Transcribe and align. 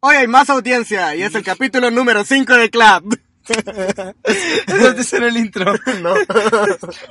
Hoy 0.00 0.14
hay 0.14 0.28
más 0.28 0.48
audiencia 0.48 1.16
y 1.16 1.22
es 1.22 1.34
el 1.34 1.42
capítulo 1.42 1.90
número 1.90 2.24
5 2.24 2.54
de 2.54 2.70
Club. 2.70 3.18
Eso 4.96 5.16
en 5.16 5.22
el 5.24 5.36
intro. 5.36 5.74
No. 6.00 6.14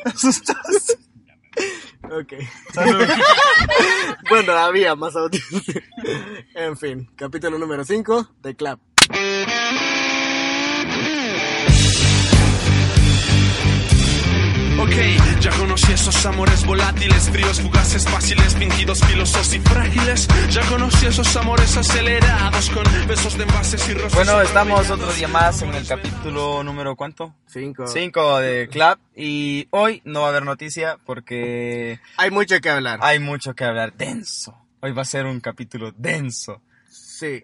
Asustas. 0.05 0.97
Ok. 2.03 2.33
bueno, 4.29 4.53
había 4.53 4.95
más 4.95 5.15
audiencia. 5.15 5.81
En 6.53 6.77
fin, 6.77 7.09
capítulo 7.15 7.57
número 7.57 7.83
5 7.83 8.35
de 8.43 8.55
Club. 8.55 8.79
Ok, 14.87 15.41
ya 15.41 15.51
conocí 15.51 15.91
esos 15.91 16.25
amores 16.25 16.65
volátiles, 16.65 17.29
fríos, 17.29 17.59
fugaces, 17.61 18.07
fáciles, 18.07 18.55
fingidos, 18.55 19.01
filosos 19.03 19.53
y 19.53 19.59
frágiles. 19.59 20.27
Ya 20.49 20.61
conocí 20.69 21.05
esos 21.05 21.35
amores 21.35 21.75
acelerados 21.75 22.69
con 22.69 22.83
besos 23.07 23.37
de 23.37 23.43
envases 23.43 23.89
y 23.89 23.93
rostros. 23.93 24.13
Bueno, 24.15 24.41
estamos 24.41 24.89
otro 24.89 25.11
día 25.13 25.27
más 25.27 25.61
en 25.61 25.73
el 25.73 25.85
capítulo 25.85 26.63
número 26.63 26.95
¿cuánto? 26.95 27.35
5. 27.47 27.85
5 27.87 28.39
de 28.39 28.69
Club 28.69 28.97
y 29.15 29.67
hoy 29.71 30.01
no 30.05 30.21
va 30.21 30.27
a 30.27 30.29
haber 30.29 30.45
noticia 30.45 30.97
porque 31.05 31.99
Hay 32.15 32.31
mucho 32.31 32.59
que 32.61 32.69
hablar. 32.69 32.99
hay 33.01 33.19
mucho 33.19 33.53
que 33.55 33.65
hablar. 33.65 33.93
Denso. 33.93 34.57
Hoy 34.79 34.93
va 34.93 35.01
a 35.01 35.05
ser 35.05 35.25
un 35.25 35.41
capítulo 35.41 35.91
denso. 35.97 36.61
Sí. 36.89 37.43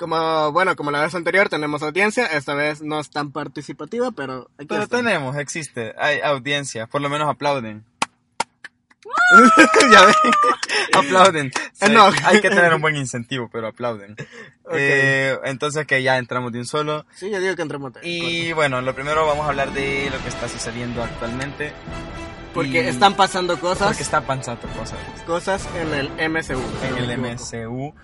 Como, 0.00 0.50
bueno, 0.52 0.76
como 0.76 0.90
la 0.90 1.02
vez 1.02 1.14
anterior 1.14 1.50
tenemos 1.50 1.82
audiencia, 1.82 2.24
esta 2.24 2.54
vez 2.54 2.80
no 2.80 3.00
es 3.00 3.10
tan 3.10 3.32
participativa, 3.32 4.10
pero 4.12 4.48
aquí 4.56 4.64
Pero 4.66 4.84
está. 4.84 4.96
tenemos, 4.96 5.36
existe, 5.36 5.94
hay 5.98 6.20
audiencia, 6.20 6.86
por 6.86 7.02
lo 7.02 7.10
menos 7.10 7.28
aplauden. 7.28 7.84
ya 9.92 10.06
ven. 10.06 10.14
aplauden. 10.94 11.52
Sí, 11.74 11.92
No. 11.92 12.10
Hay 12.24 12.40
que 12.40 12.48
tener 12.48 12.72
un 12.72 12.80
buen 12.80 12.96
incentivo, 12.96 13.50
pero 13.52 13.66
aplauden. 13.68 14.16
Eh, 14.72 15.36
entonces 15.44 15.86
que 15.86 16.02
ya 16.02 16.16
entramos 16.16 16.50
de 16.50 16.60
un 16.60 16.66
solo. 16.66 17.04
Sí, 17.14 17.28
yo 17.28 17.38
digo 17.38 17.54
que 17.54 17.60
entremos. 17.60 17.92
Y 18.02 18.54
bueno, 18.54 18.80
lo 18.80 18.94
primero 18.94 19.26
vamos 19.26 19.44
a 19.44 19.50
hablar 19.50 19.70
de 19.74 20.08
lo 20.10 20.18
que 20.22 20.28
está 20.30 20.48
sucediendo 20.48 21.02
actualmente. 21.04 21.74
Porque 22.54 22.88
están 22.88 23.16
pasando 23.16 23.60
cosas, 23.60 23.88
Porque 23.88 24.02
está 24.02 24.22
pasando 24.22 24.66
cosas 24.78 24.98
cosas 25.26 25.68
en 25.76 25.92
el 25.92 26.30
MCU. 26.30 26.58
en 26.86 27.10
el. 27.10 27.18
MCU. 27.18 27.94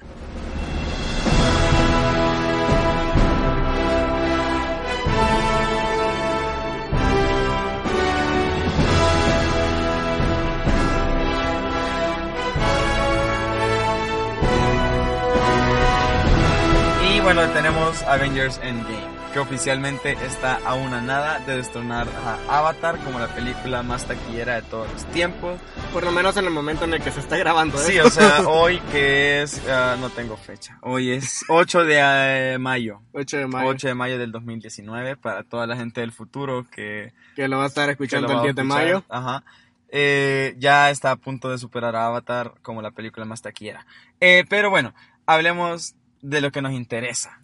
Bueno, 17.26 17.50
tenemos 17.50 18.04
Avengers 18.04 18.60
Endgame, 18.62 19.02
que 19.32 19.40
oficialmente 19.40 20.12
está 20.24 20.60
a 20.64 20.74
una 20.74 21.00
nada 21.00 21.40
de 21.40 21.56
destronar 21.56 22.06
a 22.24 22.58
Avatar 22.58 22.98
como 22.98 23.18
la 23.18 23.26
película 23.26 23.82
más 23.82 24.06
taquillera 24.06 24.54
de 24.54 24.62
todos 24.62 24.88
los 24.92 25.04
tiempos. 25.06 25.58
Por 25.92 26.04
lo 26.04 26.12
menos 26.12 26.36
en 26.36 26.44
el 26.44 26.52
momento 26.52 26.84
en 26.84 26.94
el 26.94 27.02
que 27.02 27.10
se 27.10 27.18
está 27.18 27.36
grabando 27.36 27.78
Sí, 27.78 27.96
esto. 27.96 28.06
o 28.06 28.10
sea, 28.12 28.42
hoy 28.46 28.78
que 28.92 29.42
es, 29.42 29.60
ah, 29.68 29.96
no 29.98 30.08
tengo 30.10 30.36
fecha, 30.36 30.78
hoy 30.82 31.10
es 31.10 31.44
8 31.48 31.84
de 31.84 31.98
eh, 31.98 32.58
mayo, 32.60 33.00
8 33.10 33.38
de 33.38 33.46
mayo. 33.48 33.68
8 33.70 33.88
de 33.88 33.94
mayo 33.94 34.18
del 34.20 34.30
2019, 34.30 35.16
para 35.16 35.42
toda 35.42 35.66
la 35.66 35.76
gente 35.76 36.02
del 36.02 36.12
futuro 36.12 36.64
que, 36.70 37.12
Que 37.34 37.48
lo 37.48 37.58
va 37.58 37.64
a 37.64 37.66
estar 37.66 37.90
escuchando 37.90 38.30
el 38.30 38.38
a 38.38 38.42
10 38.42 38.54
de 38.54 38.62
mayo. 38.62 39.02
Ajá. 39.08 39.42
Eh, 39.88 40.54
ya 40.58 40.90
está 40.90 41.10
a 41.10 41.16
punto 41.16 41.50
de 41.50 41.58
superar 41.58 41.96
a 41.96 42.06
Avatar 42.06 42.54
como 42.62 42.82
la 42.82 42.92
película 42.92 43.26
más 43.26 43.42
taquillera. 43.42 43.84
Eh, 44.20 44.44
pero 44.48 44.70
bueno, 44.70 44.94
hablemos 45.26 45.96
de 46.26 46.40
lo 46.40 46.50
que 46.50 46.60
nos 46.60 46.72
interesa. 46.72 47.40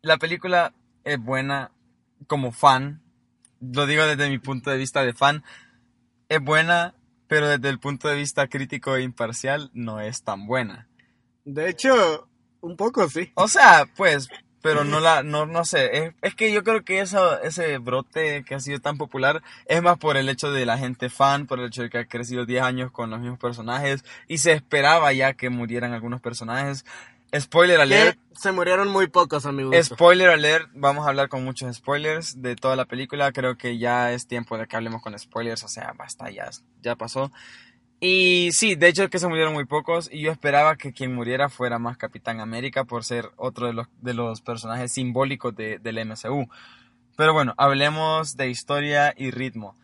La 0.00 0.16
película 0.16 0.72
es 1.04 1.18
buena 1.18 1.72
como 2.26 2.50
fan, 2.50 3.02
lo 3.60 3.86
digo 3.86 4.04
desde 4.06 4.30
mi 4.30 4.38
punto 4.38 4.70
de 4.70 4.78
vista 4.78 5.04
de 5.04 5.12
fan, 5.12 5.44
es 6.30 6.40
buena, 6.40 6.94
pero 7.28 7.48
desde 7.48 7.68
el 7.68 7.78
punto 7.78 8.08
de 8.08 8.16
vista 8.16 8.48
crítico 8.48 8.96
e 8.96 9.02
imparcial 9.02 9.70
no 9.74 10.00
es 10.00 10.22
tan 10.22 10.46
buena. 10.46 10.88
De 11.44 11.68
hecho, 11.68 12.28
un 12.62 12.76
poco 12.76 13.10
sí. 13.10 13.30
O 13.34 13.46
sea, 13.46 13.86
pues, 13.94 14.30
pero 14.62 14.84
no 14.84 14.98
la, 14.98 15.22
no, 15.22 15.44
no 15.44 15.64
sé, 15.66 15.98
es, 15.98 16.14
es 16.22 16.34
que 16.34 16.50
yo 16.52 16.64
creo 16.64 16.82
que 16.82 17.00
eso, 17.00 17.40
ese 17.42 17.76
brote 17.76 18.42
que 18.44 18.54
ha 18.54 18.60
sido 18.60 18.80
tan 18.80 18.96
popular 18.96 19.42
es 19.66 19.82
más 19.82 19.98
por 19.98 20.16
el 20.16 20.30
hecho 20.30 20.50
de 20.50 20.64
la 20.64 20.78
gente 20.78 21.10
fan, 21.10 21.46
por 21.46 21.60
el 21.60 21.66
hecho 21.66 21.82
de 21.82 21.90
que 21.90 21.98
ha 21.98 22.06
crecido 22.06 22.46
10 22.46 22.62
años 22.62 22.90
con 22.90 23.10
los 23.10 23.20
mismos 23.20 23.38
personajes 23.38 24.02
y 24.28 24.38
se 24.38 24.52
esperaba 24.52 25.12
ya 25.12 25.34
que 25.34 25.50
murieran 25.50 25.92
algunos 25.92 26.22
personajes. 26.22 26.86
Spoiler 27.40 27.80
alert, 27.80 28.18
Que 28.18 28.40
se 28.40 28.52
murieron 28.52 28.88
muy 28.88 29.08
pocos, 29.08 29.46
amigos. 29.46 29.86
Spoiler 29.86 30.28
alert, 30.28 30.68
vamos 30.74 31.06
a 31.06 31.08
hablar 31.08 31.28
con 31.28 31.44
muchos 31.44 31.76
spoilers 31.76 32.40
de 32.42 32.56
toda 32.56 32.76
la 32.76 32.84
película. 32.84 33.32
Creo 33.32 33.56
que 33.56 33.78
ya 33.78 34.12
es 34.12 34.26
tiempo 34.26 34.58
de 34.58 34.66
que 34.66 34.76
hablemos 34.76 35.02
con 35.02 35.18
spoilers, 35.18 35.62
o 35.64 35.68
sea, 35.68 35.94
basta, 35.96 36.30
ya, 36.30 36.50
ya 36.82 36.96
pasó. 36.96 37.30
Y 37.98 38.50
sí, 38.52 38.74
de 38.74 38.88
hecho 38.88 39.08
que 39.08 39.18
se 39.18 39.26
murieron 39.26 39.54
muy 39.54 39.64
pocos 39.64 40.10
y 40.12 40.20
yo 40.20 40.30
esperaba 40.30 40.76
que 40.76 40.92
quien 40.92 41.14
muriera 41.14 41.48
fuera 41.48 41.78
más 41.78 41.96
Capitán 41.96 42.40
América 42.40 42.84
por 42.84 43.04
ser 43.04 43.30
otro 43.36 43.68
de 43.68 43.72
los, 43.72 43.86
de 44.02 44.12
los 44.12 44.42
personajes 44.42 44.92
simbólicos 44.92 45.56
de, 45.56 45.78
del 45.78 46.04
MCU. 46.04 46.48
Pero 47.16 47.32
bueno, 47.32 47.54
hablemos 47.56 48.36
de 48.36 48.50
historia 48.50 49.14
y 49.16 49.30
ritmo. 49.30 49.74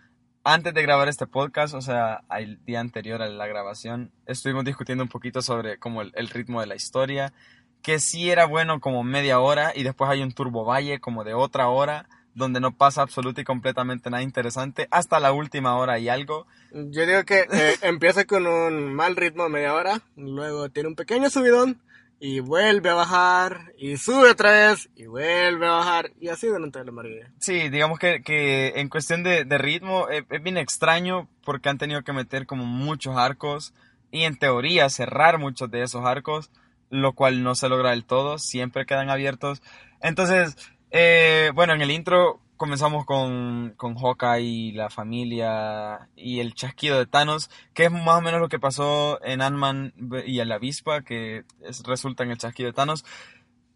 Antes 0.44 0.74
de 0.74 0.82
grabar 0.82 1.08
este 1.08 1.28
podcast, 1.28 1.72
o 1.74 1.80
sea, 1.80 2.24
el 2.36 2.58
día 2.64 2.80
anterior 2.80 3.22
a 3.22 3.28
la 3.28 3.46
grabación, 3.46 4.10
estuvimos 4.26 4.64
discutiendo 4.64 5.04
un 5.04 5.08
poquito 5.08 5.40
sobre 5.40 5.78
como 5.78 6.02
el, 6.02 6.10
el 6.16 6.28
ritmo 6.28 6.60
de 6.60 6.66
la 6.66 6.74
historia, 6.74 7.32
que 7.80 8.00
sí 8.00 8.28
era 8.28 8.44
bueno 8.46 8.80
como 8.80 9.04
media 9.04 9.38
hora 9.38 9.72
y 9.72 9.84
después 9.84 10.10
hay 10.10 10.20
un 10.20 10.32
turbo 10.32 10.64
valle 10.64 10.98
como 10.98 11.22
de 11.22 11.34
otra 11.34 11.68
hora 11.68 12.08
donde 12.34 12.58
no 12.58 12.76
pasa 12.76 13.02
absoluto 13.02 13.40
y 13.40 13.44
completamente 13.44 14.10
nada 14.10 14.22
interesante 14.22 14.88
hasta 14.90 15.20
la 15.20 15.32
última 15.32 15.76
hora 15.76 16.00
y 16.00 16.08
algo. 16.08 16.46
Yo 16.72 17.06
digo 17.06 17.24
que 17.24 17.46
eh, 17.52 17.76
empieza 17.82 18.24
con 18.24 18.46
un 18.46 18.94
mal 18.94 19.14
ritmo 19.14 19.48
media 19.48 19.74
hora, 19.74 20.00
luego 20.16 20.70
tiene 20.70 20.88
un 20.88 20.96
pequeño 20.96 21.30
subidón 21.30 21.80
y 22.24 22.38
vuelve 22.38 22.88
a 22.88 22.94
bajar 22.94 23.72
y 23.76 23.96
sube 23.96 24.30
otra 24.30 24.52
vez 24.52 24.88
y 24.94 25.06
vuelve 25.06 25.66
a 25.66 25.72
bajar 25.72 26.12
y 26.20 26.28
así 26.28 26.46
durante 26.46 26.84
la 26.84 26.92
mayoría. 26.92 27.32
Sí, 27.40 27.68
digamos 27.68 27.98
que, 27.98 28.22
que 28.22 28.74
en 28.76 28.88
cuestión 28.88 29.24
de, 29.24 29.44
de 29.44 29.58
ritmo 29.58 30.08
eh, 30.08 30.24
es 30.30 30.40
bien 30.40 30.56
extraño 30.56 31.28
porque 31.44 31.68
han 31.68 31.78
tenido 31.78 32.02
que 32.02 32.12
meter 32.12 32.46
como 32.46 32.64
muchos 32.64 33.16
arcos 33.16 33.74
y 34.12 34.22
en 34.22 34.38
teoría 34.38 34.88
cerrar 34.88 35.38
muchos 35.38 35.68
de 35.72 35.82
esos 35.82 36.06
arcos, 36.06 36.52
lo 36.90 37.12
cual 37.12 37.42
no 37.42 37.56
se 37.56 37.68
logra 37.68 37.90
del 37.90 38.04
todo, 38.04 38.38
siempre 38.38 38.86
quedan 38.86 39.10
abiertos. 39.10 39.60
Entonces, 40.00 40.56
eh, 40.92 41.50
bueno, 41.56 41.72
en 41.74 41.82
el 41.82 41.90
intro 41.90 42.41
comenzamos 42.62 43.04
con, 43.04 43.74
con 43.76 43.96
Hawkeye 43.96 44.40
y 44.44 44.70
la 44.70 44.88
familia 44.88 46.08
y 46.14 46.38
el 46.38 46.54
chasquido 46.54 46.96
de 46.96 47.06
Thanos, 47.06 47.50
que 47.74 47.86
es 47.86 47.90
más 47.90 48.18
o 48.18 48.20
menos 48.20 48.40
lo 48.40 48.48
que 48.48 48.60
pasó 48.60 49.18
en 49.24 49.42
Ant-Man 49.42 49.92
y 50.24 50.38
en 50.38 50.48
la 50.48 50.54
avispa, 50.54 51.02
que 51.02 51.42
es- 51.62 51.82
resulta 51.82 52.22
en 52.22 52.30
el 52.30 52.38
chasquido 52.38 52.68
de 52.68 52.72
Thanos. 52.72 53.04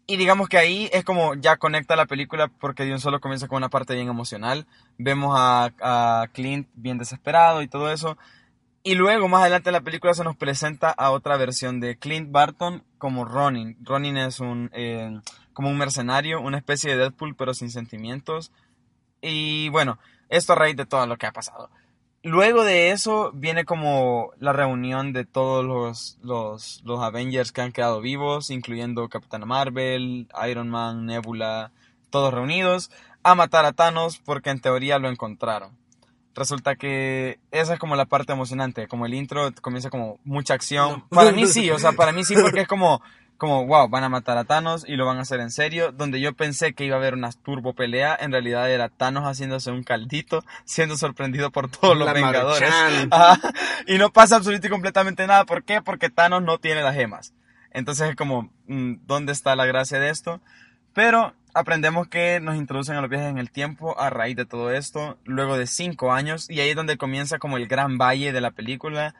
Y 0.07 0.15
digamos 0.15 0.47
que 0.47 0.57
ahí 0.57 0.89
es 0.93 1.03
como 1.03 1.35
ya 1.35 1.57
conecta 1.57 1.97
la 1.97 2.05
película 2.05 2.47
porque 2.47 2.85
de 2.85 2.93
un 2.93 3.01
solo 3.01 3.19
comienza 3.19 3.49
con 3.49 3.57
una 3.57 3.67
parte 3.67 3.93
bien 3.93 4.07
emocional. 4.07 4.65
Vemos 4.97 5.35
a, 5.37 5.73
a 5.81 6.27
Clint 6.31 6.69
bien 6.73 6.97
desesperado 6.97 7.61
y 7.61 7.67
todo 7.67 7.91
eso. 7.91 8.17
Y 8.83 8.95
luego 8.95 9.27
más 9.27 9.41
adelante 9.41 9.69
en 9.69 9.73
la 9.73 9.81
película 9.81 10.13
se 10.13 10.23
nos 10.23 10.37
presenta 10.37 10.91
a 10.91 11.11
otra 11.11 11.35
versión 11.35 11.81
de 11.81 11.97
Clint 11.97 12.31
Barton 12.31 12.83
como 12.97 13.25
Ronin. 13.25 13.75
Ronin 13.83 14.15
es 14.15 14.39
un 14.39 14.69
eh, 14.73 15.19
como 15.51 15.69
un 15.69 15.77
mercenario, 15.77 16.39
una 16.39 16.57
especie 16.57 16.91
de 16.91 16.97
Deadpool 16.97 17.35
pero 17.35 17.53
sin 17.53 17.69
sentimientos. 17.69 18.53
Y 19.21 19.69
bueno, 19.69 19.99
esto 20.29 20.53
a 20.53 20.55
raíz 20.55 20.75
de 20.75 20.85
todo 20.85 21.05
lo 21.05 21.17
que 21.17 21.25
ha 21.25 21.31
pasado. 21.31 21.69
Luego 22.23 22.63
de 22.63 22.91
eso 22.91 23.31
viene 23.33 23.63
como 23.63 24.31
la 24.39 24.51
reunión 24.51 25.13
de 25.13 25.23
todos 25.23 25.63
los, 25.63 26.17
los, 26.21 26.81
los 26.83 26.99
Avengers 26.99 27.51
que 27.51 27.61
han 27.61 27.71
quedado 27.71 28.01
vivos, 28.01 28.49
incluyendo 28.49 29.07
Capitana 29.07 29.45
Marvel, 29.45 30.27
Iron 30.49 30.69
Man, 30.69 31.05
Nebula, 31.05 31.71
todos 32.09 32.33
reunidos, 32.33 32.91
a 33.23 33.35
matar 33.35 33.65
a 33.65 33.73
Thanos 33.73 34.19
porque 34.19 34.49
en 34.49 34.59
teoría 34.59 34.99
lo 34.99 35.09
encontraron. 35.09 35.71
Resulta 36.33 36.75
que 36.75 37.39
esa 37.51 37.73
es 37.73 37.79
como 37.79 37.95
la 37.95 38.05
parte 38.05 38.33
emocionante, 38.33 38.87
como 38.87 39.05
el 39.05 39.13
intro 39.13 39.51
comienza 39.61 39.89
como 39.89 40.19
mucha 40.23 40.53
acción. 40.53 41.03
Para 41.09 41.31
mí 41.31 41.45
sí, 41.47 41.71
o 41.71 41.79
sea, 41.79 41.93
para 41.93 42.11
mí 42.11 42.23
sí 42.23 42.35
porque 42.39 42.61
es 42.61 42.67
como, 42.67 43.01
como, 43.37 43.65
wow, 43.65 43.87
van 43.87 44.03
a 44.03 44.09
matar 44.09 44.37
a 44.37 44.43
Thanos 44.45 44.83
y 44.87 44.95
lo 44.95 45.05
van 45.05 45.17
a 45.17 45.21
hacer 45.21 45.39
en 45.39 45.51
serio. 45.51 45.91
Donde 45.91 46.19
yo 46.19 46.33
pensé 46.33 46.73
que 46.73 46.85
iba 46.85 46.95
a 46.95 46.99
haber 46.99 47.13
una 47.13 47.31
turbo 47.31 47.73
pelea, 47.73 48.17
en 48.19 48.31
realidad 48.31 48.69
era 48.71 48.89
Thanos 48.89 49.23
haciéndose 49.23 49.71
un 49.71 49.83
caldito, 49.83 50.43
siendo 50.65 50.97
sorprendido 50.97 51.51
por 51.51 51.69
todos 51.69 51.95
los 51.95 52.05
La 52.05 52.13
Vengadores. 52.13 52.71
Ajá. 53.11 53.39
Y 53.85 53.97
no 53.97 54.11
pasa 54.11 54.37
absolutamente 54.37 54.69
completamente 54.69 55.27
nada. 55.27 55.45
¿Por 55.45 55.63
qué? 55.63 55.81
Porque 55.81 56.09
Thanos 56.09 56.43
no 56.43 56.57
tiene 56.57 56.81
las 56.81 56.95
gemas. 56.95 57.33
Entonces 57.71 58.09
es 58.09 58.15
como, 58.15 58.51
mm, 58.67 59.05
¿dónde 59.05 59.33
está 59.33 59.55
la 59.55 59.65
gracia 59.65 59.99
de 59.99 60.09
esto? 60.09 60.41
Pero 60.93 61.35
aprendemos 61.53 62.07
que 62.07 62.39
nos 62.39 62.55
introducen 62.55 62.95
a 62.95 63.01
los 63.01 63.09
viajes 63.09 63.29
en 63.29 63.37
el 63.37 63.51
tiempo 63.51 63.99
a 63.99 64.09
raíz 64.09 64.35
de 64.35 64.45
todo 64.45 64.71
esto, 64.71 65.17
luego 65.25 65.57
de 65.57 65.67
cinco 65.67 66.11
años, 66.11 66.49
y 66.49 66.59
ahí 66.59 66.69
es 66.69 66.75
donde 66.75 66.97
comienza 66.97 67.37
como 67.37 67.57
el 67.57 67.67
gran 67.67 67.97
valle 67.99 68.31
de 68.31 68.41
la 68.41 68.51
película, 68.51 69.13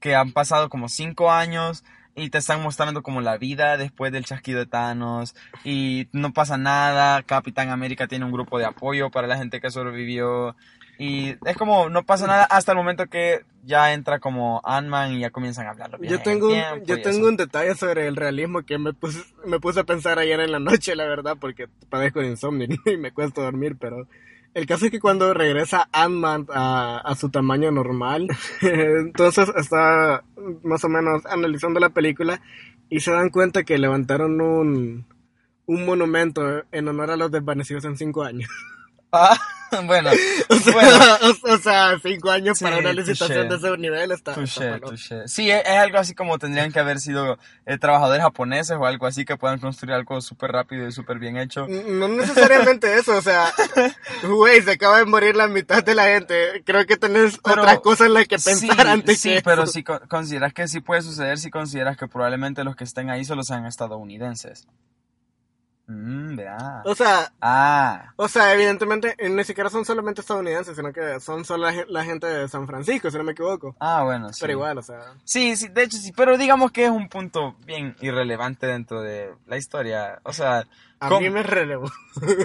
que 0.00 0.14
han 0.14 0.32
pasado 0.32 0.68
como 0.68 0.90
cinco 0.90 1.32
años, 1.32 1.82
y 2.16 2.30
te 2.30 2.38
están 2.38 2.62
mostrando 2.62 3.02
como 3.02 3.20
la 3.20 3.38
vida 3.38 3.76
después 3.76 4.12
del 4.12 4.24
chasquido 4.24 4.60
de 4.60 4.66
Thanos 4.66 5.34
y 5.64 6.08
no 6.12 6.32
pasa 6.32 6.56
nada, 6.56 7.22
Capitán 7.22 7.70
América 7.70 8.06
tiene 8.06 8.24
un 8.24 8.32
grupo 8.32 8.58
de 8.58 8.66
apoyo 8.66 9.10
para 9.10 9.26
la 9.26 9.36
gente 9.36 9.60
que 9.60 9.70
sobrevivió 9.70 10.56
y 10.98 11.34
es 11.44 11.56
como 11.56 11.88
no 11.88 12.04
pasa 12.04 12.26
nada 12.26 12.44
hasta 12.44 12.72
el 12.72 12.78
momento 12.78 13.06
que 13.06 13.44
ya 13.64 13.92
entra 13.92 14.20
como 14.20 14.60
Ant-Man 14.64 15.14
y 15.14 15.20
ya 15.20 15.30
comienzan 15.30 15.66
a 15.66 15.70
hablar. 15.70 15.98
Yo 16.00 16.20
tengo, 16.20 16.48
un, 16.48 16.84
yo 16.84 17.00
tengo 17.02 17.28
un 17.28 17.36
detalle 17.36 17.74
sobre 17.74 18.06
el 18.06 18.14
realismo 18.14 18.62
que 18.62 18.78
me 18.78 18.92
puse, 18.92 19.24
me 19.44 19.58
puse 19.58 19.80
a 19.80 19.84
pensar 19.84 20.18
ayer 20.18 20.38
en 20.40 20.52
la 20.52 20.60
noche, 20.60 20.94
la 20.94 21.06
verdad, 21.06 21.36
porque 21.40 21.66
padezco 21.88 22.20
de 22.20 22.28
insomnio 22.28 22.68
y 22.86 22.96
me 22.96 23.12
cuesta 23.12 23.42
dormir, 23.42 23.76
pero 23.78 24.06
el 24.54 24.66
caso 24.66 24.86
es 24.86 24.90
que 24.92 25.00
cuando 25.00 25.34
regresa 25.34 25.88
Ant-Man 25.92 26.46
a, 26.52 26.98
a, 26.98 27.14
su 27.16 27.28
tamaño 27.28 27.70
normal, 27.72 28.28
entonces 28.62 29.50
está 29.56 30.24
más 30.62 30.84
o 30.84 30.88
menos 30.88 31.26
analizando 31.26 31.80
la 31.80 31.90
película 31.90 32.40
y 32.88 33.00
se 33.00 33.10
dan 33.10 33.30
cuenta 33.30 33.64
que 33.64 33.78
levantaron 33.78 34.40
un, 34.40 35.06
un 35.66 35.84
monumento 35.84 36.62
en 36.70 36.88
honor 36.88 37.10
a 37.10 37.16
los 37.16 37.30
desvanecidos 37.30 37.84
en 37.84 37.96
cinco 37.96 38.22
años. 38.22 38.48
Ah, 39.16 39.38
bueno, 39.86 40.10
o, 40.48 40.54
sea, 40.56 40.72
bueno. 40.72 40.98
O, 41.54 41.58
sea, 41.58 41.98
cinco 42.02 42.30
años 42.30 42.58
Sí, 42.58 42.64
para 42.64 42.78
una 42.78 42.90
touché. 42.92 43.00
licitación 43.10 43.48
de 43.48 43.56
ese 43.56 43.76
nivel 43.78 44.12
está... 44.12 44.34
Touché, 44.34 44.78
touché. 44.78 45.26
Sí, 45.28 45.50
es, 45.50 45.62
es 45.64 45.76
algo 45.78 45.98
así 45.98 46.14
como 46.14 46.38
tendrían 46.38 46.70
que 46.72 46.78
haber 46.80 47.00
sido 47.00 47.38
eh, 47.66 47.76
trabajadores 47.78 48.22
japoneses 48.22 48.76
o 48.78 48.86
algo 48.86 49.06
así 49.06 49.24
que 49.24 49.36
puedan 49.36 49.58
construir 49.58 49.94
algo 49.94 50.20
súper 50.20 50.52
rápido 50.52 50.86
y 50.86 50.92
súper 50.92 51.18
bien 51.18 51.36
hecho. 51.38 51.66
No 51.66 52.06
necesariamente 52.08 52.94
eso, 52.98 53.16
o 53.16 53.22
sea, 53.22 53.52
güey, 54.22 54.62
se 54.62 54.72
acaba 54.72 54.98
de 54.98 55.06
morir 55.06 55.34
la 55.36 55.48
mitad 55.48 55.82
de 55.82 55.94
la 55.94 56.04
gente. 56.04 56.62
Creo 56.64 56.86
que 56.86 56.96
tenés 56.96 57.38
Pero- 57.42 57.62
otras 57.62 57.80
cosas 57.80 58.06
en 58.08 58.14
las 58.14 58.24
que 58.28 58.36
pensar 58.38 58.54
sí, 58.56 58.68
antes 58.86 59.20
sí, 59.20 59.34
que 59.34 59.42
pero 59.42 59.64
eso. 59.64 59.72
si 59.72 59.82
co- 59.82 60.00
consideras 60.08 60.52
que 60.52 60.68
sí 60.68 60.80
puede 60.80 61.02
suceder, 61.02 61.38
si 61.38 61.50
consideras 61.50 61.96
que 61.96 62.06
probablemente 62.06 62.62
los 62.64 62.76
que 62.76 62.84
estén 62.84 63.10
ahí 63.10 63.24
solo 63.24 63.42
sean 63.42 63.66
estadounidenses. 63.66 64.66
Mm. 65.86 66.38
O 66.84 66.94
sea, 66.94 67.30
Ah, 67.40 68.12
o 68.16 68.26
sea, 68.26 68.54
evidentemente 68.54 69.14
eh, 69.18 69.28
ni 69.28 69.44
siquiera 69.44 69.68
son 69.68 69.84
solamente 69.84 70.22
estadounidenses, 70.22 70.74
sino 70.76 70.92
que 70.92 71.20
son 71.20 71.44
solo 71.44 71.66
la, 71.66 71.72
gen- 71.74 71.86
la 71.88 72.04
gente 72.04 72.26
de 72.26 72.48
San 72.48 72.66
Francisco, 72.66 73.10
si 73.10 73.18
no 73.18 73.24
me 73.24 73.32
equivoco. 73.32 73.76
ah, 73.80 74.02
bueno, 74.02 74.32
sí. 74.32 74.38
Pero 74.40 74.52
igual, 74.54 74.78
o 74.78 74.82
sea, 74.82 75.00
Sí, 75.24 75.56
sí, 75.56 75.68
de 75.68 75.82
hecho 75.82 75.98
sí, 75.98 76.12
pero 76.16 76.38
digamos 76.38 76.72
que 76.72 76.84
es 76.86 76.90
un 76.90 77.08
punto 77.08 77.54
bien 77.66 77.96
irrelevante 78.00 78.66
dentro 78.66 79.02
de 79.02 79.30
la 79.46 79.56
historia. 79.58 80.20
O 80.22 80.32
sea, 80.32 80.64
a 81.00 81.08
¿cómo- 81.08 81.20
mí 81.20 81.28
me 81.30 81.42
relevó. 81.42 81.90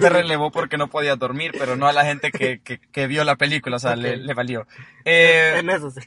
te 0.00 0.08
relevó 0.10 0.50
porque 0.50 0.76
no 0.76 0.88
podía 0.88 1.16
dormir, 1.16 1.52
pero 1.58 1.76
no 1.76 1.86
a 1.88 1.92
la 1.94 2.04
gente 2.04 2.30
que, 2.30 2.60
que, 2.60 2.78
que 2.78 3.06
vio 3.06 3.24
la 3.24 3.36
película, 3.36 3.76
o 3.76 3.80
sea, 3.80 3.96
le 3.96 4.34
valió. 4.34 4.66
Eh, 5.06 5.54
en 5.60 5.70
eso 5.70 5.90
sí. 5.90 6.00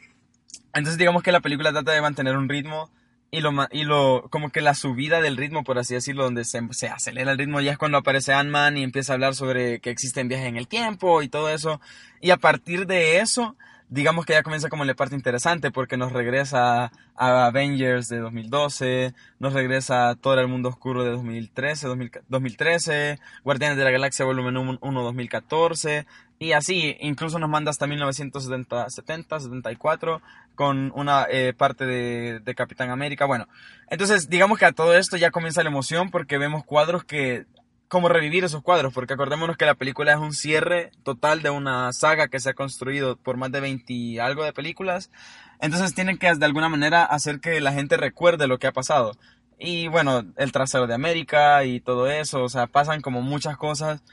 entonces 0.74 0.98
digamos 0.98 1.24
que 1.24 1.32
la 1.32 1.40
película 1.42 1.72
trata 1.72 1.94
de 1.94 2.02
mantener 2.02 2.38
un 2.38 2.48
ritmo 2.48 2.92
y 3.34 3.42
lo, 3.42 3.52
y 3.72 3.84
lo 3.84 4.28
como 4.30 4.52
que 4.52 4.62
la 4.62 4.76
subida 4.76 5.20
del 5.20 5.38
ritmo, 5.38 5.64
por 5.64 5.80
así 5.80 5.96
decirlo, 5.96 6.24
donde 6.24 6.46
se, 6.46 6.60
acelera 6.88 7.32
el 7.32 7.38
ritmo 7.40 7.62
ya 7.62 7.72
es 7.72 7.80
cuando 7.80 7.98
aparece 7.98 8.32
Ant-Man 8.32 8.78
y 8.78 8.84
empieza 8.84 9.12
a 9.12 9.16
hablar 9.16 9.34
sobre 9.34 9.80
que 9.80 9.90
existen 9.90 10.28
viajes 10.28 10.46
en 10.46 10.56
el 10.56 10.68
tiempo 10.68 11.24
y 11.24 11.30
todo 11.30 11.50
eso. 11.50 11.82
Y 12.22 12.30
a 12.30 12.38
partir 12.38 12.86
de 12.86 13.22
eso, 13.22 13.56
digamos 13.90 14.28
que 14.28 14.34
ya 14.34 14.44
comienza 14.44 14.70
como 14.70 14.86
la 14.86 14.94
parte 14.94 15.16
interesante 15.16 15.72
porque 15.72 15.98
nos 15.98 16.12
regresa 16.12 16.92
a 17.16 17.46
Avengers 17.48 18.08
de 18.08 18.20
2012, 18.20 19.16
nos 19.40 19.54
regresa 19.54 20.10
a 20.10 20.16
Thor 20.16 20.38
el 20.38 20.48
mundo 20.48 20.70
oscuro 20.70 21.04
de 21.04 21.10
2013, 21.10 21.88
2000 21.88 22.12
2013, 22.28 23.20
Guardianes 23.44 23.80
de 23.80 23.84
la 23.84 23.90
Galaxia 23.90 24.26
volumen 24.26 24.58
1 24.58 24.80
2014 24.80 26.06
y 26.44 26.54
así, 26.54 26.98
incluso 27.00 27.40
nos 27.40 27.50
manda 27.50 27.72
hasta 27.72 27.88
1970, 27.88 28.90
70, 28.90 29.40
74 29.40 30.22
con 30.56 30.92
una 30.94 31.26
eh, 31.30 31.54
parte 31.54 31.86
de, 31.86 32.40
de 32.42 32.56
Capitán 32.56 32.90
América. 32.90 33.26
Bueno, 33.26 33.48
entonces 33.90 34.30
digamos 34.30 34.60
que 34.60 34.66
a 34.66 34.74
todo 34.74 34.96
esto 34.96 35.16
ya 35.16 35.32
comienza 35.32 35.64
la 35.64 35.70
emoción 35.70 36.12
porque 36.12 36.38
vemos 36.38 36.66
cuadros 36.66 37.06
que 37.06 37.46
cómo 37.88 38.10
revivir 38.10 38.44
esos 38.44 38.64
cuadros, 38.64 38.92
porque 38.92 39.14
acordémonos 39.14 39.56
que 39.56 39.66
la 39.66 39.76
película 39.76 40.14
es 40.14 40.18
un 40.18 40.34
cierre 40.34 40.92
total 41.04 41.44
de 41.44 41.52
una 41.52 41.94
saga 41.94 42.28
que 42.28 42.40
se 42.40 42.50
ha 42.50 42.54
construido 42.56 43.18
por 43.18 43.38
más 43.38 43.52
de 43.52 43.60
20 43.60 43.94
y 43.94 44.20
algo 44.20 44.44
de 44.44 44.52
películas. 44.52 45.12
Entonces 45.62 45.94
tienen 45.94 46.18
que 46.18 46.34
de 46.34 46.46
alguna 46.46 46.70
manera 46.70 47.06
hacer 47.06 47.40
que 47.40 47.62
la 47.62 47.72
gente 47.72 47.96
recuerde 47.96 48.48
lo 48.48 48.58
que 48.58 48.68
ha 48.68 48.72
pasado. 48.74 49.14
Y 49.60 49.88
bueno, 49.88 50.26
el 50.38 50.52
trasero 50.52 50.88
de 50.88 50.96
América 50.96 51.64
y 51.64 51.80
todo 51.80 52.10
eso, 52.10 52.44
o 52.44 52.50
sea, 52.50 52.68
pasan 52.68 53.02
como 53.02 53.22
muchas 53.22 53.58
cosas, 53.58 54.04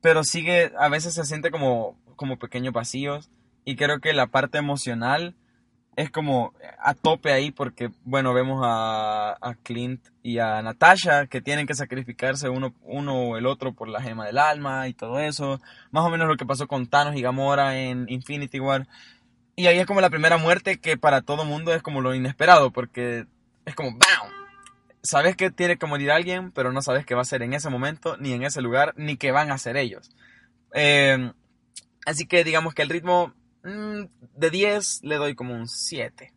pero 0.00 0.24
sigue, 0.24 0.72
a 0.78 0.88
veces 0.88 1.14
se 1.14 1.24
siente 1.24 1.50
como, 1.50 1.96
como 2.16 2.38
pequeños 2.38 2.72
vacíos. 2.72 3.30
Y 3.64 3.76
creo 3.76 4.00
que 4.00 4.12
la 4.12 4.26
parte 4.26 4.58
emocional 4.58 5.34
es 5.96 6.10
como 6.10 6.54
a 6.78 6.94
tope 6.94 7.32
ahí 7.32 7.50
porque, 7.50 7.90
bueno, 8.04 8.32
vemos 8.32 8.62
a, 8.64 9.36
a 9.40 9.54
Clint 9.62 10.02
y 10.22 10.38
a 10.38 10.62
Natasha 10.62 11.26
que 11.26 11.42
tienen 11.42 11.66
que 11.66 11.74
sacrificarse 11.74 12.48
uno, 12.48 12.74
uno 12.82 13.14
o 13.14 13.36
el 13.36 13.46
otro 13.46 13.74
por 13.74 13.88
la 13.88 14.00
gema 14.00 14.26
del 14.26 14.38
alma 14.38 14.88
y 14.88 14.94
todo 14.94 15.20
eso. 15.20 15.60
Más 15.90 16.04
o 16.04 16.10
menos 16.10 16.28
lo 16.28 16.36
que 16.36 16.46
pasó 16.46 16.66
con 16.66 16.86
Thanos 16.86 17.16
y 17.16 17.22
Gamora 17.22 17.78
en 17.78 18.06
Infinity 18.08 18.60
War. 18.60 18.86
Y 19.56 19.66
ahí 19.66 19.78
es 19.78 19.86
como 19.86 20.00
la 20.00 20.10
primera 20.10 20.38
muerte 20.38 20.78
que 20.78 20.96
para 20.96 21.20
todo 21.20 21.44
mundo 21.44 21.74
es 21.74 21.82
como 21.82 22.00
lo 22.00 22.14
inesperado 22.14 22.70
porque 22.70 23.26
es 23.66 23.74
como 23.74 23.90
¡BAM! 23.90 24.39
Sabes 25.02 25.36
que 25.36 25.50
tiene 25.50 25.78
que 25.78 25.86
morir 25.86 26.10
alguien, 26.10 26.52
pero 26.52 26.72
no 26.72 26.82
sabes 26.82 27.06
qué 27.06 27.14
va 27.14 27.22
a 27.22 27.24
ser 27.26 27.42
en 27.42 27.54
ese 27.54 27.70
momento, 27.70 28.16
ni 28.18 28.32
en 28.32 28.42
ese 28.42 28.60
lugar, 28.60 28.92
ni 28.96 29.16
qué 29.16 29.32
van 29.32 29.50
a 29.50 29.54
hacer 29.54 29.76
ellos. 29.76 30.10
Eh, 30.74 31.32
así 32.06 32.26
que 32.26 32.44
digamos 32.44 32.74
que 32.74 32.82
el 32.82 32.90
ritmo 32.90 33.34
mm, 33.64 34.02
de 34.36 34.50
10 34.50 35.00
le 35.02 35.16
doy 35.16 35.34
como 35.34 35.54
un 35.54 35.68
7. 35.68 36.32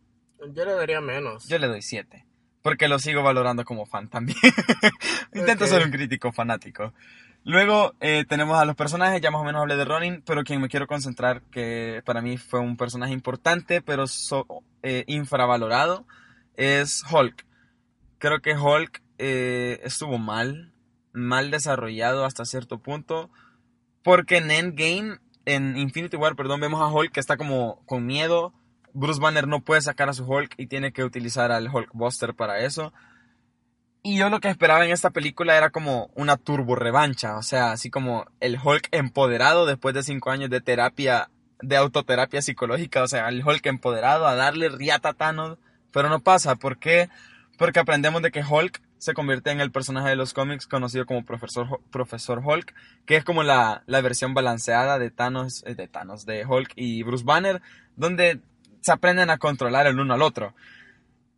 Yo 0.52 0.64
le 0.64 0.72
daría 0.74 1.00
menos. 1.00 1.46
Yo 1.48 1.58
le 1.58 1.68
doy 1.68 1.82
7. 1.82 2.24
Porque 2.62 2.88
lo 2.88 2.98
sigo 2.98 3.22
valorando 3.22 3.64
como 3.64 3.84
fan 3.84 4.08
también. 4.08 4.38
Intento 5.34 5.66
ser 5.66 5.84
un 5.84 5.90
crítico 5.90 6.32
fanático. 6.32 6.94
Luego 7.44 7.92
eh, 8.00 8.24
tenemos 8.26 8.58
a 8.58 8.64
los 8.64 8.74
personajes, 8.74 9.20
ya 9.20 9.30
más 9.30 9.42
o 9.42 9.44
menos 9.44 9.60
hablé 9.60 9.76
de 9.76 9.84
Ronin, 9.84 10.22
pero 10.24 10.44
quien 10.44 10.62
me 10.62 10.68
quiero 10.68 10.86
concentrar, 10.86 11.42
que 11.50 12.00
para 12.06 12.22
mí 12.22 12.38
fue 12.38 12.60
un 12.60 12.78
personaje 12.78 13.12
importante, 13.12 13.82
pero 13.82 14.06
so- 14.06 14.46
eh, 14.82 15.04
infravalorado, 15.06 16.06
es 16.56 17.02
Hulk. 17.10 17.44
Creo 18.24 18.40
que 18.40 18.56
Hulk 18.56 19.02
eh, 19.18 19.80
estuvo 19.82 20.16
mal, 20.16 20.72
mal 21.12 21.50
desarrollado 21.50 22.24
hasta 22.24 22.46
cierto 22.46 22.78
punto, 22.78 23.28
porque 24.02 24.38
en 24.38 24.50
Endgame, 24.50 25.18
en 25.44 25.76
Infinity 25.76 26.16
War, 26.16 26.34
perdón, 26.34 26.58
vemos 26.62 26.80
a 26.80 26.86
Hulk 26.86 27.12
que 27.12 27.20
está 27.20 27.36
como 27.36 27.84
con 27.84 28.06
miedo, 28.06 28.54
Bruce 28.94 29.20
Banner 29.20 29.46
no 29.46 29.60
puede 29.60 29.82
sacar 29.82 30.08
a 30.08 30.14
su 30.14 30.24
Hulk 30.24 30.54
y 30.56 30.68
tiene 30.68 30.90
que 30.90 31.04
utilizar 31.04 31.52
al 31.52 31.68
Hulk 31.68 31.90
Buster 31.92 32.32
para 32.32 32.60
eso. 32.60 32.94
Y 34.02 34.16
yo 34.16 34.30
lo 34.30 34.40
que 34.40 34.48
esperaba 34.48 34.86
en 34.86 34.92
esta 34.92 35.10
película 35.10 35.58
era 35.58 35.68
como 35.68 36.08
una 36.14 36.38
turbo 36.38 36.76
revancha, 36.76 37.36
o 37.36 37.42
sea, 37.42 37.72
así 37.72 37.90
como 37.90 38.24
el 38.40 38.58
Hulk 38.58 38.88
empoderado 38.92 39.66
después 39.66 39.94
de 39.94 40.02
cinco 40.02 40.30
años 40.30 40.48
de 40.48 40.62
terapia, 40.62 41.28
de 41.60 41.76
autoterapia 41.76 42.40
psicológica, 42.40 43.02
o 43.02 43.06
sea, 43.06 43.28
el 43.28 43.46
Hulk 43.46 43.66
empoderado 43.66 44.26
a 44.26 44.34
darle 44.34 44.70
riata 44.70 45.12
Thanos, 45.12 45.58
pero 45.92 46.08
no 46.08 46.20
pasa, 46.20 46.56
¿por 46.56 46.78
qué? 46.78 47.10
Porque 47.56 47.80
aprendemos 47.80 48.22
de 48.22 48.30
que 48.30 48.42
Hulk 48.42 48.80
se 48.98 49.14
convierte 49.14 49.50
en 49.50 49.60
el 49.60 49.70
personaje 49.70 50.08
de 50.08 50.16
los 50.16 50.32
cómics 50.32 50.66
conocido 50.66 51.06
como 51.06 51.24
Profesor, 51.24 51.80
Profesor 51.90 52.42
Hulk, 52.44 52.74
que 53.04 53.16
es 53.16 53.24
como 53.24 53.42
la, 53.42 53.82
la 53.86 54.00
versión 54.00 54.34
balanceada 54.34 54.98
de 54.98 55.10
Thanos, 55.10 55.62
eh, 55.66 55.74
de 55.74 55.88
Thanos, 55.88 56.24
de 56.24 56.44
Hulk 56.46 56.72
y 56.74 57.02
Bruce 57.02 57.24
Banner, 57.24 57.60
donde 57.96 58.40
se 58.80 58.92
aprenden 58.92 59.30
a 59.30 59.38
controlar 59.38 59.86
el 59.86 60.00
uno 60.00 60.14
al 60.14 60.22
otro. 60.22 60.54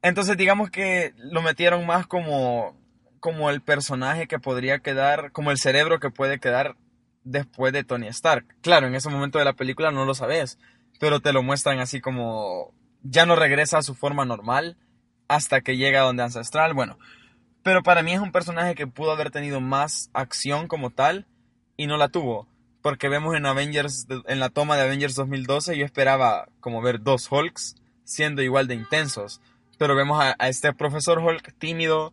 Entonces 0.02 0.36
digamos 0.36 0.70
que 0.70 1.12
lo 1.18 1.42
metieron 1.42 1.84
más 1.86 2.06
como, 2.06 2.76
como 3.20 3.50
el 3.50 3.60
personaje 3.60 4.28
que 4.28 4.38
podría 4.38 4.78
quedar, 4.78 5.32
como 5.32 5.50
el 5.50 5.58
cerebro 5.58 5.98
que 5.98 6.10
puede 6.10 6.38
quedar 6.38 6.76
después 7.24 7.72
de 7.72 7.84
Tony 7.84 8.06
Stark. 8.08 8.46
Claro, 8.62 8.86
en 8.86 8.94
ese 8.94 9.10
momento 9.10 9.38
de 9.38 9.44
la 9.44 9.54
película 9.54 9.90
no 9.90 10.04
lo 10.04 10.14
sabes, 10.14 10.58
pero 11.00 11.20
te 11.20 11.32
lo 11.32 11.42
muestran 11.42 11.80
así 11.80 12.00
como 12.00 12.72
ya 13.02 13.26
no 13.26 13.36
regresa 13.36 13.78
a 13.78 13.82
su 13.82 13.94
forma 13.94 14.24
normal 14.24 14.76
hasta 15.28 15.60
que 15.60 15.76
llega 15.76 16.00
a 16.00 16.04
donde 16.04 16.22
Ancestral. 16.22 16.74
Bueno, 16.74 16.98
pero 17.62 17.82
para 17.82 18.02
mí 18.02 18.12
es 18.12 18.20
un 18.20 18.32
personaje 18.32 18.74
que 18.74 18.86
pudo 18.86 19.10
haber 19.12 19.30
tenido 19.30 19.60
más 19.60 20.10
acción 20.14 20.68
como 20.68 20.90
tal 20.90 21.26
y 21.76 21.86
no 21.86 21.96
la 21.96 22.08
tuvo. 22.08 22.46
Porque 22.82 23.08
vemos 23.08 23.34
en 23.34 23.46
Avengers, 23.46 24.06
en 24.28 24.38
la 24.38 24.48
toma 24.50 24.76
de 24.76 24.82
Avengers 24.82 25.16
2012, 25.16 25.76
yo 25.76 25.84
esperaba 25.84 26.48
como 26.60 26.80
ver 26.80 27.02
dos 27.02 27.26
Hulks 27.30 27.74
siendo 28.04 28.42
igual 28.42 28.68
de 28.68 28.74
intensos. 28.76 29.40
Pero 29.78 29.96
vemos 29.96 30.22
a, 30.22 30.36
a 30.38 30.48
este 30.48 30.72
profesor 30.72 31.18
Hulk 31.18 31.52
tímido, 31.58 32.12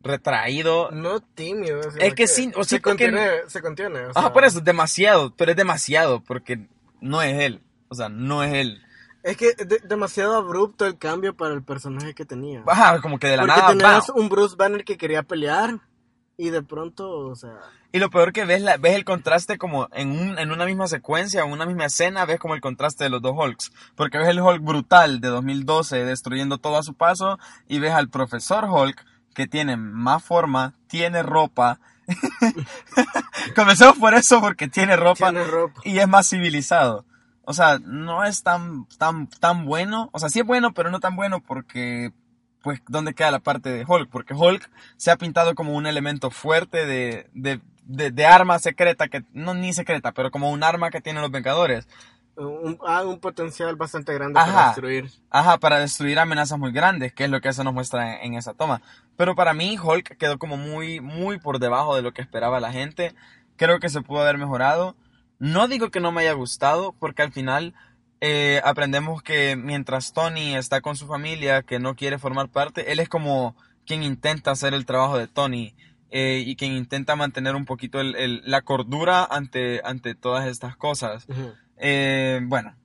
retraído. 0.00 0.90
No 0.90 1.20
tímido. 1.20 1.80
Es 1.98 2.14
que 2.14 2.26
sí, 2.26 2.52
o 2.56 2.64
se 2.64 2.70
sea, 2.70 2.78
porque- 2.80 3.10
contiene. 3.10 3.30
Se 3.48 3.60
contiene 3.62 3.98
o 4.06 4.10
Ajá, 4.10 4.20
sea, 4.22 4.32
por 4.32 4.44
eso, 4.44 4.60
demasiado, 4.60 5.34
pero 5.36 5.50
es 5.50 5.56
demasiado, 5.56 6.20
porque 6.22 6.66
no 7.00 7.22
es 7.22 7.38
él. 7.40 7.60
O 7.88 7.94
sea, 7.94 8.08
no 8.08 8.42
es 8.42 8.52
él. 8.54 8.82
Es 9.22 9.36
que 9.36 9.50
es 9.56 9.68
de- 9.68 9.80
demasiado 9.84 10.34
abrupto 10.36 10.84
el 10.86 10.98
cambio 10.98 11.36
para 11.36 11.54
el 11.54 11.62
personaje 11.62 12.14
que 12.14 12.24
tenía. 12.24 12.62
Ajá, 12.66 13.00
como 13.00 13.18
que 13.18 13.28
de 13.28 13.36
la 13.36 13.42
Porque 13.44 13.60
nada. 13.60 13.68
tenías 13.72 14.08
un 14.10 14.28
Bruce 14.28 14.56
Banner 14.56 14.84
que 14.84 14.96
quería 14.96 15.22
pelear 15.22 15.78
Y 16.38 16.50
de 16.50 16.62
pronto, 16.62 17.08
o 17.28 17.36
sea... 17.36 17.58
Y 17.92 17.98
lo 17.98 18.08
peor 18.08 18.32
que 18.32 18.46
ves, 18.46 18.62
la, 18.62 18.78
ves 18.78 18.94
el 18.96 19.04
contraste 19.04 19.58
como 19.58 19.86
en, 19.92 20.10
un, 20.18 20.38
en 20.38 20.50
una 20.50 20.64
misma 20.64 20.88
secuencia, 20.88 21.42
en 21.44 21.52
una 21.52 21.66
misma 21.66 21.84
escena, 21.84 22.24
ves 22.24 22.40
como 22.40 22.54
el 22.54 22.62
contraste 22.62 23.04
de 23.04 23.10
los 23.10 23.20
dos 23.20 23.34
Hulks. 23.36 23.70
Porque 23.94 24.16
ves 24.18 24.28
el 24.28 24.40
Hulk 24.40 24.62
brutal 24.62 25.20
de 25.20 25.28
2012 25.28 26.04
destruyendo 26.06 26.56
todo 26.58 26.78
a 26.78 26.82
su 26.82 26.94
paso 26.94 27.38
y 27.68 27.80
ves 27.80 27.92
al 27.92 28.08
profesor 28.08 28.64
Hulk 28.64 29.04
que 29.34 29.46
tiene 29.46 29.76
más 29.76 30.24
forma, 30.24 30.72
tiene 30.88 31.22
ropa. 31.22 31.80
Comencemos 33.54 33.98
por 33.98 34.14
eso 34.14 34.40
porque 34.40 34.68
tiene 34.68 34.96
ropa, 34.96 35.30
Tiene 35.30 35.44
ropa. 35.44 35.80
y 35.84 35.98
es 35.98 36.08
más 36.08 36.28
civilizado. 36.28 37.04
O 37.44 37.52
sea, 37.54 37.78
no 37.80 38.24
es 38.24 38.42
tan, 38.42 38.86
tan, 38.98 39.26
tan 39.26 39.64
bueno. 39.64 40.10
O 40.12 40.18
sea, 40.18 40.28
sí 40.28 40.40
es 40.40 40.46
bueno, 40.46 40.72
pero 40.72 40.90
no 40.90 41.00
tan 41.00 41.16
bueno 41.16 41.40
porque, 41.40 42.12
pues, 42.62 42.80
¿dónde 42.88 43.14
queda 43.14 43.30
la 43.30 43.40
parte 43.40 43.70
de 43.70 43.84
Hulk? 43.86 44.10
Porque 44.10 44.34
Hulk 44.34 44.70
se 44.96 45.10
ha 45.10 45.16
pintado 45.16 45.54
como 45.54 45.74
un 45.74 45.86
elemento 45.86 46.30
fuerte 46.30 46.86
de, 46.86 47.28
de, 47.34 47.60
de, 47.84 48.10
de 48.10 48.26
arma 48.26 48.58
secreta, 48.58 49.08
que 49.08 49.24
no 49.32 49.54
ni 49.54 49.72
secreta, 49.72 50.12
pero 50.12 50.30
como 50.30 50.50
un 50.50 50.62
arma 50.62 50.90
que 50.90 51.00
tienen 51.00 51.22
los 51.22 51.30
Vengadores. 51.30 51.88
Un, 52.34 52.78
ah, 52.86 53.02
un 53.04 53.20
potencial 53.20 53.76
bastante 53.76 54.14
grande 54.14 54.40
Ajá. 54.40 54.52
para 54.52 54.66
destruir. 54.66 55.10
Ajá, 55.28 55.58
para 55.58 55.78
destruir 55.80 56.18
amenazas 56.18 56.58
muy 56.58 56.72
grandes, 56.72 57.12
que 57.12 57.24
es 57.24 57.30
lo 57.30 57.40
que 57.40 57.50
eso 57.50 57.62
nos 57.62 57.74
muestra 57.74 58.20
en, 58.20 58.32
en 58.32 58.38
esa 58.38 58.54
toma. 58.54 58.80
Pero 59.16 59.34
para 59.34 59.52
mí 59.52 59.76
Hulk 59.78 60.16
quedó 60.16 60.38
como 60.38 60.56
muy, 60.56 61.00
muy 61.00 61.38
por 61.38 61.58
debajo 61.58 61.94
de 61.94 62.02
lo 62.02 62.12
que 62.12 62.22
esperaba 62.22 62.60
la 62.60 62.72
gente. 62.72 63.14
Creo 63.56 63.80
que 63.80 63.90
se 63.90 64.00
pudo 64.00 64.20
haber 64.22 64.38
mejorado. 64.38 64.96
No 65.42 65.66
digo 65.66 65.90
que 65.90 65.98
no 65.98 66.12
me 66.12 66.20
haya 66.20 66.34
gustado, 66.34 66.94
porque 67.00 67.22
al 67.22 67.32
final 67.32 67.74
eh, 68.20 68.60
aprendemos 68.64 69.22
que 69.24 69.56
mientras 69.56 70.12
Tony 70.12 70.54
está 70.54 70.80
con 70.80 70.94
su 70.96 71.08
familia, 71.08 71.62
que 71.64 71.80
no 71.80 71.96
quiere 71.96 72.20
formar 72.20 72.48
parte, 72.48 72.92
él 72.92 73.00
es 73.00 73.08
como 73.08 73.56
quien 73.84 74.04
intenta 74.04 74.52
hacer 74.52 74.72
el 74.72 74.86
trabajo 74.86 75.18
de 75.18 75.26
Tony 75.26 75.74
eh, 76.10 76.44
y 76.46 76.54
quien 76.54 76.72
intenta 76.74 77.16
mantener 77.16 77.56
un 77.56 77.64
poquito 77.64 77.98
el- 78.00 78.14
el- 78.14 78.42
la 78.44 78.62
cordura 78.62 79.24
ante, 79.24 79.80
ante 79.84 80.14
todas 80.14 80.46
estas 80.46 80.76
cosas. 80.76 81.26
Eh, 81.78 82.38
bueno, 82.44 82.76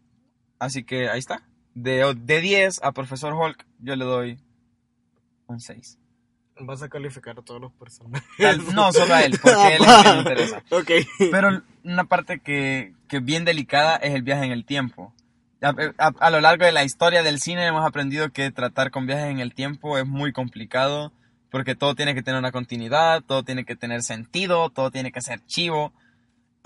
así 0.57 0.83
que 0.83 1.09
ahí 1.09 1.19
está. 1.19 1.43
De, 1.75 2.15
de 2.17 2.41
10 2.41 2.81
a 2.81 2.91
Profesor 2.91 3.33
Hulk, 3.33 3.67
yo 3.79 3.95
le 3.95 4.03
doy 4.05 4.39
un 5.45 5.59
6. 5.59 5.99
Vas 6.59 6.81
a 6.81 6.89
calificar 6.89 7.37
a 7.37 7.41
todos 7.41 7.61
los 7.61 7.71
personajes. 7.73 8.27
Tal- 8.37 8.73
no, 8.75 8.91
solo 8.93 9.13
a 9.13 9.21
él, 9.23 9.37
porque 9.41 9.75
él 9.75 9.83
es 9.83 9.87
el 9.89 10.03
que 10.03 10.11
me 10.11 10.17
interesa. 10.19 10.63
ok. 10.71 10.91
Pero 11.31 11.61
una 11.83 12.03
parte 12.05 12.39
que, 12.39 12.93
que 13.07 13.19
bien 13.19 13.45
delicada 13.45 13.95
es 13.97 14.13
el 14.15 14.23
viaje 14.23 14.45
en 14.45 14.51
el 14.51 14.65
tiempo. 14.65 15.13
A, 15.61 15.69
a- 15.97 16.13
a 16.19 16.29
lo 16.29 16.39
largo 16.41 16.65
de 16.65 16.71
la 16.71 16.83
historia 16.83 17.23
del 17.23 17.39
cine 17.39 17.65
hemos 17.65 17.85
aprendido 17.85 18.29
que 18.31 18.51
tratar 18.51 18.91
con 18.91 19.07
viajes 19.07 19.27
en 19.31 19.39
el 19.39 19.53
tiempo 19.53 19.97
es 19.97 20.05
muy 20.07 20.31
complicado 20.31 21.11
porque 21.49 21.75
todo 21.75 21.95
tiene 21.95 22.13
que 22.13 22.21
tener 22.21 22.37
una 22.39 22.51
continuidad, 22.51 23.23
todo 23.25 23.43
tiene 23.43 23.63
que 23.65 23.75
tener 23.75 24.03
sentido, 24.03 24.69
todo 24.69 24.91
tiene 24.91 25.11
que 25.11 25.21
ser 25.21 25.39
chivo. 25.45 25.93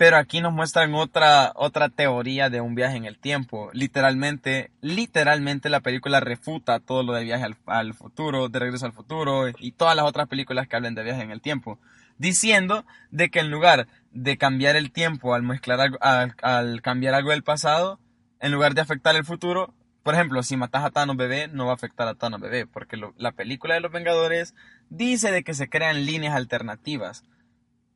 Pero 0.02 0.16
aquí 0.16 0.40
nos 0.40 0.52
muestran 0.52 0.92
otra, 0.96 1.52
otra 1.54 1.88
teoría 1.88 2.50
de 2.50 2.60
un 2.60 2.74
viaje 2.74 2.96
en 2.96 3.04
el 3.04 3.20
tiempo. 3.20 3.70
Literalmente, 3.72 4.72
literalmente 4.80 5.70
la 5.70 5.78
película 5.78 6.18
refuta 6.18 6.80
todo 6.80 7.04
lo 7.04 7.12
de 7.12 7.22
viaje 7.22 7.46
al, 7.66 7.94
futuro, 7.94 8.48
de 8.48 8.58
regreso 8.58 8.84
al 8.84 8.92
futuro 8.92 9.44
y 9.60 9.70
todas 9.70 9.94
las 9.94 10.04
otras 10.04 10.26
películas 10.26 10.66
que 10.66 10.74
hablen 10.74 10.96
de 10.96 11.04
viaje 11.04 11.22
en 11.22 11.30
el 11.30 11.40
tiempo. 11.40 11.78
Diciendo 12.18 12.84
de 13.12 13.30
que 13.30 13.38
en 13.38 13.52
lugar 13.52 13.86
de 14.10 14.36
cambiar 14.38 14.74
el 14.74 14.90
tiempo 14.90 15.36
al 15.36 15.44
mezclar 15.44 15.80
algo, 15.80 15.98
al, 16.00 16.82
cambiar 16.82 17.14
algo 17.14 17.30
del 17.30 17.44
pasado, 17.44 18.00
en 18.40 18.50
lugar 18.50 18.74
de 18.74 18.80
afectar 18.80 19.14
el 19.14 19.24
futuro, 19.24 19.72
por 20.02 20.14
ejemplo, 20.14 20.42
si 20.42 20.56
matas 20.56 20.82
a 20.82 20.90
Thanos 20.90 21.16
bebé, 21.16 21.46
no 21.46 21.66
va 21.66 21.70
a 21.70 21.76
afectar 21.76 22.08
a 22.08 22.16
Thanos 22.16 22.40
bebé, 22.40 22.66
porque 22.66 23.00
la 23.18 23.30
película 23.30 23.74
de 23.74 23.80
los 23.80 23.92
Vengadores 23.92 24.56
dice 24.90 25.30
de 25.30 25.44
que 25.44 25.54
se 25.54 25.68
crean 25.68 26.06
líneas 26.06 26.34
alternativas. 26.34 27.22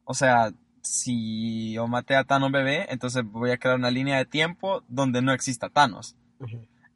O 0.05 0.15
sea, 0.15 0.53
si 0.87 1.73
yo 1.73 1.87
maté 1.87 2.17
a 2.17 2.25
Thanos 2.25 2.53
bebé, 2.53 2.87
entonces 2.91 3.25
voy 3.25 3.51
a 3.51 3.59
crear 3.59 3.77
una 3.77 3.91
línea 3.91 4.17
de 4.17 4.25
tiempo 4.25 4.83
donde 4.89 5.23
no 5.23 5.33
exista 5.33 5.69
Thanos. 5.69 6.17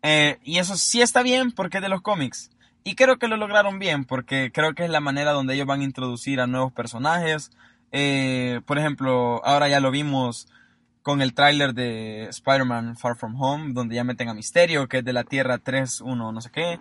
Eh, 0.02 0.38
y 0.44 0.58
eso 0.58 0.76
sí 0.76 1.02
está 1.02 1.22
bien 1.22 1.52
porque 1.52 1.78
es 1.78 1.82
de 1.82 1.88
los 1.88 2.02
cómics. 2.02 2.50
Y 2.82 2.94
creo 2.94 3.18
que 3.18 3.28
lo 3.28 3.36
lograron 3.36 3.78
bien 3.78 4.04
porque 4.04 4.50
creo 4.52 4.74
que 4.74 4.84
es 4.84 4.90
la 4.90 5.00
manera 5.00 5.32
donde 5.32 5.54
ellos 5.54 5.66
van 5.66 5.80
a 5.80 5.84
introducir 5.84 6.40
a 6.40 6.46
nuevos 6.46 6.72
personajes. 6.72 7.50
Eh, 7.92 8.60
por 8.66 8.78
ejemplo, 8.78 9.44
ahora 9.44 9.68
ya 9.68 9.80
lo 9.80 9.90
vimos 9.90 10.48
con 11.02 11.22
el 11.22 11.34
tráiler 11.34 11.74
de 11.74 12.24
Spider-Man 12.24 12.96
Far 12.96 13.16
From 13.16 13.40
Home, 13.40 13.72
donde 13.72 13.94
ya 13.94 14.04
meten 14.04 14.28
a 14.28 14.34
Misterio, 14.34 14.88
que 14.88 14.98
es 14.98 15.04
de 15.04 15.12
la 15.12 15.24
Tierra 15.24 15.58
3, 15.58 16.00
1, 16.00 16.32
no 16.32 16.40
sé 16.40 16.50
qué. 16.50 16.78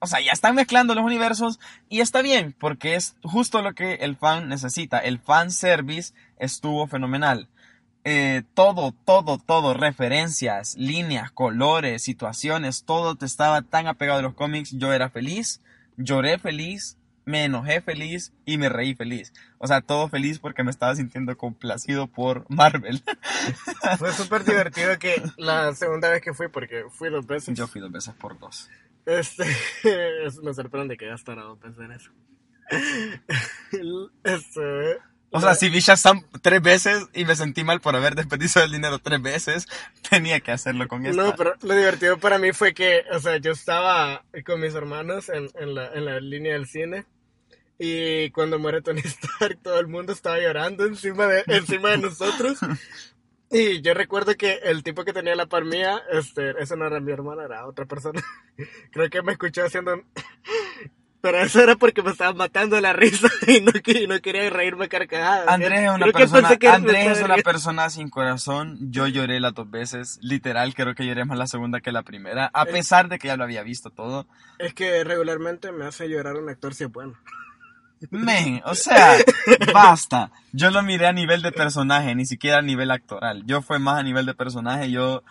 O 0.00 0.06
sea, 0.06 0.20
ya 0.20 0.32
están 0.32 0.54
mezclando 0.54 0.94
los 0.94 1.04
universos 1.04 1.58
y 1.88 2.00
está 2.00 2.22
bien, 2.22 2.54
porque 2.58 2.94
es 2.94 3.16
justo 3.22 3.62
lo 3.62 3.74
que 3.74 3.94
el 3.94 4.16
fan 4.16 4.48
necesita. 4.48 4.98
El 4.98 5.18
fan 5.18 5.50
service 5.50 6.14
estuvo 6.38 6.86
fenomenal. 6.86 7.48
Eh, 8.04 8.42
todo, 8.54 8.94
todo, 9.04 9.38
todo, 9.38 9.74
referencias, 9.74 10.76
líneas, 10.76 11.30
colores, 11.32 12.02
situaciones, 12.02 12.84
todo 12.84 13.16
te 13.16 13.26
estaba 13.26 13.62
tan 13.62 13.86
apegado 13.86 14.20
a 14.20 14.22
los 14.22 14.34
cómics. 14.34 14.70
Yo 14.70 14.92
era 14.92 15.10
feliz, 15.10 15.60
lloré 15.96 16.38
feliz, 16.38 16.96
me 17.24 17.44
enojé 17.44 17.82
feliz 17.82 18.32
y 18.46 18.56
me 18.56 18.70
reí 18.70 18.94
feliz. 18.94 19.32
O 19.58 19.66
sea, 19.66 19.82
todo 19.82 20.08
feliz 20.08 20.38
porque 20.38 20.62
me 20.64 20.70
estaba 20.70 20.96
sintiendo 20.96 21.36
complacido 21.36 22.06
por 22.06 22.46
Marvel. 22.48 23.02
Fue 23.98 24.12
súper 24.12 24.44
divertido 24.44 24.98
que 24.98 25.20
la 25.36 25.74
segunda 25.74 26.08
vez 26.08 26.22
que 26.22 26.32
fui, 26.32 26.48
porque 26.48 26.84
fui 26.90 27.10
dos 27.10 27.26
veces. 27.26 27.58
Yo 27.58 27.66
fui 27.66 27.82
dos 27.82 27.92
veces 27.92 28.14
por 28.14 28.38
dos. 28.38 28.70
Este, 29.08 29.44
es- 30.26 30.38
me 30.42 30.52
sorprende 30.54 30.96
que 30.96 31.06
gastara 31.06 31.42
dos 31.42 31.58
veces 31.60 31.78
en 31.78 31.92
eso. 31.92 32.10
Este, 34.24 34.98
O 35.30 35.40
sea, 35.40 35.54
si 35.54 35.68
vi 35.70 35.80
Shazam 35.80 36.22
tres 36.42 36.60
veces 36.62 37.06
y 37.14 37.24
me 37.24 37.34
sentí 37.36 37.64
mal 37.64 37.80
por 37.80 37.96
haber 37.96 38.14
desperdiciado 38.14 38.66
el 38.66 38.72
dinero 38.72 38.98
tres 38.98 39.20
veces, 39.22 39.66
tenía 40.10 40.40
que 40.40 40.52
hacerlo 40.52 40.86
con 40.88 41.06
esta. 41.06 41.22
No, 41.22 41.34
pero 41.36 41.54
lo 41.62 41.74
divertido 41.74 42.18
para 42.18 42.38
mí 42.38 42.52
fue 42.52 42.74
que, 42.74 43.02
o 43.12 43.18
sea, 43.18 43.38
yo 43.38 43.52
estaba 43.52 44.24
con 44.44 44.60
mis 44.60 44.74
hermanos 44.74 45.28
en, 45.28 45.48
en, 45.54 45.74
la, 45.74 45.92
en 45.94 46.04
la 46.04 46.20
línea 46.20 46.52
del 46.54 46.66
cine 46.66 47.06
y 47.78 48.30
cuando 48.30 48.58
muere 48.58 48.82
Tony 48.82 49.00
Stark 49.04 49.58
todo 49.62 49.78
el 49.80 49.86
mundo 49.86 50.12
estaba 50.12 50.38
llorando 50.38 50.84
encima 50.84 51.26
de, 51.26 51.44
encima 51.46 51.90
de 51.90 51.98
nosotros. 51.98 52.58
Y 53.50 53.80
yo 53.80 53.94
recuerdo 53.94 54.36
que 54.36 54.60
el 54.64 54.82
tipo 54.82 55.04
que 55.04 55.12
tenía 55.12 55.34
la 55.34 55.46
par 55.46 55.64
mía, 55.64 56.02
este, 56.12 56.50
esa 56.62 56.76
no 56.76 56.86
era 56.86 57.00
mi 57.00 57.12
hermana, 57.12 57.44
era 57.44 57.66
otra 57.66 57.86
persona. 57.86 58.22
Creo 58.92 59.08
que 59.10 59.22
me 59.22 59.32
escuchó 59.32 59.64
haciendo... 59.64 60.02
Pero 61.20 61.38
eso 61.38 61.60
era 61.60 61.74
porque 61.74 62.00
me 62.00 62.12
estaba 62.12 62.32
matando 62.32 62.80
la 62.80 62.92
risa 62.92 63.28
y 63.48 63.60
no, 63.60 63.72
y 63.84 64.06
no 64.06 64.20
quería 64.20 64.48
reírme 64.50 64.88
carcajadas. 64.88 65.48
Andrés 65.48 65.80
es 65.80 65.88
una 65.88 66.04
Creo 66.04 66.12
persona, 66.12 66.56
que 66.56 66.68
Andrés 66.68 67.18
es 67.18 67.24
una 67.24 67.36
persona 67.38 67.90
sin 67.90 68.08
corazón. 68.08 68.78
Yo 68.92 69.08
lloré 69.08 69.40
las 69.40 69.52
dos 69.52 69.68
veces. 69.68 70.20
Literal, 70.22 70.74
creo 70.74 70.94
que 70.94 71.04
lloré 71.04 71.24
más 71.24 71.36
la 71.36 71.48
segunda 71.48 71.80
que 71.80 71.90
la 71.90 72.04
primera. 72.04 72.50
A 72.54 72.66
pesar 72.66 73.08
de 73.08 73.18
que 73.18 73.26
ya 73.26 73.36
lo 73.36 73.42
había 73.42 73.64
visto 73.64 73.90
todo. 73.90 74.28
Es 74.60 74.74
que 74.74 75.02
regularmente 75.02 75.72
me 75.72 75.86
hace 75.86 76.08
llorar 76.08 76.36
un 76.36 76.50
actor 76.50 76.72
si 76.72 76.84
es 76.84 76.92
bueno. 76.92 77.14
O 78.64 78.74
sea, 78.74 79.16
basta. 79.72 80.30
Yo 80.52 80.70
lo 80.70 80.82
miré 80.82 81.06
a 81.06 81.12
nivel 81.12 81.42
de 81.42 81.52
personaje, 81.52 82.14
ni 82.14 82.26
siquiera 82.26 82.58
a 82.58 82.62
nivel 82.62 82.90
actoral. 82.90 83.44
Yo 83.46 83.62
fue 83.62 83.78
más 83.78 83.98
a 83.98 84.02
nivel 84.02 84.26
de 84.26 84.34
personaje. 84.34 84.90
Yo, 84.90 85.22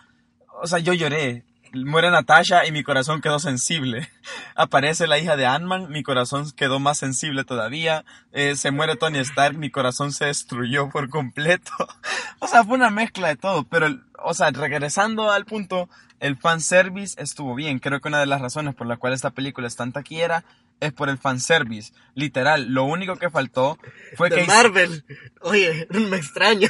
o 0.60 0.66
sea, 0.66 0.78
yo 0.78 0.92
lloré. 0.92 1.44
Muere 1.74 2.10
Natasha 2.10 2.66
y 2.66 2.72
mi 2.72 2.82
corazón 2.82 3.20
quedó 3.20 3.38
sensible. 3.38 4.08
Aparece 4.54 5.06
la 5.06 5.18
hija 5.18 5.36
de 5.36 5.46
Ant-Man, 5.46 5.90
mi 5.90 6.02
corazón 6.02 6.50
quedó 6.56 6.78
más 6.78 6.98
sensible 6.98 7.44
todavía. 7.44 8.04
Eh, 8.32 8.56
se 8.56 8.70
muere 8.70 8.96
Tony 8.96 9.18
Stark, 9.18 9.56
mi 9.58 9.70
corazón 9.70 10.12
se 10.12 10.26
destruyó 10.26 10.88
por 10.90 11.08
completo. 11.08 11.72
O 12.40 12.46
sea, 12.46 12.62
fue 12.62 12.76
una 12.76 12.90
mezcla 12.90 13.26
de 13.28 13.36
todo. 13.36 13.64
Pero, 13.64 13.88
o 14.22 14.32
sea, 14.32 14.50
regresando 14.50 15.32
al 15.32 15.44
punto, 15.44 15.88
el 16.20 16.36
fanservice 16.36 17.20
estuvo 17.20 17.56
bien. 17.56 17.80
Creo 17.80 18.00
que 18.00 18.06
una 18.06 18.20
de 18.20 18.26
las 18.26 18.40
razones 18.40 18.76
por 18.76 18.86
la 18.86 18.96
cual 18.96 19.12
esta 19.12 19.30
película 19.30 19.66
es 19.66 19.74
tan 19.74 19.90
taquillera 19.90 20.44
es 20.80 20.92
por 20.92 21.08
el 21.08 21.18
fanservice. 21.18 21.92
Literal, 22.14 22.72
lo 22.72 22.84
único 22.84 23.16
que 23.16 23.30
faltó 23.30 23.78
fue 24.16 24.30
de 24.30 24.36
que... 24.36 24.44
Marvel. 24.46 25.04
Oye, 25.42 25.86
me 26.10 26.16
extraña. 26.16 26.68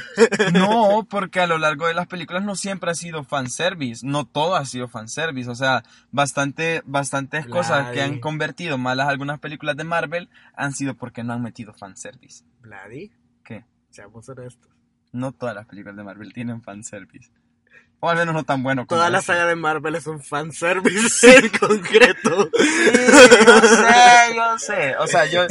No, 0.53 1.05
porque 1.09 1.39
a 1.39 1.47
lo 1.47 1.57
largo 1.57 1.87
de 1.87 1.93
las 1.93 2.07
películas 2.07 2.43
no 2.43 2.55
siempre 2.55 2.91
ha 2.91 2.95
sido 2.95 3.23
fanservice, 3.23 4.05
no 4.05 4.25
todo 4.25 4.55
ha 4.55 4.65
sido 4.65 4.87
fanservice, 4.87 5.49
o 5.49 5.55
sea, 5.55 5.83
bastante, 6.11 6.81
bastantes 6.85 7.45
cosas 7.47 7.91
que 7.91 8.01
han 8.01 8.19
convertido 8.19 8.77
malas 8.77 9.07
algunas 9.07 9.39
películas 9.39 9.77
de 9.77 9.83
Marvel 9.83 10.29
han 10.55 10.73
sido 10.73 10.95
porque 10.95 11.23
no 11.23 11.33
han 11.33 11.41
metido 11.41 11.73
fanservice. 11.73 12.43
Vladi, 12.61 13.11
¿Qué? 13.43 13.65
seamos 13.89 14.27
honestos. 14.29 14.69
No 15.11 15.31
todas 15.31 15.55
las 15.55 15.65
películas 15.65 15.97
de 15.97 16.03
Marvel 16.03 16.33
tienen 16.33 16.61
fanservice. 16.61 17.31
O 18.01 18.09
al 18.09 18.17
menos 18.17 18.33
no 18.33 18.43
tan 18.43 18.63
bueno 18.63 18.87
como 18.87 18.97
Toda 18.97 19.09
la 19.09 19.21
saga 19.21 19.45
de 19.45 19.55
Marvel 19.55 19.95
es 19.95 20.07
un 20.07 20.21
fanservice 20.23 21.37
en 21.37 21.49
concreto. 21.49 22.49
Sí, 22.53 23.45
yo 23.45 23.61
sé, 23.61 24.35
yo 24.35 24.57
sé. 24.59 24.95
O 24.97 25.07
sea, 25.07 25.25
yo 25.25 25.41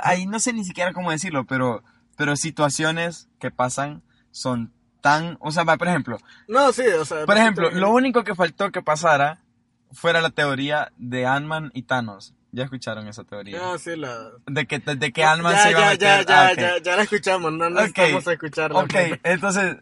ahí 0.00 0.26
no 0.26 0.38
sé 0.38 0.52
ni 0.52 0.64
siquiera 0.64 0.92
cómo 0.92 1.10
decirlo, 1.10 1.44
pero 1.46 1.82
pero 2.16 2.36
situaciones 2.36 3.28
que 3.38 3.50
pasan 3.50 4.02
son 4.30 4.72
tan, 5.00 5.36
o 5.40 5.52
sea, 5.52 5.64
por 5.64 5.86
ejemplo, 5.86 6.18
No, 6.48 6.72
sí, 6.72 6.82
o 6.86 7.04
sea. 7.04 7.26
Por 7.26 7.36
ejemplo, 7.36 7.70
lo 7.70 7.90
único 7.90 8.24
que 8.24 8.34
faltó 8.34 8.72
que 8.72 8.82
pasara 8.82 9.42
fuera 9.92 10.20
la 10.20 10.30
teoría 10.30 10.92
de 10.96 11.26
Ant-Man 11.26 11.70
y 11.74 11.82
Thanos. 11.82 12.34
Ya 12.52 12.64
escucharon 12.64 13.06
esa 13.06 13.22
teoría. 13.24 13.60
Ah, 13.62 13.76
sí, 13.78 13.96
la... 13.96 14.30
De 14.46 14.66
que, 14.66 14.78
de 14.78 15.12
que 15.12 15.24
Ant-Man 15.24 15.56
se 15.58 15.70
iba 15.72 15.80
a 15.80 15.82
ya, 15.82 15.90
meter... 15.90 16.08
ya, 16.08 16.18
ah, 16.18 16.24
ya, 16.26 16.52
ok. 16.52 16.58
ya, 16.58 16.82
ya 16.82 16.96
la 16.96 17.02
escuchamos, 17.02 17.52
no 17.52 17.70
necesitamos 17.70 18.26
escucharla. 18.26 18.80
Ok, 18.80 18.94
entonces, 19.22 19.76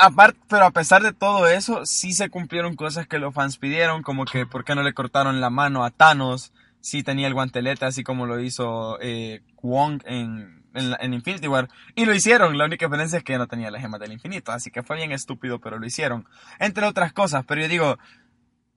aparte, 0.00 0.38
pero 0.48 0.66
a 0.66 0.70
pesar 0.70 1.02
de 1.02 1.12
todo 1.12 1.46
eso, 1.48 1.84
sí 1.84 2.12
se 2.12 2.30
cumplieron 2.30 2.76
cosas 2.76 3.06
que 3.06 3.18
los 3.18 3.34
fans 3.34 3.58
pidieron, 3.58 4.02
como 4.02 4.24
que 4.24 4.46
por 4.46 4.64
qué 4.64 4.74
no 4.74 4.82
le 4.82 4.94
cortaron 4.94 5.40
la 5.40 5.50
mano 5.50 5.84
a 5.84 5.90
Thanos, 5.90 6.52
si 6.80 7.02
tenía 7.02 7.26
el 7.26 7.34
guantelete, 7.34 7.84
así 7.84 8.02
como 8.02 8.26
lo 8.26 8.40
hizo 8.40 8.98
eh, 9.00 9.42
Wong 9.62 10.02
en, 10.06 10.64
en 10.74 11.14
Infinity 11.14 11.48
War. 11.48 11.68
Y 11.94 12.04
lo 12.04 12.14
hicieron, 12.14 12.56
la 12.56 12.64
única 12.64 12.86
diferencia 12.86 13.18
es 13.18 13.24
que 13.24 13.38
no 13.38 13.46
tenía 13.46 13.70
la 13.70 13.80
gema 13.80 13.98
del 13.98 14.12
infinito, 14.12 14.52
así 14.52 14.70
que 14.70 14.82
fue 14.82 14.96
bien 14.96 15.12
estúpido, 15.12 15.60
pero 15.60 15.78
lo 15.78 15.86
hicieron. 15.86 16.26
Entre 16.58 16.86
otras 16.86 17.12
cosas, 17.12 17.44
pero 17.46 17.60
yo 17.60 17.68
digo, 17.68 17.98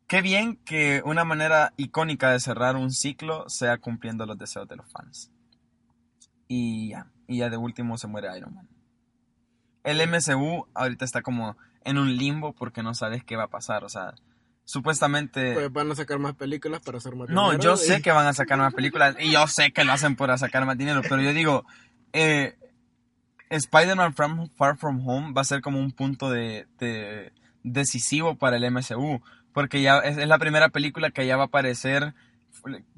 qué 0.07 0.22
bien 0.22 0.57
que 0.65 1.01
una 1.05 1.24
manera 1.24 1.74
icónica 1.77 2.31
de 2.31 2.39
cerrar 2.39 2.75
un 2.75 2.91
ciclo 2.91 3.45
sea 3.50 3.77
cumpliendo 3.77 4.25
los 4.25 4.38
deseos 4.38 4.67
de 4.67 4.75
los 4.75 4.91
fans. 4.91 5.31
Y 6.48 6.89
ya, 6.89 7.07
y 7.27 7.38
ya 7.38 7.50
de 7.50 7.57
último 7.57 7.98
se 7.98 8.07
muere 8.07 8.38
Iron 8.38 8.53
Man. 8.53 8.73
El 9.84 9.98
MCU 10.08 10.66
ahorita 10.74 11.06
está 11.06 11.22
como 11.22 11.58
en 11.84 11.98
un 11.98 12.16
limbo 12.16 12.54
porque 12.54 12.84
no 12.84 12.94
sabes 12.94 13.24
qué 13.24 13.36
va 13.36 13.44
a 13.44 13.50
pasar, 13.50 13.84
o 13.84 13.90
sea, 13.90 14.13
supuestamente... 14.66 15.54
Pues 15.54 15.72
van 15.74 15.92
a 15.92 15.96
sacar 15.96 16.20
más 16.20 16.36
películas 16.36 16.82
para 16.82 16.98
hacer 16.98 17.16
más 17.16 17.30
No, 17.30 17.52
dinero 17.52 17.63
yo 17.63 17.74
y- 17.74 17.86
sé 17.86 18.02
que 18.02 18.12
van 18.12 18.25
a 18.28 18.34
sacar 18.34 18.58
más 18.58 18.74
películas 18.74 19.16
y 19.20 19.32
yo 19.32 19.46
sé 19.48 19.72
que 19.74 19.84
lo 19.84 19.92
hacen 19.92 20.16
para 20.16 20.38
sacar 20.38 20.66
más 20.66 20.78
dinero, 20.78 21.02
pero 21.02 21.22
yo 21.22 21.34
digo, 21.34 21.66
eh, 22.13 22.56
Spider-Man 23.50 24.13
From- 24.13 24.50
Far 24.56 24.78
From 24.78 25.08
Home 25.08 25.34
va 25.34 25.42
a 25.42 25.46
ser 25.46 25.62
como 25.62 25.80
un 25.80 25.92
punto 25.92 26.30
de, 26.30 26.66
de- 26.80 27.34
decisivo 27.63 28.36
para 28.36 28.58
el 28.58 28.63
MCU, 28.72 29.22
porque 29.54 29.82
ya 29.82 30.00
es, 30.00 30.18
es 30.18 30.28
la 30.28 30.40
primera 30.40 30.70
película 30.70 31.12
que 31.12 31.28
ya 31.28 31.36
va 31.38 31.44
a 31.44 31.48
aparecer, 31.48 32.13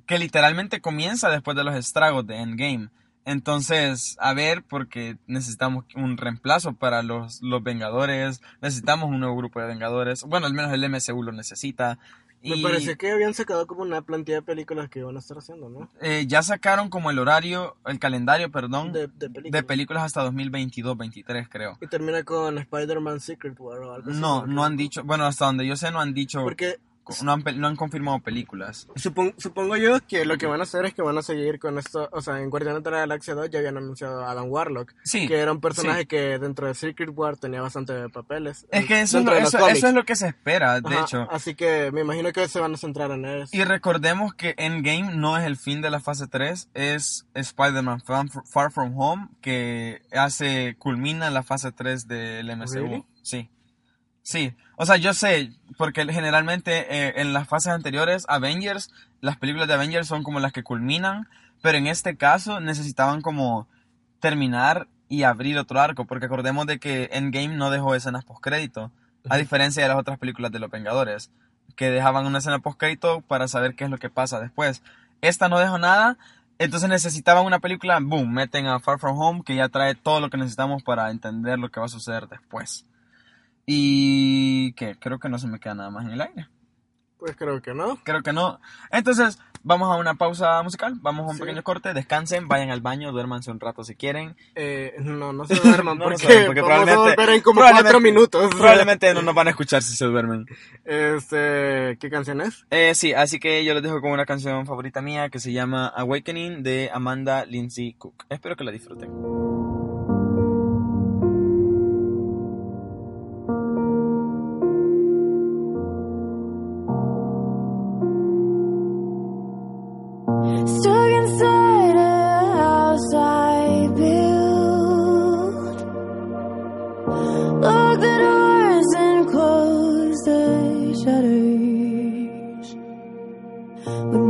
que 0.06 0.20
literalmente 0.20 0.82
comienza 0.82 1.30
después 1.30 1.58
de 1.58 1.64
los 1.64 1.76
estragos 1.76 2.26
de 2.28 2.38
Endgame. 2.38 2.90
Entonces, 3.26 4.16
a 4.20 4.34
ver, 4.34 4.64
porque 4.64 5.18
necesitamos 5.28 5.86
un 5.96 6.16
reemplazo 6.18 6.74
para 6.74 7.02
los, 7.04 7.42
los 7.42 7.62
Vengadores, 7.64 8.42
necesitamos 8.62 9.10
un 9.10 9.20
nuevo 9.20 9.36
grupo 9.36 9.60
de 9.60 9.68
Vengadores, 9.68 10.24
bueno, 10.24 10.46
al 10.46 10.54
menos 10.54 10.72
el 10.72 10.84
MCU 10.90 11.24
lo 11.24 11.32
necesita. 11.32 11.98
Me 12.44 12.58
y- 12.58 12.62
pareció 12.62 12.96
que 12.96 13.12
habían 13.12 13.34
sacado 13.34 13.66
como 13.66 13.82
una 13.82 14.04
plantilla 14.04 14.38
de 14.38 14.42
películas 14.44 14.88
que 14.90 15.00
iban 15.00 15.16
a 15.16 15.20
estar 15.20 15.38
haciendo, 15.40 15.68
¿no? 15.68 15.90
eh, 16.02 16.26
ya 16.28 16.44
sacaron 16.44 16.90
como 16.90 17.10
el 17.10 17.18
horario, 17.18 17.76
el 17.88 17.98
calendario, 17.98 18.52
perdón, 18.52 18.92
De, 18.94 19.08
de, 19.08 19.14
de 19.18 19.30
películas. 19.32 19.64
películas 19.64 20.04
hasta 20.04 20.24
2022-23, 20.30 21.48
creo. 21.50 21.78
Y 21.82 21.88
termina 21.88 22.24
con 22.24 22.58
Spider-Man 22.60 23.20
Secret 23.20 23.60
War 23.60 23.80
o 23.80 23.94
algo 23.96 24.12
así. 24.12 24.20
No, 24.20 24.46
no 24.46 24.64
han 24.64 24.78
dicho, 24.78 25.04
bueno, 25.04 25.26
hasta 25.26 25.46
donde 25.46 25.66
yo 25.66 25.76
sé 25.76 25.90
no 25.92 26.00
han 26.00 26.14
dicho, 26.14 26.44
Porque 26.44 26.78
no 27.24 27.34
han, 27.34 27.44
no 27.60 27.68
han 27.68 27.76
confirmado 27.76 28.20
películas. 28.20 28.88
supon- 28.96 29.34
supongo 29.38 29.78
yo 29.78 30.00
que 30.08 30.26
lo 30.26 30.38
que 30.38 30.46
van 30.46 30.60
a 30.60 30.64
hacer 30.64 30.86
es 30.86 30.94
que 30.94 31.02
van 31.02 31.18
a 31.18 31.22
seguir 31.22 31.60
con 31.60 31.78
esto. 31.78 32.10
O 32.12 32.22
sea, 32.22 32.40
en 32.42 32.50
Guardianes 32.50 32.84
de 32.84 32.92
la 32.92 32.98
Galaxia 33.00 33.34
2 33.36 33.50
ya 33.50 33.60
habían 33.60 33.78
anunciado 33.78 34.24
a 34.26 34.32
Adam 34.32 34.50
Warlock. 34.50 34.94
Sí, 35.04 35.28
Que 35.28 35.38
era 35.40 35.52
un 35.52 35.62
personaje 35.62 36.02
sí. 36.02 36.06
que 36.08 36.40
dentro 36.40 36.68
de 36.68 36.74
Secret 36.76 37.12
War 37.14 37.38
tenía 37.38 37.62
bastante 37.62 38.10
papeles. 38.10 38.66
Es 38.72 38.86
que 38.86 39.02
eso 39.02 39.20
es, 39.20 39.26
lo, 39.26 39.34
eso, 39.36 39.68
eso 39.68 39.88
es 39.88 39.94
lo 39.94 40.04
que 40.04 40.16
se 40.16 40.28
espera, 40.28 40.82
de 40.82 40.96
Ajá, 40.96 41.04
hecho. 41.06 41.28
Así 41.32 41.56
que 41.56 41.92
me 41.92 42.02
imagino 42.02 42.32
que 42.32 42.48
se 42.48 42.60
van 42.60 42.74
a 42.74 42.78
centrar 42.78 43.12
en 43.12 43.26
eso. 43.26 43.56
Y 43.56 43.64
recordemos 43.64 44.34
que 44.34 44.56
Endgame 44.58 45.16
no 45.16 45.38
es 45.38 45.46
el 45.46 45.58
fin 45.58 45.82
de 45.82 45.90
la 45.90 46.00
fase 46.00 46.28
3, 46.28 46.70
es 46.74 47.26
Spider-Man 47.34 48.02
Far, 48.02 48.28
Far 48.46 48.72
From 48.72 48.98
Home, 49.00 49.30
que 49.42 50.02
hace, 50.12 50.76
culmina 50.80 51.30
la 51.30 51.44
fase 51.44 51.72
3 51.72 52.08
del 52.08 52.50
MCU. 52.56 52.74
Really? 52.74 53.06
Sí. 53.22 53.50
Sí. 54.26 54.56
O 54.76 54.88
sea, 54.88 54.98
yo 54.98 55.14
sé, 55.14 55.52
porque 55.78 56.04
generalmente 56.12 56.88
eh, 56.90 57.22
en 57.22 57.32
las 57.32 57.48
fases 57.48 57.72
anteriores, 57.72 58.26
Avengers, 58.28 58.92
las 59.22 59.38
películas 59.38 59.68
de 59.68 59.76
Avengers 59.76 60.08
son 60.08 60.24
como 60.24 60.40
las 60.40 60.52
que 60.52 60.64
culminan, 60.64 61.30
pero 61.62 61.78
en 61.78 61.86
este 61.86 62.18
caso 62.18 62.60
necesitaban 62.60 63.22
como 63.22 63.68
terminar 64.20 64.88
y 65.10 65.24
abrir 65.24 65.60
otro 65.60 65.80
arco, 65.80 66.06
porque 66.06 66.26
acordemos 66.26 66.66
de 66.66 66.80
que 66.80 67.10
Endgame 67.14 67.56
no 67.56 67.70
dejó 67.70 67.94
escenas 67.94 68.26
postcrédito, 68.26 68.92
a 69.30 69.38
diferencia 69.38 69.84
de 69.84 69.90
las 69.90 69.98
otras 70.00 70.18
películas 70.18 70.52
de 70.52 70.58
los 70.58 70.72
Vengadores, 70.72 71.30
que 71.76 71.92
dejaban 71.92 72.26
una 72.26 72.40
escena 72.40 72.58
postcrédito 72.58 73.22
para 73.22 73.48
saber 73.48 73.76
qué 73.76 73.84
es 73.84 73.92
lo 73.92 74.00
que 74.00 74.10
pasa 74.10 74.40
después. 74.40 74.82
Esta 75.22 75.50
no 75.50 75.60
dejó 75.60 75.78
nada, 75.78 76.18
entonces 76.58 76.90
necesitaban 76.90 77.46
una 77.46 77.60
película, 77.60 78.00
boom, 78.02 78.34
meten 78.34 78.66
a 78.66 78.80
Far 78.80 78.98
From 78.98 79.20
Home, 79.20 79.44
que 79.46 79.56
ya 79.56 79.70
trae 79.70 79.94
todo 79.94 80.20
lo 80.20 80.32
que 80.32 80.38
necesitamos 80.38 80.82
para 80.82 81.12
entender 81.12 81.60
lo 81.60 81.70
que 81.70 81.80
va 81.80 81.86
a 81.86 81.90
suceder 81.90 82.28
después. 82.28 82.86
Y 83.66 84.74
que 84.74 84.96
creo 85.00 85.20
que 85.20 85.30
no 85.30 85.40
se 85.40 85.48
me 85.48 85.60
queda 85.60 85.76
nada 85.76 85.90
más 85.90 86.06
en 86.06 86.12
el 86.12 86.22
aire. 86.22 86.48
Pues 87.18 87.36
creo 87.36 87.62
que 87.62 87.74
no. 87.74 87.98
Creo 88.04 88.22
que 88.22 88.34
no. 88.34 88.60
Entonces, 88.92 89.40
vamos 89.64 89.90
a 89.92 89.98
una 89.98 90.14
pausa 90.14 90.62
musical, 90.62 90.94
vamos 91.02 91.26
a 91.26 91.30
un 91.32 91.36
Sí. 91.38 91.42
pequeño 91.42 91.64
corte, 91.64 91.94
descansen, 91.94 92.48
vayan 92.48 92.70
al 92.70 92.82
baño, 92.82 93.12
duérmanse 93.12 93.50
un 93.50 93.60
rato 93.60 93.84
si 93.84 93.96
quieren. 93.96 94.36
Eh, 94.54 94.94
no, 95.00 95.34
no 95.34 95.46
se 95.46 95.56
duerman 95.84 95.98
No, 95.98 96.04
no 96.06 96.12
porque, 96.12 96.28
duerman, 96.28 96.46
porque 96.46 96.62
vamos 96.62 96.74
a 96.74 96.84
probablemente- 96.86 97.16
volver 97.22 97.36
en 97.36 97.42
como 97.42 97.62
cuatro 97.62 98.00
minutos. 98.00 98.50
Probablemente 98.54 99.14
no 99.16 99.22
nos 99.24 99.34
van 99.34 99.48
a 99.48 99.52
escuchar 99.52 99.82
si 99.82 99.96
se 99.96 100.06
duermen. 100.06 100.46
Este, 100.84 101.98
¿qué 102.00 102.10
canción 102.12 102.42
es? 102.42 102.66
Eh, 102.70 102.94
sí, 102.94 103.14
así 103.14 103.40
que 103.40 103.64
yo 103.66 103.74
les 103.74 103.82
dejo 103.82 104.02
con 104.02 104.12
una 104.12 104.26
canción 104.26 104.66
favorita 104.68 105.02
mía 105.02 105.30
que 105.30 105.40
se 105.40 105.52
llama 105.54 105.88
Awakening 105.88 106.62
de 106.62 106.92
Amanda 106.94 107.46
Lindsay 107.46 107.94
Cook. 107.94 108.26
Espero 108.30 108.56
que 108.56 108.66
la 108.66 108.72
disfruten. 108.72 109.10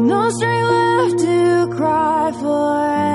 No 0.05 0.29
strength 0.29 0.69
left 0.69 1.19
to 1.19 1.67
cry 1.75 2.31
for 2.39 3.14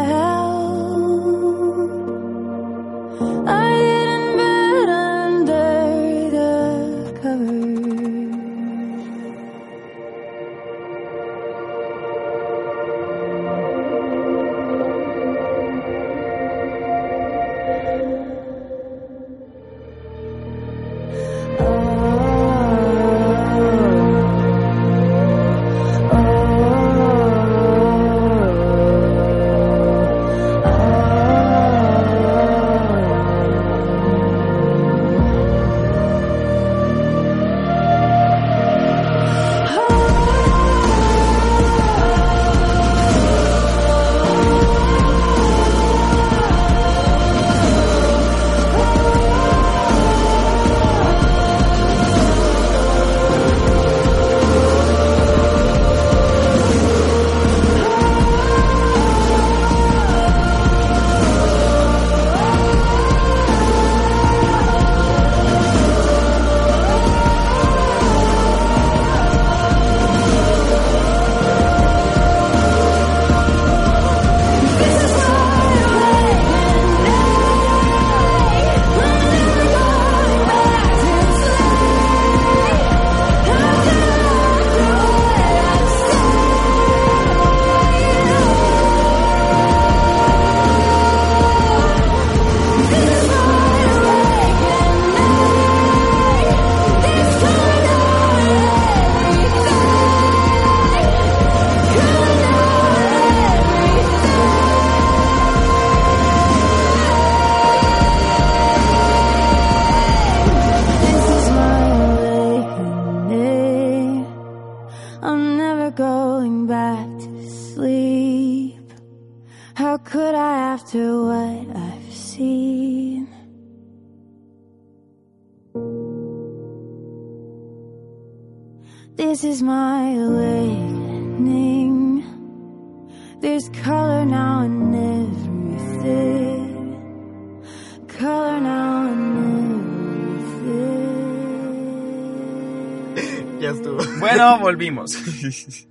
volvimos. 144.71 145.17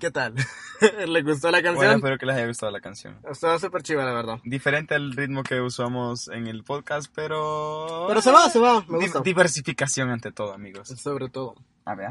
¿Qué 0.00 0.10
tal? 0.10 0.34
¿Le 1.08 1.22
gustó 1.22 1.50
la 1.50 1.58
bueno, 1.60 1.74
canción? 1.74 1.96
espero 1.96 2.18
que 2.18 2.26
les 2.26 2.36
haya 2.36 2.46
gustado 2.46 2.72
la 2.72 2.80
canción. 2.80 3.18
Estaba 3.28 3.58
súper 3.58 3.82
chiva, 3.82 4.04
la 4.04 4.12
verdad. 4.12 4.38
Diferente 4.44 4.94
al 4.94 5.12
ritmo 5.12 5.42
que 5.42 5.60
usamos 5.60 6.28
en 6.28 6.46
el 6.46 6.62
podcast, 6.64 7.10
pero... 7.14 8.04
Pero 8.08 8.22
se 8.22 8.30
va, 8.30 8.48
se 8.48 8.58
va. 8.60 8.84
Me 8.88 8.98
Di- 8.98 9.04
gusta. 9.06 9.20
diversificación 9.20 10.10
ante 10.10 10.30
todo, 10.32 10.52
amigos. 10.54 10.88
Sobre 10.88 11.28
todo. 11.28 11.56
A 11.84 11.94
ver, 11.96 12.10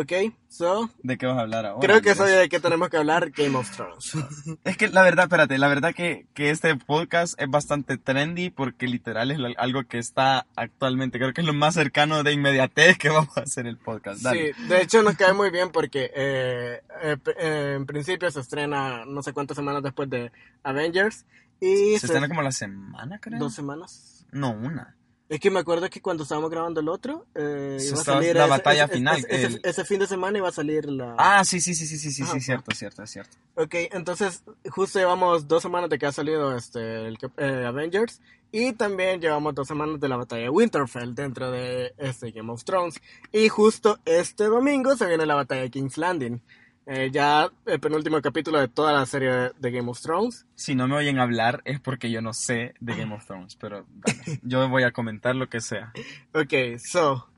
Ok, 0.00 0.12
so, 0.48 0.88
¿de 1.02 1.18
qué 1.18 1.26
vas 1.26 1.38
a 1.38 1.40
hablar 1.40 1.66
ahora? 1.66 1.80
creo 1.84 2.00
que 2.00 2.14
soy 2.14 2.30
de 2.30 2.48
que 2.48 2.60
tenemos 2.60 2.88
que 2.88 2.98
hablar 2.98 3.30
Game 3.30 3.56
of 3.56 3.68
Thrones. 3.74 4.12
Es 4.64 4.76
que 4.76 4.86
la 4.88 5.02
verdad, 5.02 5.24
espérate, 5.24 5.58
la 5.58 5.66
verdad 5.66 5.92
que, 5.92 6.26
que 6.34 6.50
este 6.50 6.76
podcast 6.76 7.34
es 7.40 7.50
bastante 7.50 7.96
trendy 7.98 8.50
porque 8.50 8.86
literal 8.86 9.32
es 9.32 9.38
lo- 9.38 9.48
algo 9.58 9.82
que 9.88 9.98
está 9.98 10.46
actualmente, 10.54 11.18
creo 11.18 11.32
que 11.32 11.40
es 11.40 11.46
lo 11.48 11.52
más 11.52 11.74
cercano 11.74 12.22
de 12.22 12.32
inmediatez 12.32 12.96
que 12.96 13.08
vamos 13.08 13.36
a 13.36 13.40
hacer 13.40 13.66
el 13.66 13.76
podcast. 13.76 14.22
Dale. 14.22 14.54
Sí, 14.54 14.62
de 14.68 14.82
hecho 14.82 15.02
nos 15.02 15.16
cae 15.16 15.32
muy 15.32 15.50
bien 15.50 15.70
porque 15.72 16.12
eh, 16.14 16.80
eh, 17.02 17.16
eh, 17.40 17.74
en 17.76 17.84
principio 17.86 18.30
se 18.30 18.38
estrena 18.38 19.04
no 19.04 19.20
sé 19.24 19.32
cuántas 19.32 19.56
semanas 19.56 19.82
después 19.82 20.08
de 20.08 20.30
Avengers 20.62 21.24
y 21.60 21.98
Se 21.98 22.06
estrena 22.06 22.28
como 22.28 22.42
la 22.42 22.52
semana, 22.52 23.18
creo. 23.18 23.40
dos 23.40 23.52
semanas. 23.54 24.24
No, 24.30 24.50
una. 24.52 24.94
Es 25.28 25.40
que 25.40 25.50
me 25.50 25.60
acuerdo 25.60 25.90
que 25.90 26.00
cuando 26.00 26.22
estábamos 26.22 26.50
grabando 26.50 26.80
el 26.80 26.88
otro, 26.88 27.26
eh, 27.34 27.76
iba 27.86 28.00
a 28.00 28.04
salir 28.04 28.34
la 28.34 28.44
ese- 28.44 28.50
batalla 28.50 28.84
ese- 28.84 28.94
final, 28.94 29.16
Ese, 29.28 29.46
el- 29.46 29.60
ese 29.62 29.84
fin 29.84 29.98
de 30.00 30.06
semana 30.06 30.38
iba 30.38 30.48
a 30.48 30.52
salir 30.52 30.86
la... 30.86 31.14
Ah, 31.18 31.44
sí, 31.44 31.60
sí, 31.60 31.74
sí, 31.74 31.86
sí, 31.86 31.98
sí, 31.98 32.10
sí, 32.10 32.22
Ajá, 32.22 32.32
sí, 32.32 32.40
cierto, 32.40 32.74
cierto, 32.74 33.06
cierto. 33.06 33.36
Ok, 33.54 33.74
entonces 33.92 34.42
justo 34.70 34.98
llevamos 34.98 35.46
dos 35.46 35.62
semanas 35.62 35.90
de 35.90 35.98
que 35.98 36.06
ha 36.06 36.12
salido 36.12 36.56
este 36.56 37.08
el, 37.08 37.18
eh, 37.36 37.64
Avengers 37.66 38.22
y 38.52 38.72
también 38.72 39.20
llevamos 39.20 39.54
dos 39.54 39.68
semanas 39.68 40.00
de 40.00 40.08
la 40.08 40.16
batalla 40.16 40.44
de 40.44 40.48
Winterfell 40.48 41.14
dentro 41.14 41.50
de 41.50 41.92
este 41.98 42.30
Game 42.30 42.50
of 42.50 42.64
Thrones 42.64 42.94
y 43.30 43.48
justo 43.50 43.98
este 44.06 44.44
domingo 44.44 44.96
se 44.96 45.04
viene 45.06 45.26
la 45.26 45.34
batalla 45.34 45.60
de 45.60 45.70
King's 45.70 45.98
Landing. 45.98 46.40
Eh, 46.90 47.10
ya 47.12 47.52
el 47.66 47.80
penúltimo 47.80 48.18
capítulo 48.22 48.58
de 48.58 48.66
toda 48.66 48.94
la 48.94 49.04
serie 49.04 49.30
de, 49.30 49.52
de 49.58 49.70
Game 49.70 49.90
of 49.90 50.00
Thrones. 50.00 50.46
Si 50.54 50.74
no 50.74 50.88
me 50.88 50.96
oyen 50.96 51.18
hablar 51.18 51.60
es 51.66 51.80
porque 51.80 52.10
yo 52.10 52.22
no 52.22 52.32
sé 52.32 52.72
de 52.80 52.96
Game 52.96 53.14
of 53.14 53.26
Thrones, 53.26 53.56
pero 53.56 53.84
dale, 53.96 54.40
yo 54.42 54.66
voy 54.70 54.84
a 54.84 54.90
comentar 54.90 55.36
lo 55.36 55.50
que 55.50 55.60
sea. 55.60 55.92
Ok, 56.32 56.78
so. 56.78 57.28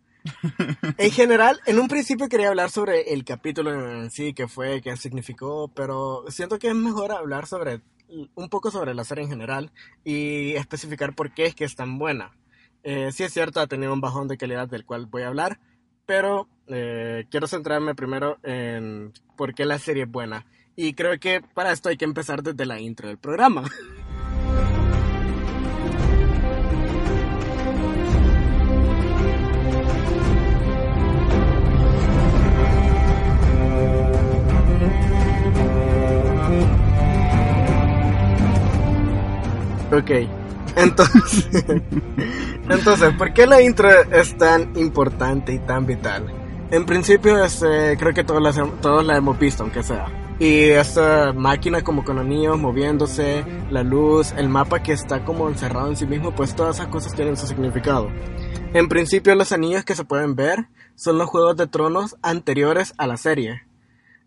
En 0.98 1.10
general, 1.10 1.58
en 1.66 1.80
un 1.80 1.88
principio 1.88 2.28
quería 2.28 2.50
hablar 2.50 2.70
sobre 2.70 3.12
el 3.12 3.24
capítulo 3.24 3.72
en 3.72 4.12
sí, 4.12 4.34
que 4.34 4.46
fue, 4.46 4.80
qué 4.82 4.96
significó, 4.96 5.66
pero 5.74 6.24
siento 6.28 6.60
que 6.60 6.68
es 6.68 6.74
mejor 6.76 7.10
hablar 7.10 7.48
sobre 7.48 7.80
un 8.36 8.48
poco 8.50 8.70
sobre 8.70 8.94
la 8.94 9.02
serie 9.02 9.24
en 9.24 9.30
general 9.30 9.72
y 10.04 10.52
especificar 10.52 11.16
por 11.16 11.34
qué 11.34 11.46
es 11.46 11.56
que 11.56 11.64
es 11.64 11.74
tan 11.74 11.98
buena. 11.98 12.36
Eh, 12.84 13.10
sí 13.10 13.24
es 13.24 13.32
cierto, 13.32 13.58
ha 13.58 13.66
tenido 13.66 13.92
un 13.92 14.00
bajón 14.00 14.28
de 14.28 14.38
calidad 14.38 14.68
del 14.68 14.84
cual 14.84 15.06
voy 15.06 15.22
a 15.22 15.28
hablar, 15.28 15.58
pero 16.06 16.46
eh, 16.70 17.26
quiero 17.30 17.46
centrarme 17.46 17.94
primero 17.94 18.38
en 18.42 19.12
por 19.37 19.54
qué 19.54 19.64
la 19.64 19.78
serie 19.78 20.04
es 20.04 20.11
buena. 20.11 20.46
Y 20.76 20.94
creo 20.94 21.18
que 21.18 21.42
para 21.54 21.72
esto 21.72 21.88
hay 21.88 21.96
que 21.96 22.04
empezar 22.04 22.42
desde 22.42 22.64
la 22.64 22.80
intro 22.80 23.09
del 23.09 23.18
programa. 23.18 23.64
Ok, 39.92 40.11
entonces, 40.76 41.64
entonces, 42.70 43.14
¿por 43.18 43.33
qué 43.35 43.44
la 43.44 43.61
intro 43.61 43.90
es 44.12 44.38
tan 44.38 44.76
importante 44.76 45.52
y 45.52 45.59
tan 45.59 45.85
vital? 45.85 46.39
En 46.70 46.87
principio, 46.87 47.42
este, 47.42 47.96
creo 47.98 48.14
que 48.14 48.22
todos 48.22 48.40
la, 48.40 48.52
todos 48.80 49.04
la 49.04 49.16
hemos 49.16 49.37
visto, 49.38 49.64
aunque 49.64 49.83
sea. 49.83 50.06
Y 50.38 50.70
esta 50.70 51.33
máquina 51.33 51.83
como 51.83 52.04
con 52.04 52.16
los 52.16 52.24
niños 52.24 52.59
moviéndose, 52.59 53.44
la 53.70 53.83
luz, 53.83 54.33
el 54.37 54.48
mapa 54.48 54.80
que 54.80 54.92
está 54.92 55.24
como 55.24 55.48
encerrado 55.48 55.88
en 55.88 55.96
sí 55.96 56.06
mismo, 56.06 56.33
pues 56.33 56.54
todas 56.54 56.76
esas 56.76 56.87
cosas 56.87 57.12
tienen 57.14 57.37
su 57.37 57.48
significado. 57.48 58.09
En 58.72 58.88
principio, 58.88 59.35
los 59.35 59.50
anillos 59.50 59.85
que 59.85 59.96
se 59.96 60.04
pueden 60.04 60.37
ver 60.37 60.68
son 60.94 61.18
los 61.18 61.28
juegos 61.28 61.56
de 61.56 61.66
tronos 61.66 62.16
anteriores 62.22 62.94
a 62.98 63.09
la 63.09 63.16
serie. 63.16 63.62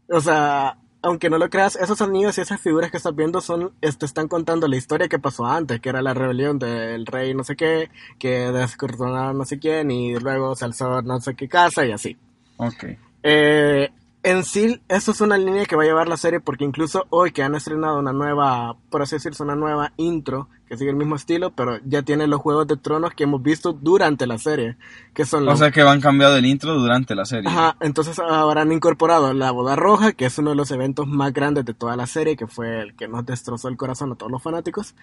O 0.09 0.19
sea, 0.19 0.77
aunque 1.01 1.29
no 1.29 1.37
lo 1.37 1.49
creas, 1.49 1.77
esos 1.77 2.01
anillos 2.01 2.37
y 2.37 2.41
esas 2.41 2.59
figuras 2.59 2.91
que 2.91 2.97
estás 2.97 3.15
viendo 3.15 3.39
son, 3.39 3.71
te 3.79 4.05
están 4.05 4.27
contando 4.27 4.67
la 4.67 4.75
historia 4.75 5.07
que 5.07 5.17
pasó 5.17 5.45
antes, 5.45 5.79
que 5.79 5.89
era 5.89 6.01
la 6.01 6.13
rebelión 6.13 6.59
del 6.59 7.05
rey 7.05 7.33
no 7.33 7.45
sé 7.45 7.55
qué, 7.55 7.89
que 8.19 8.51
descoronaron 8.51 9.37
no 9.37 9.45
sé 9.45 9.59
quién 9.59 9.91
y 9.91 10.15
luego 10.19 10.55
se 10.55 10.65
alzó 10.65 11.01
no 11.01 11.21
sé 11.21 11.35
qué 11.35 11.47
casa 11.47 11.85
y 11.85 11.91
así. 11.93 12.17
Ok. 12.57 12.85
Eh, 13.23 13.89
en 14.23 14.43
sí, 14.43 14.81
eso 14.87 15.11
es 15.11 15.21
una 15.21 15.37
línea 15.37 15.65
que 15.65 15.75
va 15.75 15.83
a 15.83 15.85
llevar 15.85 16.07
la 16.07 16.17
serie 16.17 16.39
porque 16.39 16.63
incluso 16.63 17.05
hoy 17.09 17.31
que 17.31 17.43
han 17.43 17.55
estrenado 17.55 17.99
una 17.99 18.13
nueva, 18.13 18.75
por 18.89 19.01
así 19.01 19.15
decirse, 19.15 19.43
una 19.43 19.55
nueva 19.55 19.91
intro 19.97 20.47
que 20.73 20.79
sigue 20.79 20.89
el 20.89 20.97
mismo 20.97 21.15
estilo, 21.15 21.51
pero 21.51 21.77
ya 21.85 22.01
tiene 22.01 22.25
los 22.25 22.41
juegos 22.41 22.65
de 22.67 22.77
tronos 22.77 23.13
que 23.13 23.25
hemos 23.25 23.43
visto 23.43 23.73
durante 23.73 24.25
la 24.25 24.39
serie, 24.39 24.75
que 25.13 25.23
son 25.23 25.43
O 25.43 25.51
los... 25.51 25.59
sea 25.59 25.69
que 25.69 25.83
van 25.83 26.01
cambiado 26.01 26.35
el 26.35 26.47
intro 26.47 26.73
durante 26.73 27.13
la 27.13 27.25
serie. 27.25 27.47
Ajá, 27.47 27.77
entonces 27.79 28.17
ahora 28.17 28.61
han 28.61 28.71
incorporado 28.71 29.33
la 29.33 29.51
boda 29.51 29.75
roja, 29.75 30.13
que 30.13 30.25
es 30.25 30.37
uno 30.39 30.49
de 30.49 30.55
los 30.55 30.71
eventos 30.71 31.07
más 31.07 31.31
grandes 31.31 31.63
de 31.65 31.75
toda 31.75 31.95
la 31.95 32.07
serie, 32.07 32.35
que 32.35 32.47
fue 32.47 32.81
el 32.81 32.95
que 32.95 33.07
nos 33.07 33.23
destrozó 33.23 33.67
el 33.67 33.77
corazón 33.77 34.11
a 34.11 34.15
todos 34.15 34.31
los 34.31 34.41
fanáticos. 34.41 34.95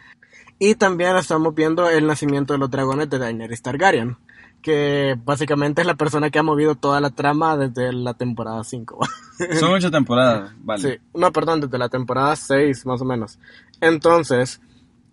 Y 0.59 0.75
también 0.75 1.17
estamos 1.17 1.55
viendo 1.55 1.89
el 1.89 2.05
nacimiento 2.05 2.53
de 2.53 2.59
los 2.59 2.71
dragones 2.71 3.09
de 3.09 3.19
Daenerys 3.19 3.63
Targaryen, 3.63 4.17
que 4.63 5.17
básicamente 5.25 5.83
es 5.83 5.87
la 5.87 5.95
persona 5.95 6.31
que 6.31 6.41
ha 6.41 6.43
movido 6.43 6.75
toda 6.75 7.01
la 7.01 7.11
trama 7.11 7.57
desde 7.57 7.93
la 7.93 8.15
temporada 8.15 8.65
5. 8.65 8.99
Son 9.61 9.71
ocho 9.71 9.93
temporadas, 9.93 10.53
vale. 10.59 10.83
Sí, 10.83 10.99
no, 11.15 11.31
perdón, 11.33 11.61
desde 11.61 11.79
la 11.79 11.89
temporada 11.89 12.35
6 12.35 12.87
más 12.87 13.01
o 13.01 13.05
menos. 13.05 13.39
Entonces, 13.81 14.61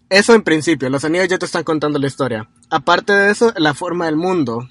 eso 0.10 0.34
en 0.34 0.42
principio, 0.42 0.90
los 0.90 1.04
anillos 1.04 1.28
ya 1.28 1.38
te 1.38 1.46
están 1.46 1.64
contando 1.64 2.00
la 2.00 2.08
historia. 2.08 2.50
Aparte 2.70 3.14
de 3.14 3.32
eso, 3.32 3.54
la 3.58 3.74
forma 3.74 4.06
del 4.06 4.16
mundo. 4.16 4.68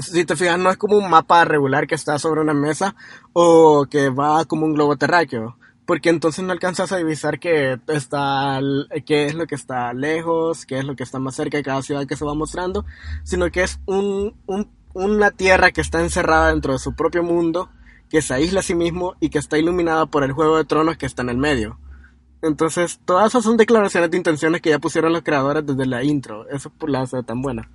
Si 0.00 0.24
te 0.24 0.36
fijas, 0.36 0.58
no 0.58 0.70
es 0.70 0.78
como 0.78 0.96
un 0.96 1.10
mapa 1.10 1.44
regular 1.44 1.86
que 1.86 1.94
está 1.94 2.18
sobre 2.18 2.40
una 2.40 2.54
mesa 2.54 2.96
o 3.34 3.86
que 3.90 4.08
va 4.08 4.46
como 4.46 4.64
un 4.64 4.72
globo 4.72 4.96
terráqueo. 4.96 5.58
Porque 5.84 6.08
entonces 6.08 6.42
no 6.44 6.52
alcanzas 6.52 6.90
a 6.92 6.96
divisar 6.96 7.38
qué 7.38 7.78
está, 7.88 8.60
qué 9.04 9.26
es 9.26 9.34
lo 9.34 9.46
que 9.46 9.56
está 9.56 9.92
lejos, 9.92 10.64
qué 10.64 10.78
es 10.78 10.84
lo 10.84 10.96
que 10.96 11.02
está 11.02 11.18
más 11.18 11.34
cerca 11.34 11.58
de 11.58 11.64
cada 11.64 11.82
ciudad 11.82 12.06
que 12.06 12.16
se 12.16 12.24
va 12.24 12.34
mostrando, 12.34 12.86
sino 13.24 13.50
que 13.50 13.64
es 13.64 13.80
un, 13.84 14.34
un, 14.46 14.70
una 14.94 15.32
tierra 15.32 15.70
que 15.70 15.82
está 15.82 16.00
encerrada 16.00 16.48
dentro 16.48 16.72
de 16.72 16.78
su 16.78 16.94
propio 16.94 17.22
mundo, 17.22 17.68
que 18.08 18.22
se 18.22 18.32
aísla 18.32 18.60
a 18.60 18.62
sí 18.62 18.74
mismo 18.74 19.16
y 19.20 19.28
que 19.28 19.38
está 19.38 19.58
iluminada 19.58 20.06
por 20.06 20.22
el 20.22 20.32
Juego 20.32 20.56
de 20.56 20.64
Tronos 20.64 20.96
que 20.96 21.06
está 21.06 21.22
en 21.22 21.30
el 21.30 21.36
medio. 21.36 21.78
Entonces, 22.42 23.00
todas 23.04 23.28
esas 23.28 23.44
son 23.44 23.56
declaraciones 23.56 24.10
de 24.10 24.16
intenciones 24.16 24.60
que 24.60 24.70
ya 24.70 24.80
pusieron 24.80 25.12
los 25.12 25.22
creadores 25.22 25.64
desde 25.64 25.86
la 25.86 26.02
intro. 26.02 26.48
Eso 26.48 26.70
por 26.70 26.90
la 26.90 27.02
hace 27.02 27.22
tan 27.22 27.40
buena. 27.40 27.70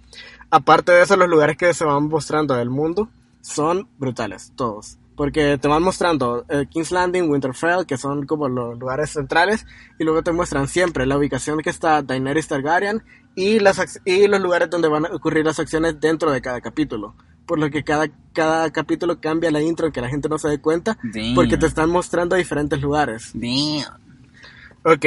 Aparte 0.51 0.91
de 0.91 1.03
eso, 1.03 1.15
los 1.15 1.29
lugares 1.29 1.57
que 1.57 1.73
se 1.73 1.85
van 1.85 2.09
mostrando 2.09 2.53
del 2.53 2.69
mundo 2.69 3.09
son 3.41 3.87
brutales, 3.97 4.51
todos. 4.55 4.97
Porque 5.15 5.57
te 5.57 5.67
van 5.67 5.81
mostrando 5.81 6.45
eh, 6.49 6.67
King's 6.69 6.91
Landing, 6.91 7.29
Winterfell, 7.29 7.85
que 7.87 7.97
son 7.97 8.27
como 8.27 8.49
los 8.49 8.77
lugares 8.77 9.11
centrales, 9.11 9.65
y 9.97 10.03
luego 10.03 10.21
te 10.21 10.31
muestran 10.31 10.67
siempre 10.67 11.05
la 11.05 11.17
ubicación 11.17 11.59
que 11.59 11.69
está 11.69 12.03
Daenerys 12.03 12.49
Targaryen 12.49 13.01
y, 13.35 13.59
las, 13.59 14.01
y 14.03 14.27
los 14.27 14.41
lugares 14.41 14.69
donde 14.69 14.89
van 14.89 15.05
a 15.05 15.15
ocurrir 15.15 15.45
las 15.45 15.59
acciones 15.59 15.99
dentro 15.99 16.29
de 16.29 16.41
cada 16.41 16.59
capítulo. 16.59 17.15
Por 17.45 17.57
lo 17.57 17.69
que 17.69 17.83
cada, 17.83 18.09
cada 18.33 18.69
capítulo 18.71 19.21
cambia 19.21 19.49
la 19.49 19.61
intro, 19.61 19.91
que 19.91 20.01
la 20.01 20.09
gente 20.09 20.27
no 20.27 20.37
se 20.37 20.49
dé 20.49 20.59
cuenta, 20.59 20.97
Damn. 21.01 21.33
porque 21.33 21.57
te 21.57 21.65
están 21.65 21.89
mostrando 21.89 22.35
diferentes 22.35 22.81
lugares. 22.81 23.31
Damn. 23.33 24.06
Ok. 24.87 25.05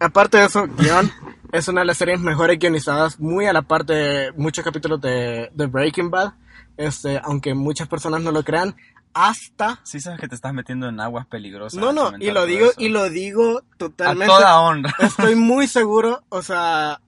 Aparte 0.00 0.38
de 0.38 0.46
eso, 0.46 0.66
guion 0.66 1.12
es 1.52 1.68
una 1.68 1.82
de 1.82 1.86
las 1.86 1.96
series 1.96 2.18
mejores 2.18 2.58
guionizadas, 2.58 3.20
muy 3.20 3.46
a 3.46 3.52
la 3.52 3.62
par 3.62 3.84
de 3.84 4.32
muchos 4.36 4.64
capítulos 4.64 5.00
de, 5.00 5.48
de 5.54 5.66
Breaking 5.66 6.10
Bad. 6.10 6.32
Este, 6.76 7.20
aunque 7.22 7.54
muchas 7.54 7.86
personas 7.86 8.20
no 8.22 8.32
lo 8.32 8.42
crean, 8.42 8.74
hasta... 9.14 9.78
Sí 9.84 10.00
sabes 10.00 10.18
que 10.18 10.26
te 10.26 10.34
estás 10.34 10.52
metiendo 10.54 10.88
en 10.88 10.98
aguas 10.98 11.26
peligrosas. 11.26 11.80
No, 11.80 11.92
no, 11.92 12.12
y 12.18 12.32
lo 12.32 12.46
digo, 12.46 12.70
eso. 12.70 12.80
y 12.80 12.88
lo 12.88 13.08
digo 13.10 13.58
A 13.58 13.76
totalmente... 13.76 14.26
toda 14.26 14.60
honra. 14.60 14.92
Estoy 14.98 15.36
muy 15.36 15.68
seguro, 15.68 16.24
o 16.28 16.42
sea, 16.42 17.00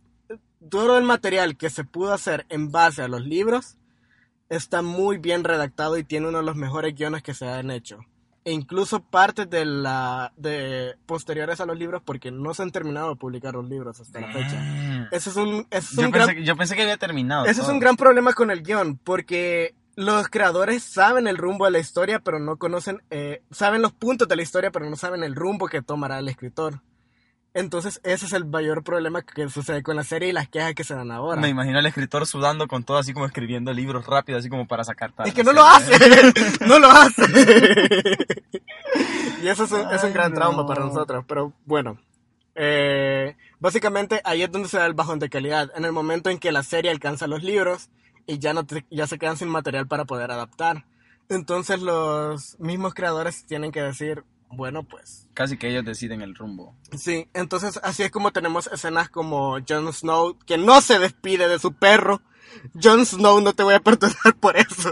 todo 0.70 0.98
el 0.98 1.04
material 1.04 1.56
que 1.56 1.68
se 1.68 1.82
pudo 1.82 2.12
hacer 2.12 2.46
en 2.48 2.70
base 2.70 3.02
a 3.02 3.08
los 3.08 3.22
libros 3.22 3.76
está 4.48 4.82
muy 4.82 5.18
bien 5.18 5.42
redactado 5.42 5.98
y 5.98 6.04
tiene 6.04 6.28
uno 6.28 6.38
de 6.38 6.44
los 6.44 6.56
mejores 6.56 6.94
guiones 6.94 7.24
que 7.24 7.34
se 7.34 7.48
han 7.48 7.72
hecho. 7.72 7.98
E 8.44 8.52
incluso 8.52 9.00
partes 9.02 9.48
de 9.48 9.64
la 9.64 10.32
de 10.36 10.96
posteriores 11.06 11.60
a 11.60 11.66
los 11.66 11.78
libros 11.78 12.02
porque 12.04 12.30
no 12.30 12.54
se 12.54 12.62
han 12.62 12.70
terminado 12.72 13.10
de 13.10 13.16
publicar 13.16 13.54
los 13.54 13.68
libros 13.68 14.00
hasta 14.00 14.20
la 14.20 14.32
fecha. 14.32 15.08
Ese 15.12 15.30
es 15.30 15.36
un, 15.36 15.66
es 15.70 15.90
Yo 15.90 16.06
un 16.06 16.10
pensé, 16.12 16.26
gran, 16.26 16.36
que- 16.36 16.44
yo 16.44 16.56
pensé 16.56 16.74
que 16.76 16.82
había 16.82 16.96
terminado. 16.96 17.44
ese 17.46 17.60
es 17.62 17.68
un 17.68 17.78
gran 17.78 17.96
problema 17.96 18.32
con 18.32 18.50
el 18.50 18.62
guion 18.62 18.96
porque 19.02 19.74
los 19.94 20.28
creadores 20.28 20.82
saben 20.82 21.26
el 21.28 21.36
rumbo 21.36 21.66
de 21.66 21.70
la 21.72 21.78
historia 21.78 22.18
pero 22.18 22.38
no 22.40 22.56
conocen, 22.56 23.02
eh, 23.10 23.42
saben 23.50 23.82
los 23.82 23.92
puntos 23.92 24.26
de 24.26 24.36
la 24.36 24.42
historia 24.42 24.70
pero 24.70 24.88
no 24.88 24.96
saben 24.96 25.22
el 25.22 25.34
rumbo 25.34 25.68
que 25.68 25.82
tomará 25.82 26.18
el 26.18 26.28
escritor. 26.28 26.80
Entonces 27.54 28.00
ese 28.02 28.24
es 28.26 28.32
el 28.32 28.46
mayor 28.46 28.82
problema 28.82 29.20
que 29.22 29.48
sucede 29.50 29.82
con 29.82 29.94
la 29.96 30.04
serie 30.04 30.30
y 30.30 30.32
las 30.32 30.48
quejas 30.48 30.74
que 30.74 30.84
se 30.84 30.94
dan 30.94 31.10
ahora. 31.10 31.38
Me 31.40 31.50
imagino 31.50 31.78
al 31.78 31.86
escritor 31.86 32.26
sudando 32.26 32.66
con 32.66 32.82
todo, 32.84 32.96
así 32.96 33.12
como 33.12 33.26
escribiendo 33.26 33.72
libros 33.74 34.06
rápido, 34.06 34.38
así 34.38 34.48
como 34.48 34.66
para 34.66 34.84
sacar 34.84 35.12
Es 35.24 35.34
que 35.34 35.44
no 35.44 35.52
lo 35.52 35.62
hace, 35.64 35.92
no 36.66 36.78
lo 36.78 36.90
hace. 36.90 37.22
y 39.42 39.48
eso 39.48 39.64
es 39.64 39.72
un, 39.72 39.80
es 39.92 40.02
un 40.02 40.08
Ay, 40.08 40.12
gran 40.14 40.30
no. 40.32 40.36
trauma 40.38 40.66
para 40.66 40.84
nosotros, 40.84 41.24
pero 41.26 41.52
bueno. 41.66 41.98
Eh, 42.54 43.36
básicamente 43.60 44.20
ahí 44.24 44.42
es 44.42 44.52
donde 44.52 44.68
se 44.68 44.78
da 44.78 44.86
el 44.86 44.94
bajón 44.94 45.18
de 45.18 45.30
calidad, 45.30 45.70
en 45.74 45.84
el 45.84 45.92
momento 45.92 46.30
en 46.30 46.38
que 46.38 46.52
la 46.52 46.62
serie 46.62 46.90
alcanza 46.90 47.26
los 47.26 47.42
libros 47.42 47.88
y 48.26 48.38
ya, 48.38 48.52
no 48.52 48.64
te- 48.64 48.84
ya 48.90 49.06
se 49.06 49.18
quedan 49.18 49.36
sin 49.36 49.48
material 49.48 49.86
para 49.86 50.04
poder 50.04 50.30
adaptar. 50.30 50.84
Entonces 51.28 51.80
los 51.80 52.58
mismos 52.60 52.94
creadores 52.94 53.46
tienen 53.46 53.72
que 53.72 53.82
decir, 53.82 54.24
bueno 54.52 54.82
pues 54.84 55.28
Casi 55.34 55.56
que 55.56 55.68
ellos 55.68 55.84
deciden 55.84 56.20
el 56.22 56.34
rumbo. 56.34 56.76
Sí, 56.96 57.28
entonces 57.32 57.80
así 57.82 58.02
es 58.02 58.10
como 58.10 58.32
tenemos 58.32 58.66
escenas 58.66 59.08
como 59.08 59.56
Jon 59.66 59.92
Snow 59.92 60.38
que 60.46 60.58
no 60.58 60.80
se 60.82 60.98
despide 60.98 61.48
de 61.48 61.58
su 61.58 61.72
perro. 61.72 62.20
Jon 62.80 63.06
Snow 63.06 63.40
no 63.40 63.54
te 63.54 63.62
voy 63.62 63.74
a 63.74 63.80
perdonar 63.80 64.36
por 64.40 64.56
eso. 64.56 64.90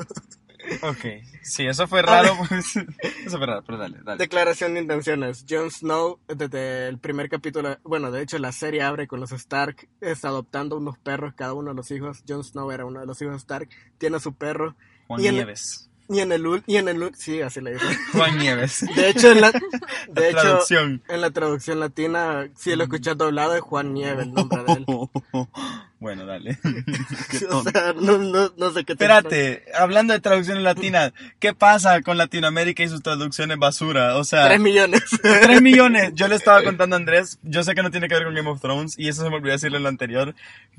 Ok, 0.82 1.04
sí, 1.42 1.66
eso 1.66 1.86
fue 1.88 2.00
raro. 2.00 2.32
pues, 2.48 2.76
eso 2.76 3.36
fue 3.38 3.46
raro, 3.46 3.62
pero 3.66 3.76
dale, 3.78 3.98
dale. 4.02 4.18
Declaración 4.18 4.74
de 4.74 4.80
intenciones. 4.80 5.44
Jon 5.48 5.70
Snow, 5.70 6.20
desde 6.28 6.88
el 6.88 6.98
primer 6.98 7.28
capítulo, 7.28 7.76
bueno, 7.82 8.10
de 8.10 8.22
hecho 8.22 8.38
la 8.38 8.52
serie 8.52 8.82
abre 8.82 9.06
con 9.08 9.20
los 9.20 9.32
Stark, 9.32 9.88
está 10.00 10.28
adoptando 10.28 10.76
unos 10.76 10.96
perros, 10.98 11.34
cada 11.34 11.54
uno 11.54 11.70
de 11.70 11.76
los 11.76 11.90
hijos. 11.90 12.22
Jon 12.26 12.44
Snow 12.44 12.70
era 12.70 12.86
uno 12.86 13.00
de 13.00 13.06
los 13.06 13.20
hijos 13.20 13.36
Stark, 13.36 13.68
tiene 13.98 14.20
su 14.20 14.32
perro. 14.34 14.74
Juan 15.06 15.20
y 15.22 15.26
en- 15.26 15.34
Nieves. 15.34 15.89
Y 16.12 16.18
en 16.20 16.32
el 16.32 16.44
ul- 16.44 16.62
y 16.66 16.76
en 16.76 16.88
el 16.88 17.14
sí, 17.14 17.40
así 17.40 17.60
le 17.60 17.74
dicen. 17.74 17.88
Juan 18.12 18.36
Nieves. 18.36 18.84
De 18.96 19.08
hecho, 19.10 19.30
en 19.30 19.40
la, 19.40 19.52
de 20.08 20.28
hecho, 20.30 20.40
Traducción. 20.40 21.02
en 21.08 21.20
la 21.20 21.30
traducción 21.30 21.78
latina, 21.80 22.48
si 22.56 22.74
lo 22.74 22.82
escuchas 22.84 23.16
doblado, 23.16 23.54
es 23.54 23.60
Juan 23.60 23.94
Nieve 23.94 24.24
el 24.24 24.32
nombre 24.32 24.64
de 24.64 24.72
él. 24.72 24.86
Bueno, 26.00 26.24
dale. 26.24 26.58
Qué 27.30 27.44
o 27.50 27.62
sea, 27.62 27.92
no, 27.92 28.16
no, 28.16 28.50
no 28.56 28.70
sé 28.70 28.84
qué 28.86 28.96
te- 28.96 29.04
Espérate, 29.04 29.64
hablando 29.78 30.14
de 30.14 30.20
traducciones 30.20 30.62
latinas, 30.64 31.12
¿qué 31.38 31.52
pasa 31.52 32.00
con 32.00 32.16
Latinoamérica 32.16 32.82
y 32.82 32.88
sus 32.88 33.02
traducciones 33.02 33.58
basura? 33.58 34.16
O 34.16 34.24
sea, 34.24 34.46
Tres 34.46 34.60
millones. 34.60 35.02
3 35.22 35.60
millones. 35.60 36.12
Yo 36.14 36.26
le 36.26 36.36
estaba 36.36 36.62
contando 36.64 36.96
a 36.96 36.98
Andrés, 36.98 37.38
yo 37.42 37.62
sé 37.62 37.74
que 37.74 37.82
no 37.82 37.90
tiene 37.90 38.08
que 38.08 38.14
ver 38.14 38.24
con 38.24 38.34
Game 38.34 38.48
of 38.48 38.62
Thrones, 38.62 38.98
y 38.98 39.08
eso 39.08 39.22
se 39.22 39.28
me 39.28 39.36
olvidó 39.36 39.52
decirle 39.52 39.76
en 39.76 39.82
lo 39.82 39.90
anterior, 39.90 40.34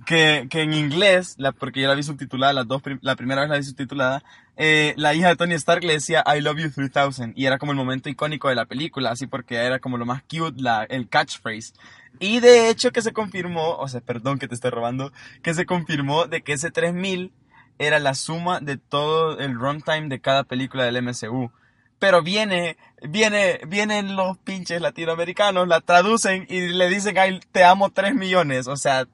que, 0.08 0.48
que 0.50 0.62
en 0.64 0.74
inglés, 0.74 1.36
la, 1.38 1.52
porque 1.52 1.82
yo 1.82 1.88
la 1.88 1.94
vi 1.94 2.02
subtitulada, 2.02 2.54
las 2.54 2.68
dos, 2.68 2.82
la 3.02 3.16
primera 3.16 3.42
vez 3.42 3.50
la 3.52 3.58
vi 3.58 3.64
subtitulada, 3.64 4.24
eh, 4.58 4.96
la 4.98 5.14
hija 5.14 5.28
de 5.28 5.36
Tony 5.36 5.54
Stark 5.54 5.84
le 5.84 5.94
decía 5.94 6.24
I 6.26 6.42
love 6.42 6.58
you 6.58 6.72
3000, 6.72 7.34
y 7.36 7.46
era 7.46 7.60
como 7.60 7.74
el 7.74 7.78
momento 7.78 8.10
icónico 8.10 8.50
de 8.50 8.56
la 8.56 8.66
película, 8.66 9.12
así 9.12 9.28
porque 9.28 9.56
era 9.56 9.78
como 9.78 9.98
lo 10.00 10.06
más 10.08 10.24
cute, 10.24 10.60
la, 10.60 10.84
el 10.86 11.08
catchphrase. 11.08 11.74
Y 12.20 12.40
de 12.40 12.70
hecho 12.70 12.92
que 12.92 13.02
se 13.02 13.14
confirmó, 13.14 13.76
o 13.78 13.88
sea, 13.88 14.02
perdón 14.02 14.38
que 14.40 14.48
te 14.48 14.56
estoy 14.56 14.70
robando, 14.72 15.12
que 15.42 15.54
se 15.54 15.66
confirmó 15.66 16.26
de 16.26 16.42
que 16.44 16.54
ese 16.54 16.70
3000 16.72 17.32
era 17.80 18.00
la 18.00 18.14
suma 18.14 18.60
de 18.60 18.78
todo 18.78 19.40
el 19.40 19.56
runtime 19.56 20.08
de 20.08 20.20
cada 20.22 20.44
película 20.44 20.84
del 20.84 21.02
MCU. 21.02 21.52
Pero 21.98 22.22
viene, 22.22 22.78
viene, 23.02 23.60
vienen 23.68 24.16
los 24.16 24.38
pinches 24.40 24.82
latinoamericanos, 24.82 25.68
la 25.68 25.82
traducen 25.82 26.46
y 26.50 26.70
le 26.70 26.90
dicen, 26.90 27.18
ay, 27.18 27.40
te 27.52 27.64
amo 27.64 27.90
3 27.92 28.14
millones. 28.16 28.68
O 28.68 28.76
sea, 28.76 29.06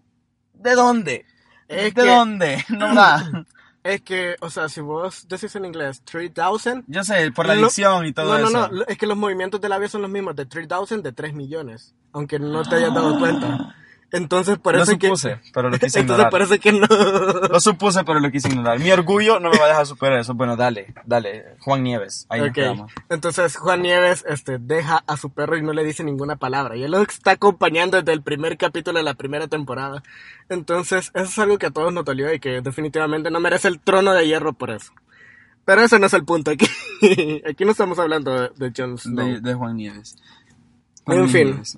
¿de 0.54 0.74
dónde? 0.76 1.26
Es 1.68 1.94
¿De 1.94 2.02
que- 2.04 2.10
dónde? 2.10 2.66
No 2.70 2.94
da. 2.96 3.46
Es 3.84 4.02
que, 4.02 4.36
o 4.42 4.50
sea, 4.50 4.68
si 4.70 4.82
vos 4.82 5.28
decís 5.30 5.56
en 5.56 5.66
inglés 5.66 6.02
3000, 6.04 6.84
Yo 6.88 7.04
sé, 7.04 7.32
por 7.32 7.46
la 7.48 7.54
dicción 7.56 8.06
y 8.06 8.12
todo 8.14 8.26
no, 8.34 8.40
no, 8.40 8.48
eso. 8.50 8.68
no, 8.68 8.68
lo- 8.80 8.88
es 8.88 8.98
que 8.98 9.08
los 9.08 9.18
movimientos 9.18 9.62
de 9.62 9.70
labios 9.70 9.92
son 9.92 10.02
los 10.02 10.12
mismos 10.12 10.36
de 10.36 10.46
3000 10.46 11.02
de 11.04 11.12
3 11.14 11.34
millones, 11.34 11.96
aunque 12.12 12.38
no 12.40 12.64
te 12.64 12.76
hayas 12.76 12.94
dado 12.94 13.18
cuenta. 13.18 13.76
Entonces, 14.10 14.58
Lo 14.64 14.72
eso 14.72 14.92
es 14.94 14.98
que 14.98 15.08
supuse, 15.08 15.40
pero 15.54 15.70
lo 15.70 15.78
quise 15.78 16.00
Entonces 16.00 16.26
ignorar. 16.26 16.30
parece 16.32 16.60
que 16.60 16.72
no. 16.72 16.88
Lo 17.52 17.60
supuse, 17.60 18.04
pero 18.06 18.20
lo 18.22 18.32
quise 18.32 18.48
ignorar. 18.48 18.80
Mi 18.80 18.90
orgullo 18.92 19.40
no 19.42 19.50
me 19.50 19.58
va 19.58 19.66
a 19.66 19.68
dejar 19.68 19.86
superar 19.86 20.20
eso. 20.20 20.34
Bueno, 20.34 20.56
dale, 20.56 20.94
dale. 21.06 21.56
Juan 21.60 21.84
Nieves, 21.84 22.26
ahí 22.30 22.40
nos 22.40 22.50
Ok, 22.50 22.56
quedamos. 22.56 22.92
entonces 23.10 23.58
Juan 23.58 23.82
Nieves 23.82 24.24
este, 24.28 24.60
deja 24.60 25.04
a 25.08 25.18
su 25.18 25.32
perro 25.32 25.58
y 25.58 25.62
no 25.62 25.74
le 25.74 25.84
dice 25.84 26.04
ninguna 26.06 26.38
palabra. 26.38 26.78
Y 26.78 26.84
él 26.84 26.92
lo 26.92 27.02
está 27.02 27.32
acompañando 27.32 27.98
desde 27.98 28.14
el 28.14 28.22
primer 28.22 28.58
capítulo 28.58 28.98
de 29.00 29.04
la 29.04 29.16
primera 29.16 29.48
temporada. 29.48 30.02
Entonces, 30.48 31.12
eso 31.14 31.26
es 31.26 31.40
algo 31.40 31.58
que 31.58 31.66
a 31.66 31.72
todos 31.72 31.92
nos 31.92 32.06
dolió 32.06 32.34
y 32.34 32.40
que 32.40 32.62
definitivamente 32.62 33.30
no 33.30 33.42
merece 33.42 33.68
el 33.68 33.80
trono 33.82 34.14
de 34.14 34.26
hierro 34.26 34.54
por 34.54 34.70
eso. 34.70 34.94
Pero 35.66 35.82
ese 35.82 36.00
no 36.00 36.06
es 36.06 36.14
el 36.14 36.24
punto 36.24 36.52
aquí. 36.52 36.66
aquí 37.50 37.66
no 37.66 37.72
estamos 37.72 38.00
hablando 38.00 38.32
de, 38.32 38.70
de 38.70 38.98
Snow. 38.98 39.26
De, 39.28 39.42
de 39.42 39.54
Juan 39.54 39.76
Nieves. 39.76 40.16
En 41.08 41.28
fin. 41.28 41.48
Nieves. 41.48 41.78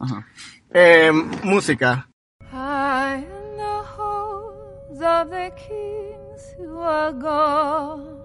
Eh, 0.72 1.12
música. 1.44 2.09
High 2.52 3.18
in 3.18 3.58
the 3.58 3.84
halls 3.84 5.02
of 5.02 5.30
the 5.30 5.52
kings 5.56 6.56
who 6.58 6.80
are 6.80 7.12
gone, 7.14 8.24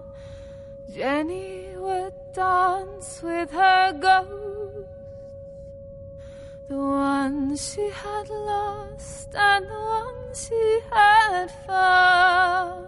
Jenny 0.91 1.75
would 1.77 2.13
dance 2.33 3.21
with 3.21 3.51
her 3.51 3.93
ghosts, 3.93 4.89
the 6.67 6.77
ones 6.77 7.73
she 7.73 7.87
had 7.91 8.27
lost 8.29 9.29
and 9.35 9.65
the 9.65 9.81
ones 9.99 10.47
she 10.47 10.79
had 10.89 11.51
found, 11.67 12.87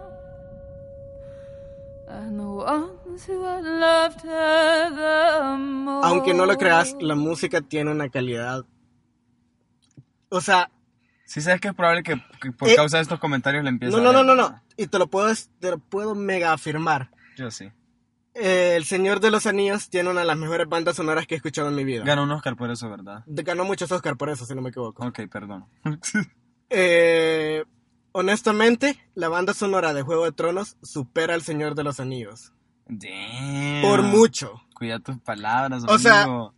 and 2.08 2.40
the 2.40 2.50
ones 2.50 3.24
who 3.26 3.44
had 3.44 3.64
loved 3.64 4.22
her 4.22 4.90
the 4.90 5.56
most. 5.56 6.04
Aunque 6.04 6.34
no 6.34 6.46
lo 6.46 6.56
creas, 6.56 6.96
la 6.98 7.14
música 7.14 7.60
tiene 7.60 7.92
una 7.92 8.08
calidad. 8.08 8.64
O 10.30 10.40
sea, 10.40 10.70
Sí 11.28 11.42
sabes 11.42 11.60
que 11.60 11.68
es 11.68 11.74
probable 11.74 12.02
que, 12.02 12.14
que 12.40 12.52
por 12.52 12.68
Eh, 12.70 12.74
causa 12.74 12.96
de 12.96 13.02
estos 13.02 13.18
comentarios 13.20 13.62
le 13.62 13.68
empiece 13.68 13.92
no, 13.92 13.98
a 13.98 14.00
no, 14.02 14.12
no, 14.12 14.24
no, 14.24 14.34
no. 14.34 14.62
Y 14.78 14.86
te 14.86 14.98
lo 14.98 15.08
puedo, 15.08 15.28
te 15.60 15.70
lo 15.70 15.78
puedo 15.78 16.14
mega 16.14 16.54
afirmar. 16.54 17.10
Yo 17.36 17.50
sí. 17.50 17.70
Eh, 18.34 18.74
el 18.76 18.84
Señor 18.86 19.20
de 19.20 19.30
los 19.30 19.44
Anillos 19.46 19.90
tiene 19.90 20.08
una 20.08 20.20
de 20.20 20.26
las 20.26 20.38
mejores 20.38 20.66
bandas 20.68 20.96
sonoras 20.96 21.26
que 21.26 21.34
he 21.34 21.36
escuchado 21.36 21.68
en 21.68 21.74
mi 21.74 21.84
vida. 21.84 22.04
Ganó 22.04 22.22
un 22.22 22.30
Oscar 22.30 22.56
por 22.56 22.70
eso, 22.70 22.88
¿verdad? 22.88 23.24
De- 23.26 23.42
Ganó 23.42 23.64
muchos 23.64 23.92
Oscar 23.92 24.16
por 24.16 24.30
eso, 24.30 24.46
si 24.46 24.54
no 24.54 24.62
me 24.62 24.70
equivoco. 24.70 25.06
Ok, 25.06 25.20
perdón. 25.30 25.66
Eh, 26.70 27.64
honestamente, 28.12 28.98
la 29.14 29.28
banda 29.28 29.54
sonora 29.54 29.94
de 29.94 30.02
Juego 30.02 30.24
de 30.24 30.32
Tronos 30.32 30.76
supera 30.82 31.34
al 31.34 31.42
Señor 31.42 31.74
de 31.74 31.84
los 31.84 32.00
Anillos. 32.00 32.52
Damn. 32.86 33.82
Por 33.82 34.02
mucho. 34.02 34.62
Cuida 34.74 34.98
tus 34.98 35.18
palabras, 35.18 35.84
O 35.88 35.98
sea, 35.98 36.22
amigo. 36.24 36.54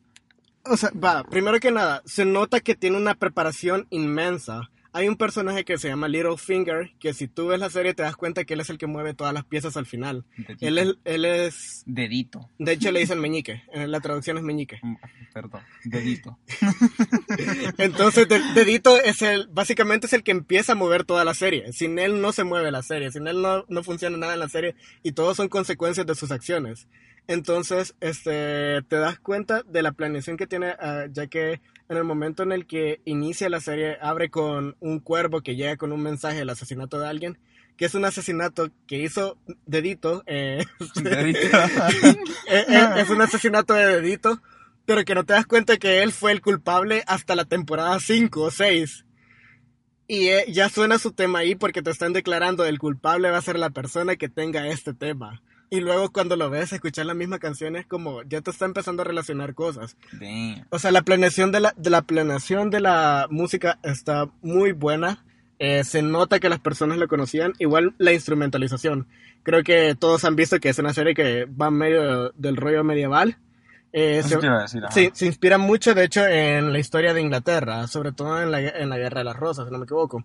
O 0.64 0.76
sea, 0.76 0.90
va, 0.92 1.24
primero 1.24 1.58
que 1.60 1.70
nada, 1.70 2.02
se 2.04 2.24
nota 2.24 2.60
que 2.60 2.74
tiene 2.74 2.96
una 2.96 3.14
preparación 3.14 3.86
inmensa. 3.90 4.70
Hay 4.92 5.06
un 5.06 5.16
personaje 5.16 5.64
que 5.64 5.78
se 5.78 5.86
llama 5.86 6.08
Littlefinger, 6.08 6.90
que 6.98 7.14
si 7.14 7.28
tú 7.28 7.46
ves 7.46 7.60
la 7.60 7.70
serie 7.70 7.94
te 7.94 8.02
das 8.02 8.16
cuenta 8.16 8.44
que 8.44 8.54
él 8.54 8.60
es 8.60 8.70
el 8.70 8.76
que 8.78 8.88
mueve 8.88 9.14
todas 9.14 9.32
las 9.32 9.44
piezas 9.44 9.76
al 9.76 9.86
final. 9.86 10.24
Dedito. 10.36 10.66
Él 10.66 10.78
es, 10.78 10.94
él 11.04 11.24
es, 11.24 11.82
Dedito. 11.86 12.50
de 12.58 12.72
hecho 12.72 12.90
le 12.90 12.98
dicen 12.98 13.20
meñique, 13.20 13.62
en 13.72 13.92
la 13.92 14.00
traducción 14.00 14.36
es 14.38 14.42
meñique. 14.42 14.80
Mm, 14.82 14.96
Perdón. 15.32 15.62
Dedito. 15.84 16.36
Entonces, 17.78 18.28
de- 18.28 18.40
Dedito 18.54 19.00
es 19.00 19.22
el, 19.22 19.46
básicamente 19.52 20.06
es 20.08 20.12
el 20.12 20.22
que 20.22 20.32
empieza 20.32 20.72
a 20.72 20.76
mover 20.76 21.04
toda 21.04 21.24
la 21.24 21.34
serie. 21.34 21.72
Sin 21.72 21.98
él 21.98 22.20
no 22.20 22.32
se 22.32 22.42
mueve 22.44 22.70
la 22.70 22.82
serie, 22.82 23.10
sin 23.12 23.26
él 23.28 23.40
no, 23.40 23.64
no 23.68 23.82
funciona 23.82 24.16
nada 24.16 24.34
en 24.34 24.40
la 24.40 24.48
serie 24.48 24.74
y 25.02 25.12
todo 25.12 25.34
son 25.36 25.48
consecuencias 25.48 26.06
de 26.06 26.14
sus 26.14 26.30
acciones. 26.32 26.88
Entonces, 27.30 27.94
este, 28.00 28.82
te 28.88 28.96
das 28.96 29.20
cuenta 29.20 29.62
de 29.62 29.82
la 29.82 29.92
planeación 29.92 30.36
que 30.36 30.48
tiene, 30.48 30.74
ah, 30.80 31.04
ya 31.12 31.28
que 31.28 31.60
en 31.88 31.96
el 31.96 32.02
momento 32.02 32.42
en 32.42 32.50
el 32.50 32.66
que 32.66 33.00
inicia 33.04 33.48
la 33.48 33.60
serie, 33.60 33.98
abre 34.00 34.30
con 34.30 34.76
un 34.80 34.98
cuervo 34.98 35.40
que 35.40 35.54
llega 35.54 35.76
con 35.76 35.92
un 35.92 36.02
mensaje 36.02 36.38
del 36.38 36.50
asesinato 36.50 36.98
de 36.98 37.06
alguien, 37.06 37.38
que 37.76 37.84
es 37.84 37.94
un 37.94 38.04
asesinato 38.04 38.70
que 38.88 38.98
hizo 38.98 39.38
Dedito, 39.64 40.24
eh, 40.26 40.64
Dedito. 40.96 41.56
eh, 42.48 42.64
eh, 42.68 42.88
es 42.96 43.08
un 43.10 43.22
asesinato 43.22 43.74
de 43.74 43.86
dedito, 43.86 44.42
pero 44.84 45.04
que 45.04 45.14
no 45.14 45.24
te 45.24 45.34
das 45.34 45.46
cuenta 45.46 45.76
que 45.76 46.02
él 46.02 46.10
fue 46.10 46.32
el 46.32 46.40
culpable 46.40 47.04
hasta 47.06 47.36
la 47.36 47.44
temporada 47.44 48.00
5 48.00 48.40
o 48.42 48.50
6. 48.50 49.04
Y 50.08 50.30
eh, 50.30 50.46
ya 50.48 50.68
suena 50.68 50.98
su 50.98 51.12
tema 51.12 51.38
ahí 51.38 51.54
porque 51.54 51.80
te 51.80 51.92
están 51.92 52.12
declarando 52.12 52.64
el 52.64 52.80
culpable 52.80 53.30
va 53.30 53.38
a 53.38 53.42
ser 53.42 53.56
la 53.56 53.70
persona 53.70 54.16
que 54.16 54.28
tenga 54.28 54.66
este 54.66 54.94
tema. 54.94 55.40
Y 55.70 55.80
luego 55.80 56.10
cuando 56.10 56.34
lo 56.34 56.50
ves, 56.50 56.72
escuchar 56.72 57.06
la 57.06 57.14
misma 57.14 57.38
canción 57.38 57.76
es 57.76 57.86
como 57.86 58.22
ya 58.24 58.40
te 58.40 58.50
está 58.50 58.64
empezando 58.64 59.02
a 59.02 59.04
relacionar 59.04 59.54
cosas. 59.54 59.96
Damn. 60.12 60.66
O 60.70 60.80
sea, 60.80 60.90
la 60.90 61.02
planeación 61.02 61.52
de 61.52 61.60
la, 61.60 61.74
de 61.76 61.90
la 61.90 62.02
planeación 62.02 62.70
de 62.70 62.80
la 62.80 63.28
música 63.30 63.78
está 63.84 64.28
muy 64.42 64.72
buena. 64.72 65.24
Eh, 65.60 65.84
se 65.84 66.02
nota 66.02 66.40
que 66.40 66.48
las 66.48 66.58
personas 66.58 66.98
lo 66.98 67.06
conocían. 67.06 67.52
Igual 67.58 67.94
la 67.98 68.12
instrumentalización. 68.12 69.06
Creo 69.44 69.62
que 69.62 69.94
todos 69.94 70.24
han 70.24 70.34
visto 70.34 70.58
que 70.58 70.70
es 70.70 70.78
una 70.78 70.92
serie 70.92 71.14
que 71.14 71.44
va 71.44 71.70
medio 71.70 72.30
del 72.30 72.56
rollo 72.56 72.82
medieval. 72.82 73.38
Eh, 73.92 74.22
se, 74.24 74.36
decir, 74.38 74.82
sí, 74.90 75.10
se 75.12 75.26
inspira 75.26 75.58
mucho, 75.58 75.94
de 75.94 76.04
hecho, 76.04 76.26
en 76.26 76.72
la 76.72 76.78
historia 76.78 77.12
de 77.12 77.20
Inglaterra, 77.20 77.86
sobre 77.88 78.12
todo 78.12 78.40
en 78.40 78.50
la, 78.50 78.60
en 78.60 78.88
la 78.88 78.98
Guerra 78.98 79.20
de 79.20 79.24
las 79.24 79.36
Rosas, 79.36 79.66
si 79.66 79.72
no 79.72 79.78
me 79.78 79.84
equivoco. 79.84 80.24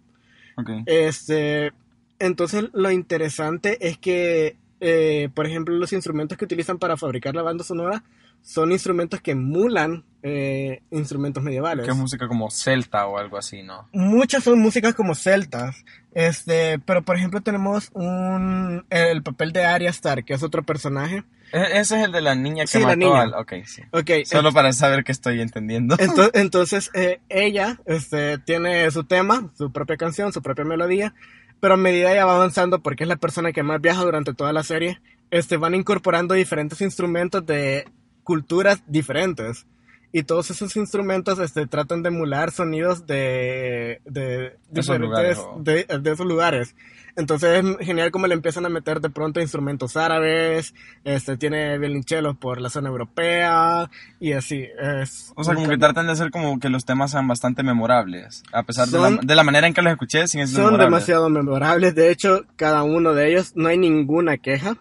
Ok. 0.57 0.69
Este, 0.85 1.71
entonces 2.19 2.65
lo 2.73 2.91
interesante 2.91 3.77
es 3.87 3.97
que, 3.97 4.57
eh, 4.87 5.29
por 5.33 5.45
ejemplo, 5.47 5.73
los 5.75 5.91
instrumentos 5.93 6.37
que 6.37 6.45
utilizan 6.45 6.77
para 6.77 6.95
fabricar 6.97 7.33
la 7.35 7.41
banda 7.41 7.63
sonora 7.63 8.03
son 8.41 8.71
instrumentos 8.71 9.21
que 9.21 9.31
emulan 9.31 10.03
eh, 10.21 10.81
instrumentos 10.91 11.41
medievales. 11.41 11.83
Que 11.85 11.91
es 11.91 11.97
música 11.97 12.27
como 12.27 12.51
celta 12.51 13.07
o 13.07 13.17
algo 13.17 13.37
así, 13.37 13.63
¿no? 13.63 13.87
Muchas 13.91 14.43
son 14.43 14.59
músicas 14.59 14.93
como 14.93 15.15
celtas, 15.15 15.83
este, 16.13 16.77
pero 16.79 17.01
por 17.03 17.15
ejemplo 17.17 17.41
tenemos 17.41 17.89
un 17.93 18.85
el 18.91 19.23
papel 19.23 19.51
de 19.51 19.65
Arya 19.65 19.89
Stark, 19.89 20.25
que 20.25 20.33
es 20.35 20.43
otro 20.43 20.61
personaje. 20.63 21.23
E- 21.51 21.79
Ese 21.79 21.97
es 21.99 22.05
el 22.05 22.11
de 22.11 22.21
la 22.21 22.35
niña 22.35 22.65
que 22.65 22.67
Sí, 22.67 22.79
la 22.79 22.87
mató 22.87 22.97
niña. 22.99 23.21
al... 23.21 23.33
Ok, 23.33 23.53
sí. 23.65 23.81
Ok, 23.91 24.11
Solo 24.25 24.51
para 24.51 24.73
saber 24.73 25.03
que 25.03 25.11
estoy 25.11 25.41
entendiendo. 25.41 25.97
Ento- 25.97 26.29
Entonces, 26.35 26.91
eh, 26.93 27.19
ella 27.29 27.79
este, 27.85 28.37
tiene 28.39 28.89
su 28.91 29.03
tema, 29.05 29.49
su 29.57 29.71
propia 29.71 29.97
canción, 29.97 30.31
su 30.33 30.41
propia 30.43 30.65
melodía, 30.65 31.13
pero 31.59 31.75
a 31.75 31.77
medida 31.77 32.11
ella 32.11 32.25
va 32.25 32.35
avanzando, 32.35 32.79
porque 32.79 33.03
es 33.03 33.09
la 33.09 33.15
persona 33.15 33.51
que 33.51 33.63
más 33.63 33.81
viaja 33.81 34.03
durante 34.03 34.33
toda 34.33 34.53
la 34.53 34.63
serie, 34.63 35.01
este, 35.31 35.57
van 35.57 35.75
incorporando 35.75 36.33
diferentes 36.33 36.81
instrumentos 36.81 37.45
de 37.45 37.85
culturas 38.23 38.83
diferentes. 38.87 39.65
Y 40.11 40.23
todos 40.23 40.49
esos 40.51 40.75
instrumentos 40.77 41.39
este, 41.39 41.67
tratan 41.67 42.01
de 42.03 42.09
emular 42.09 42.51
sonidos 42.51 43.05
de, 43.05 43.99
de 44.05 44.55
Esos 44.73 44.97
lugares, 44.99 45.37
diferentes 45.37 45.39
o- 45.39 45.61
de, 45.61 45.99
de 45.99 46.11
esos 46.11 46.25
lugares. 46.25 46.75
Entonces 47.17 47.63
es 47.63 47.85
genial 47.85 48.11
como 48.11 48.27
le 48.27 48.33
empiezan 48.33 48.65
a 48.65 48.69
meter 48.69 48.99
de 48.99 49.09
pronto 49.09 49.39
instrumentos 49.39 49.95
árabes, 49.95 50.73
este 51.05 51.37
tiene 51.37 51.77
violonchelos 51.77 52.35
por 52.35 52.59
la 52.59 52.69
zona 52.69 52.89
europea 52.89 53.89
y 54.19 54.33
así. 54.33 54.65
Es 55.01 55.31
O 55.35 55.43
sea, 55.45 55.55
como 55.55 55.67
que 55.69 55.77
tratan 55.77 56.07
de 56.07 56.11
hacer 56.11 56.29
como 56.29 56.59
que 56.59 56.67
los 56.69 56.83
temas 56.83 57.11
sean 57.11 57.27
bastante 57.27 57.63
memorables. 57.63 58.43
A 58.51 58.63
pesar 58.63 58.87
de, 58.89 58.99
la, 58.99 59.11
de 59.21 59.35
la 59.35 59.43
manera 59.43 59.65
en 59.67 59.73
que 59.73 59.81
los 59.81 59.91
escuché, 59.93 60.27
Son 60.27 60.39
memorables. 60.45 60.79
demasiado 60.79 61.29
memorables. 61.29 61.95
De 61.95 62.11
hecho, 62.11 62.41
cada 62.57 62.83
uno 62.83 63.13
de 63.13 63.29
ellos, 63.31 63.53
no 63.55 63.69
hay 63.69 63.77
ninguna 63.77 64.37
queja. 64.37 64.75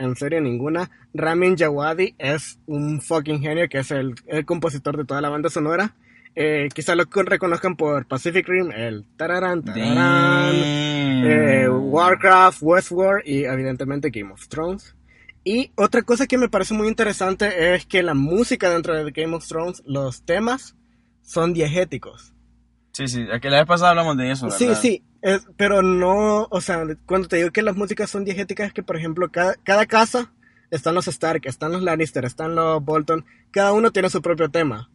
En 0.00 0.16
serio, 0.16 0.40
ninguna. 0.40 0.90
Ramin 1.12 1.56
Djawadi 1.56 2.14
es 2.18 2.58
un 2.66 3.00
fucking 3.00 3.40
genio, 3.40 3.68
que 3.68 3.78
es 3.78 3.90
el, 3.90 4.14
el 4.26 4.44
compositor 4.46 4.96
de 4.96 5.04
toda 5.04 5.20
la 5.20 5.28
banda 5.28 5.50
sonora. 5.50 5.94
Eh, 6.34 6.68
quizá 6.74 6.94
lo 6.94 7.06
con- 7.10 7.26
reconozcan 7.26 7.76
por 7.76 8.06
Pacific 8.06 8.46
Rim, 8.48 8.70
el 8.70 9.04
tararán, 9.16 9.62
tararán, 9.64 10.52
eh, 10.54 11.68
Warcraft, 11.68 12.58
Westworld 12.62 13.22
y 13.26 13.44
evidentemente 13.44 14.10
Game 14.10 14.32
of 14.32 14.48
Thrones. 14.48 14.94
Y 15.44 15.72
otra 15.74 16.02
cosa 16.02 16.26
que 16.26 16.38
me 16.38 16.48
parece 16.48 16.72
muy 16.74 16.86
interesante 16.88 17.74
es 17.74 17.84
que 17.86 18.02
la 18.02 18.14
música 18.14 18.70
dentro 18.70 18.94
de 18.94 19.10
Game 19.10 19.34
of 19.34 19.46
Thrones, 19.46 19.82
los 19.86 20.22
temas, 20.22 20.76
son 21.22 21.52
diegéticos. 21.52 22.32
Sí, 22.92 23.06
sí, 23.08 23.24
aquí 23.32 23.48
la 23.48 23.58
vez 23.58 23.66
pasada 23.66 23.90
hablamos 23.90 24.16
de 24.16 24.30
eso, 24.30 24.50
Sí, 24.50 24.66
¿verdad? 24.68 24.80
sí, 24.80 25.02
es- 25.22 25.46
pero 25.56 25.82
no, 25.82 26.46
o 26.50 26.60
sea, 26.60 26.84
cuando 27.06 27.28
te 27.28 27.36
digo 27.36 27.50
que 27.50 27.62
las 27.62 27.76
músicas 27.76 28.10
son 28.10 28.24
diegéticas 28.24 28.68
es 28.68 28.72
que, 28.72 28.82
por 28.82 28.96
ejemplo, 28.96 29.30
cada, 29.30 29.54
cada 29.62 29.86
casa 29.86 30.32
están 30.70 30.94
los 30.94 31.08
Stark, 31.08 31.42
están 31.44 31.72
los 31.72 31.82
Lannister, 31.82 32.24
están 32.24 32.54
los 32.54 32.84
Bolton, 32.84 33.24
cada 33.50 33.72
uno 33.72 33.90
tiene 33.90 34.08
su 34.10 34.22
propio 34.22 34.50
tema. 34.50 34.90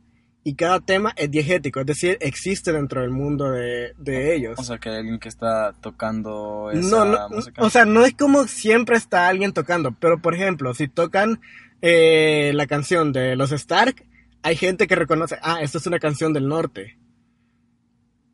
Y 0.48 0.54
cada 0.54 0.80
tema 0.80 1.12
es 1.18 1.32
diegético, 1.32 1.80
es 1.80 1.88
decir, 1.88 2.18
existe 2.22 2.72
dentro 2.72 3.02
del 3.02 3.10
mundo 3.10 3.50
de, 3.50 3.94
de 3.98 4.36
ellos. 4.36 4.60
O 4.60 4.64
sea, 4.64 4.78
que 4.78 4.90
hay 4.90 4.98
alguien 4.98 5.18
que 5.18 5.28
está 5.28 5.74
tocando 5.82 6.70
esa 6.72 6.88
no, 6.88 7.06
no, 7.06 7.30
música. 7.30 7.64
o 7.64 7.70
sea, 7.72 7.86
no 7.86 8.06
es 8.06 8.14
como 8.14 8.46
siempre 8.46 8.96
está 8.96 9.28
alguien 9.28 9.54
tocando, 9.54 9.92
pero 10.00 10.22
por 10.22 10.36
ejemplo, 10.36 10.76
si 10.76 10.88
tocan 10.88 11.42
eh, 11.82 12.52
la 12.54 12.68
canción 12.68 13.12
de 13.12 13.36
los 13.36 13.52
Stark, 13.52 14.06
hay 14.44 14.56
gente 14.56 14.86
que 14.86 14.94
reconoce, 14.94 15.38
ah, 15.42 15.62
esto 15.62 15.80
es 15.80 15.88
una 15.88 15.98
canción 15.98 16.32
del 16.32 16.48
norte. 16.48 16.96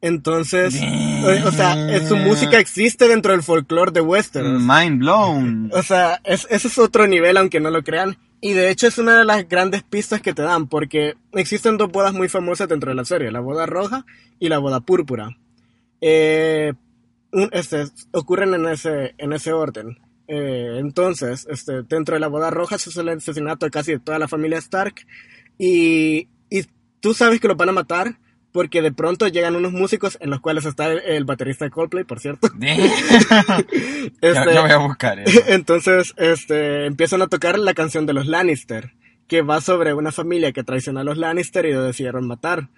Entonces, 0.01 0.75
o, 0.81 1.47
o 1.47 1.51
sea, 1.51 1.75
eh, 1.95 2.05
su 2.07 2.15
música 2.17 2.57
existe 2.59 3.07
dentro 3.07 3.33
del 3.33 3.43
folclore 3.43 3.91
de 3.91 4.01
Westeros. 4.01 4.61
Mind 4.61 4.99
blown. 4.99 5.71
O 5.73 5.83
sea, 5.83 6.19
es, 6.23 6.47
ese 6.49 6.67
es 6.69 6.77
otro 6.79 7.05
nivel, 7.07 7.37
aunque 7.37 7.59
no 7.59 7.69
lo 7.69 7.83
crean. 7.83 8.17
Y 8.41 8.53
de 8.53 8.71
hecho 8.71 8.87
es 8.87 8.97
una 8.97 9.15
de 9.19 9.25
las 9.25 9.47
grandes 9.47 9.83
pistas 9.83 10.19
que 10.21 10.33
te 10.33 10.41
dan, 10.41 10.67
porque 10.67 11.13
existen 11.33 11.77
dos 11.77 11.91
bodas 11.91 12.13
muy 12.13 12.27
famosas 12.27 12.67
dentro 12.67 12.89
de 12.89 12.95
la 12.95 13.05
serie, 13.05 13.31
la 13.31 13.39
boda 13.41 13.67
roja 13.67 14.03
y 14.39 14.49
la 14.49 14.57
boda 14.57 14.79
púrpura. 14.79 15.37
Eh, 16.01 16.73
un- 17.31 17.49
este, 17.51 17.85
ocurren 18.11 18.53
en 18.55 18.65
ese, 18.67 19.13
en 19.19 19.33
ese 19.33 19.53
orden. 19.53 19.99
Eh, 20.27 20.77
entonces, 20.79 21.45
este, 21.51 21.83
dentro 21.83 22.15
de 22.15 22.19
la 22.21 22.27
boda 22.27 22.49
roja 22.49 22.79
se 22.79 22.89
suele 22.89 23.11
el 23.11 23.19
asesinato 23.19 23.67
de 23.67 23.71
casi 23.71 23.91
de 23.91 23.99
toda 23.99 24.17
la 24.17 24.27
familia 24.27 24.57
Stark. 24.57 24.95
Y, 25.59 26.27
y 26.49 26.65
tú 26.99 27.13
sabes 27.13 27.39
que 27.39 27.47
lo 27.47 27.55
van 27.55 27.69
a 27.69 27.73
matar 27.73 28.17
porque 28.51 28.81
de 28.81 28.91
pronto 28.91 29.27
llegan 29.27 29.55
unos 29.55 29.71
músicos 29.71 30.17
en 30.21 30.29
los 30.29 30.39
cuales 30.41 30.65
está 30.65 30.91
el, 30.91 30.99
el 30.99 31.25
baterista 31.25 31.65
de 31.65 31.71
Coldplay, 31.71 32.03
por 32.03 32.19
cierto. 32.19 32.49
Este, 34.21 34.59
voy 34.59 34.71
a 34.71 34.77
buscar 34.77 35.19
eso. 35.19 35.39
entonces, 35.47 36.13
este, 36.17 36.85
empiezan 36.85 37.21
a 37.21 37.27
tocar 37.27 37.57
la 37.59 37.73
canción 37.73 38.05
de 38.05 38.13
los 38.13 38.27
Lannister, 38.27 38.93
que 39.27 39.41
va 39.41 39.61
sobre 39.61 39.93
una 39.93 40.11
familia 40.11 40.51
que 40.51 40.63
traiciona 40.63 41.01
a 41.01 41.03
los 41.03 41.17
Lannister 41.17 41.65
y 41.65 41.73
lo 41.73 41.83
decidieron 41.83 42.27
matar. 42.27 42.69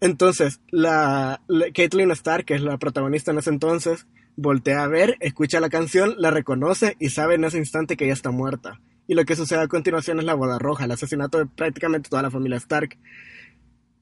Entonces, 0.00 0.60
la, 0.70 1.40
la- 1.48 1.66
Caitlyn 1.74 2.10
Stark, 2.12 2.44
que 2.44 2.54
es 2.54 2.62
la 2.62 2.78
protagonista 2.78 3.32
en 3.32 3.38
ese 3.38 3.50
entonces, 3.50 4.06
voltea 4.36 4.84
a 4.84 4.88
ver, 4.88 5.16
escucha 5.20 5.58
la 5.60 5.68
canción, 5.68 6.14
la 6.18 6.30
reconoce 6.30 6.96
y 7.00 7.10
sabe 7.10 7.34
en 7.34 7.44
ese 7.44 7.58
instante 7.58 7.96
que 7.96 8.04
ella 8.04 8.14
está 8.14 8.30
muerta. 8.30 8.80
Y 9.08 9.14
lo 9.14 9.24
que 9.24 9.34
sucede 9.36 9.62
a 9.62 9.68
continuación 9.68 10.18
es 10.18 10.24
la 10.24 10.34
boda 10.34 10.58
roja, 10.58 10.84
el 10.84 10.92
asesinato 10.92 11.38
de 11.38 11.46
prácticamente 11.46 12.10
toda 12.10 12.22
la 12.22 12.30
familia 12.30 12.58
Stark. 12.58 12.96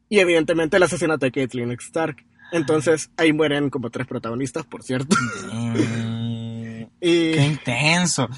Y 0.08 0.20
evidentemente 0.20 0.76
el 0.76 0.82
asesinato 0.82 1.26
de 1.26 1.32
Caitlyn 1.32 1.70
Stark. 1.72 2.24
Entonces, 2.52 3.10
ahí 3.16 3.32
mueren 3.32 3.70
como 3.70 3.90
tres 3.90 4.06
protagonistas, 4.06 4.64
por 4.64 4.82
cierto. 4.82 5.16
Mm, 5.52 6.84
Y... 7.00 7.32
Qué 7.32 7.46
intenso. 7.46 8.28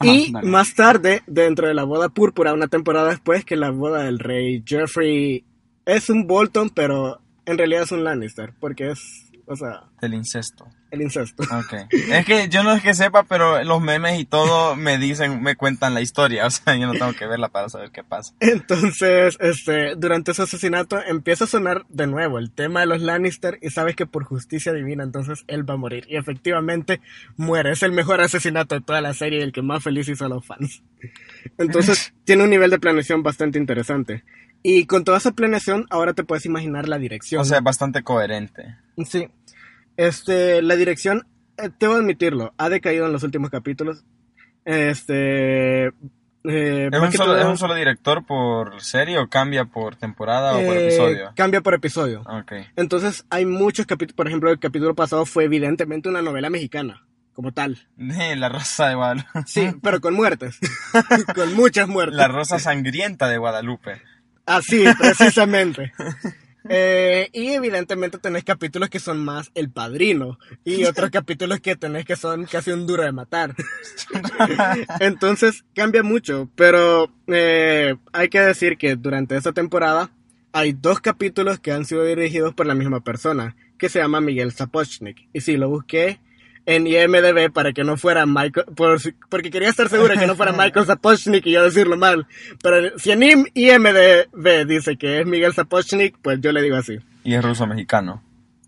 Y 0.00 0.22
Ajá, 0.22 0.32
dale. 0.32 0.48
más 0.48 0.74
tarde, 0.74 1.22
dentro 1.26 1.66
de 1.66 1.74
la 1.74 1.84
boda 1.84 2.08
púrpura, 2.08 2.52
una 2.54 2.68
temporada 2.68 3.10
después, 3.10 3.44
que 3.44 3.56
la 3.56 3.70
boda 3.70 4.04
del 4.04 4.20
rey 4.20 4.62
Jeffrey 4.64 5.44
es 5.84 6.08
un 6.08 6.26
Bolton, 6.26 6.70
pero 6.70 7.20
en 7.46 7.58
realidad 7.58 7.82
es 7.82 7.92
un 7.92 8.04
Lannister, 8.04 8.52
porque 8.60 8.90
es, 8.92 9.27
o 9.48 9.56
sea, 9.56 9.84
Del 10.00 10.14
incesto. 10.14 10.66
el 10.90 11.02
incesto. 11.02 11.42
Ok. 11.42 11.74
Es 11.90 12.26
que 12.26 12.48
yo 12.48 12.62
no 12.62 12.72
es 12.72 12.82
que 12.82 12.94
sepa, 12.94 13.24
pero 13.24 13.62
los 13.64 13.80
memes 13.80 14.18
y 14.20 14.24
todo 14.24 14.76
me 14.76 14.98
dicen, 14.98 15.42
me 15.42 15.56
cuentan 15.56 15.94
la 15.94 16.00
historia. 16.00 16.46
O 16.46 16.50
sea, 16.50 16.76
yo 16.76 16.86
no 16.86 16.92
tengo 16.92 17.12
que 17.14 17.26
verla 17.26 17.48
para 17.48 17.68
saber 17.68 17.90
qué 17.90 18.04
pasa. 18.04 18.34
Entonces, 18.40 19.36
este, 19.40 19.94
durante 19.96 20.32
ese 20.32 20.42
asesinato 20.42 21.00
empieza 21.02 21.44
a 21.44 21.46
sonar 21.48 21.84
de 21.88 22.06
nuevo 22.06 22.38
el 22.38 22.50
tema 22.50 22.80
de 22.80 22.86
los 22.86 23.00
Lannister 23.02 23.58
y 23.62 23.70
sabes 23.70 23.96
que 23.96 24.06
por 24.06 24.24
justicia 24.24 24.72
divina 24.72 25.02
entonces 25.04 25.44
él 25.46 25.68
va 25.68 25.74
a 25.74 25.78
morir. 25.78 26.06
Y 26.08 26.16
efectivamente 26.16 27.00
muere. 27.36 27.72
Es 27.72 27.82
el 27.82 27.92
mejor 27.92 28.20
asesinato 28.20 28.74
de 28.74 28.80
toda 28.80 29.00
la 29.00 29.14
serie 29.14 29.40
y 29.40 29.42
el 29.42 29.52
que 29.52 29.62
más 29.62 29.82
feliz 29.82 30.08
hizo 30.08 30.24
a 30.26 30.28
los 30.28 30.44
fans. 30.46 30.82
Entonces 31.58 32.12
tiene 32.24 32.44
un 32.44 32.50
nivel 32.50 32.70
de 32.70 32.78
planeación 32.78 33.22
bastante 33.22 33.58
interesante. 33.58 34.24
Y 34.62 34.86
con 34.86 35.04
toda 35.04 35.18
esa 35.18 35.30
planeación 35.32 35.86
ahora 35.88 36.14
te 36.14 36.24
puedes 36.24 36.44
imaginar 36.44 36.88
la 36.88 36.98
dirección. 36.98 37.40
O 37.40 37.44
sea, 37.44 37.60
bastante 37.60 38.02
coherente. 38.02 38.76
Sí. 39.06 39.28
Este, 39.98 40.62
la 40.62 40.76
dirección, 40.76 41.26
eh, 41.58 41.70
debo 41.78 41.94
admitirlo, 41.96 42.54
ha 42.56 42.68
decaído 42.70 43.04
en 43.06 43.12
los 43.12 43.24
últimos 43.24 43.50
capítulos. 43.50 44.04
Este... 44.64 45.86
eh, 45.88 45.92
¿Es 46.92 47.00
un, 47.00 47.12
solo, 47.12 47.32
todo- 47.32 47.38
¿Es 47.40 47.44
un 47.46 47.58
solo 47.58 47.74
director 47.74 48.24
por 48.24 48.80
serie 48.80 49.18
o 49.18 49.28
cambia 49.28 49.64
por 49.64 49.96
temporada 49.96 50.52
o 50.56 50.64
por 50.64 50.76
eh, 50.76 50.86
episodio? 50.86 51.32
Cambia 51.34 51.60
por 51.62 51.74
episodio. 51.74 52.20
Ok. 52.22 52.52
Entonces 52.76 53.24
hay 53.28 53.44
muchos 53.44 53.86
capítulos, 53.86 54.14
por 54.16 54.28
ejemplo, 54.28 54.50
el 54.50 54.58
capítulo 54.60 54.94
pasado 54.94 55.26
fue 55.26 55.44
evidentemente 55.44 56.08
una 56.08 56.22
novela 56.22 56.48
mexicana, 56.48 57.04
como 57.32 57.50
tal. 57.52 57.88
La 57.96 58.48
rosa 58.48 58.88
de 58.88 58.94
Guadalupe. 58.94 59.28
Sí, 59.46 59.68
pero 59.82 60.00
con 60.00 60.14
muertes. 60.14 60.58
con 61.34 61.54
muchas 61.54 61.88
muertes. 61.88 62.16
La 62.16 62.28
rosa 62.28 62.58
sangrienta 62.60 63.28
de 63.28 63.38
Guadalupe. 63.38 64.00
Así, 64.46 64.84
precisamente. 64.98 65.92
Eh, 66.68 67.30
y 67.32 67.48
evidentemente 67.48 68.18
tenés 68.18 68.44
capítulos 68.44 68.88
que 68.88 69.00
son 69.00 69.24
más 69.24 69.50
el 69.54 69.70
padrino 69.70 70.38
y 70.64 70.84
otros 70.86 71.10
capítulos 71.10 71.60
que 71.60 71.76
tenés 71.76 72.04
que 72.04 72.16
son 72.16 72.44
casi 72.44 72.70
un 72.70 72.86
duro 72.86 73.02
de 73.02 73.12
matar. 73.12 73.54
Entonces 75.00 75.64
cambia 75.74 76.02
mucho, 76.02 76.48
pero 76.54 77.10
eh, 77.26 77.96
hay 78.12 78.28
que 78.28 78.40
decir 78.40 78.76
que 78.76 78.96
durante 78.96 79.36
esta 79.36 79.52
temporada 79.52 80.10
hay 80.52 80.72
dos 80.72 81.00
capítulos 81.00 81.60
que 81.60 81.72
han 81.72 81.84
sido 81.84 82.04
dirigidos 82.04 82.54
por 82.54 82.66
la 82.66 82.74
misma 82.74 83.00
persona, 83.00 83.56
que 83.78 83.88
se 83.88 83.98
llama 83.98 84.20
Miguel 84.20 84.52
Sapochnik. 84.52 85.28
Y 85.32 85.40
sí, 85.40 85.56
lo 85.56 85.68
busqué 85.68 86.20
en 86.70 86.86
IMDB 86.86 87.50
para 87.50 87.72
que 87.72 87.82
no 87.82 87.96
fuera 87.96 88.26
Michael, 88.26 88.66
por 88.76 88.98
porque 89.30 89.50
quería 89.50 89.70
estar 89.70 89.88
segura 89.88 90.16
que 90.18 90.26
no 90.26 90.36
fuera 90.36 90.52
Michael 90.52 90.84
Sapochnik 90.84 91.46
y 91.46 91.52
yo 91.52 91.64
decirlo 91.64 91.96
mal. 91.96 92.26
Pero 92.62 92.98
si 92.98 93.10
en 93.10 93.20
IM- 93.22 93.50
IMDB 93.54 94.66
dice 94.66 94.96
que 94.98 95.20
es 95.20 95.26
Miguel 95.26 95.54
Sapochnik, 95.54 96.16
pues 96.20 96.40
yo 96.42 96.52
le 96.52 96.60
digo 96.60 96.76
así. 96.76 96.98
Y 97.24 97.34
es 97.34 97.42
ruso 97.42 97.66
mexicano. 97.66 98.22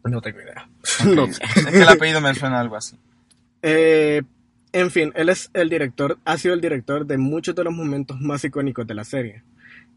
No 0.05 0.20
tengo 0.22 0.40
idea. 0.40 0.66
Ok. 1.01 1.14
No 1.14 1.32
sé. 1.32 1.42
Es 1.44 1.66
que 1.66 1.82
el 1.82 1.88
apellido 1.88 2.20
me 2.22 2.34
suena 2.34 2.59
algo 2.59 2.76
así. 2.76 2.96
Eh, 3.62 4.22
en 4.72 4.90
fin, 4.90 5.12
él 5.14 5.28
es 5.28 5.51
el 5.53 5.68
director, 5.68 6.16
ha 6.24 6.38
sido 6.38 6.55
el 6.55 6.61
director 6.62 7.05
de 7.05 7.18
muchos 7.18 7.55
de 7.55 7.64
los 7.64 7.74
momentos 7.74 8.18
más 8.20 8.42
icónicos 8.44 8.86
de 8.86 8.94
la 8.94 9.05
serie. 9.05 9.42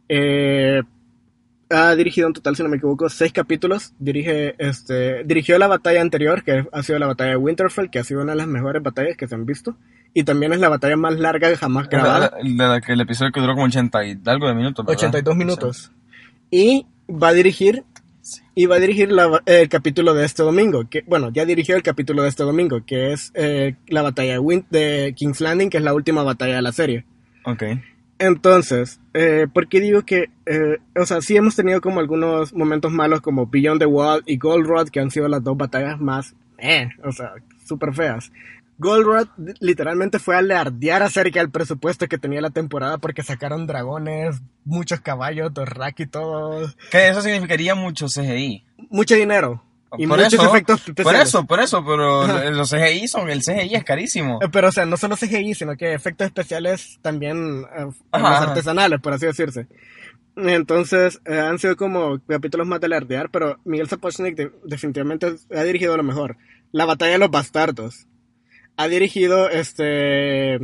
Eh, 0.09 0.81
ha 1.69 1.95
dirigido 1.95 2.27
en 2.27 2.33
total, 2.33 2.55
si 2.55 2.63
no 2.63 2.69
me 2.69 2.77
equivoco, 2.77 3.09
seis 3.09 3.31
capítulos. 3.33 3.93
Dirige, 3.99 4.55
este, 4.59 5.23
dirigió 5.23 5.57
la 5.57 5.67
batalla 5.67 6.01
anterior, 6.01 6.43
que 6.43 6.65
ha 6.71 6.83
sido 6.83 6.99
la 6.99 7.07
batalla 7.07 7.31
de 7.31 7.37
Winterfell, 7.37 7.89
que 7.89 7.99
ha 7.99 8.03
sido 8.03 8.21
una 8.21 8.33
de 8.33 8.37
las 8.37 8.47
mejores 8.47 8.81
batallas 8.83 9.17
que 9.17 9.27
se 9.27 9.35
han 9.35 9.45
visto. 9.45 9.75
Y 10.13 10.23
también 10.23 10.53
es 10.53 10.59
la 10.59 10.69
batalla 10.69 10.95
más 10.97 11.17
larga 11.19 11.55
jamás 11.57 11.89
grabada. 11.89 12.31
De 12.43 12.53
la 12.67 12.79
que 12.81 12.93
el 12.93 13.01
episodio 13.01 13.31
que 13.31 13.39
duró 13.41 13.53
como 13.53 13.65
80 13.65 14.05
y 14.05 14.19
algo 14.25 14.47
de 14.47 14.53
minutos. 14.53 14.85
¿verdad? 14.85 14.97
82 14.99 15.35
minutos. 15.35 15.91
Y 16.51 16.85
va 17.09 17.29
a 17.29 17.33
dirigir 17.33 17.83
y 18.55 18.67
va 18.67 18.75
a 18.75 18.79
dirigir 18.79 19.11
la- 19.11 19.41
el 19.45 19.67
capítulo 19.67 20.13
de 20.13 20.23
este 20.25 20.43
domingo, 20.43 20.87
que 20.89 21.03
bueno, 21.07 21.29
ya 21.33 21.45
dirigió 21.45 21.75
el 21.75 21.83
capítulo 21.83 22.21
de 22.23 22.29
este 22.29 22.43
domingo, 22.43 22.85
que 22.85 23.11
es 23.11 23.31
eh, 23.33 23.75
la 23.87 24.01
batalla 24.03 24.33
de, 24.33 24.39
Win- 24.39 24.65
de 24.69 25.13
King's 25.17 25.41
Landing, 25.41 25.69
que 25.69 25.77
es 25.79 25.83
la 25.83 25.93
última 25.93 26.23
batalla 26.23 26.55
de 26.57 26.61
la 26.61 26.71
serie. 26.71 27.05
Ok. 27.45 27.63
Entonces, 28.19 28.99
eh, 29.13 29.47
¿por 29.51 29.67
qué 29.67 29.79
digo 29.81 30.03
que, 30.03 30.29
eh, 30.45 30.77
o 30.95 31.05
sea, 31.05 31.21
sí 31.21 31.35
hemos 31.35 31.55
tenido 31.55 31.81
como 31.81 31.99
algunos 31.99 32.53
momentos 32.53 32.91
malos 32.91 33.21
como 33.21 33.47
Beyond 33.47 33.79
the 33.79 33.85
Wall 33.85 34.23
y 34.25 34.37
Gold 34.37 34.67
Road, 34.67 34.89
que 34.89 34.99
han 34.99 35.11
sido 35.11 35.27
las 35.27 35.43
dos 35.43 35.57
batallas 35.57 35.99
más, 35.99 36.35
eh, 36.57 36.89
o 37.03 37.11
sea, 37.11 37.33
súper 37.65 37.93
feas. 37.93 38.31
Gold 38.79 39.05
Road 39.05 39.27
literalmente 39.59 40.19
fue 40.19 40.35
a 40.35 40.39
alardear 40.39 41.03
acerca 41.03 41.39
del 41.39 41.51
presupuesto 41.51 42.07
que 42.07 42.17
tenía 42.17 42.41
la 42.41 42.49
temporada 42.49 42.97
porque 42.97 43.23
sacaron 43.23 43.67
dragones, 43.67 44.41
muchos 44.65 44.99
caballos, 44.99 45.53
Dothraki 45.53 46.03
y 46.03 46.07
todo, 46.07 46.71
Que 46.91 47.09
eso 47.09 47.21
significaría 47.21 47.75
mucho 47.75 48.07
CGI. 48.07 48.63
mucho 48.89 49.15
dinero 49.15 49.63
y 49.97 50.07
por 50.07 50.17
muchos 50.17 50.33
eso, 50.33 50.49
efectos 50.49 50.81
por 50.81 50.89
especiales. 50.89 51.27
eso, 51.29 51.45
por 51.45 51.59
eso, 51.59 51.85
pero 51.85 52.27
los 52.51 52.69
CGI 52.71 53.07
son, 53.07 53.29
el 53.29 53.41
CGI 53.41 53.75
es 53.75 53.83
carísimo. 53.83 54.39
Eh, 54.41 54.47
Pero, 54.51 54.69
o 54.69 54.71
sea, 54.71 54.85
no 54.85 54.97
solo 54.97 55.15
CGI, 55.17 55.53
sino 55.53 55.75
que 55.75 55.93
efectos 55.93 56.27
especiales 56.27 56.99
también 57.01 57.63
eh, 57.75 57.85
Ajá, 58.11 58.37
ajá. 58.37 58.43
artesanales, 58.49 58.99
por 59.01 59.13
así 59.13 59.25
decirse. 59.25 59.67
Entonces, 60.35 61.21
eh, 61.25 61.37
han 61.39 61.59
sido 61.59 61.75
como 61.75 62.19
capítulos 62.27 62.65
más 62.67 62.79
de 62.79 62.87
alardear, 62.87 63.29
pero 63.29 63.59
Miguel 63.65 63.87
Sapochnik 63.87 64.35
de- 64.35 64.51
definitivamente 64.63 65.35
ha 65.55 65.63
dirigido 65.63 65.95
lo 65.95 66.03
mejor. 66.03 66.37
La 66.71 66.85
batalla 66.85 67.11
de 67.13 67.17
los 67.19 67.29
bastardos. 67.29 68.07
Ha 68.77 68.87
dirigido 68.87 69.49
este 69.49 70.59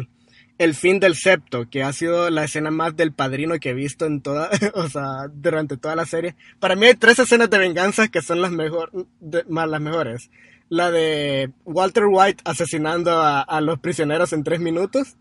el 0.60 0.76
fin 0.76 1.00
del 1.00 1.16
septo, 1.16 1.68
que 1.70 1.82
ha 1.84 1.92
sido 1.94 2.30
la 2.30 2.44
escena 2.44 2.70
más 2.70 2.96
del 2.96 3.12
padrino 3.14 3.58
que 3.60 3.70
he 3.72 3.74
visto 3.74 4.06
en 4.06 4.22
toda, 4.22 4.50
o 4.76 4.88
sea, 4.90 5.28
durante 5.34 5.78
toda 5.78 5.96
la 5.96 6.06
serie. 6.06 6.36
Para 6.60 6.76
mí 6.76 6.86
hay 6.86 6.94
tres 6.94 7.18
escenas 7.18 7.50
de 7.50 7.58
venganza 7.58 8.08
que 8.10 8.22
son 8.22 8.42
las 8.42 8.52
mejor, 8.52 8.92
de- 9.20 9.44
más 9.50 9.68
las 9.68 9.82
mejores. 9.82 10.30
La 10.70 10.92
de 10.92 11.50
Walter 11.66 12.04
White 12.08 12.44
asesinando 12.46 13.12
a, 13.20 13.42
a 13.42 13.60
los 13.62 13.80
prisioneros 13.80 14.34
en 14.34 14.44
tres 14.44 14.60
minutos. 14.60 15.16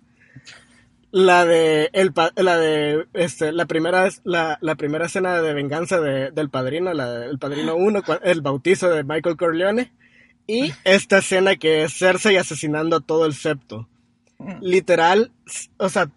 La 1.10 1.46
de 1.46 1.88
el 1.94 2.12
la 2.36 2.58
de 2.58 3.06
este 3.14 3.50
la 3.52 3.64
primera 3.64 4.10
la, 4.24 4.58
la 4.60 4.74
primera 4.74 5.06
escena 5.06 5.40
de 5.40 5.54
venganza 5.54 6.00
de- 6.02 6.30
del 6.32 6.50
padrino, 6.50 6.92
la 6.92 7.10
del 7.10 7.38
padrino 7.38 7.76
1, 7.76 8.02
el 8.24 8.42
bautizo 8.42 8.90
de 8.90 9.04
Michael 9.04 9.36
Corleone. 9.38 9.90
Y 10.46 10.72
esta 10.84 11.18
escena 11.18 11.56
que 11.56 11.84
es 11.84 11.96
Cersei 11.96 12.36
asesinando 12.36 12.96
a 12.96 13.00
todo 13.00 13.24
el 13.24 13.32
septo. 13.32 13.88
Literal, 14.60 15.32
s- 15.46 15.68
o 15.78 15.88
sea, 15.88 16.10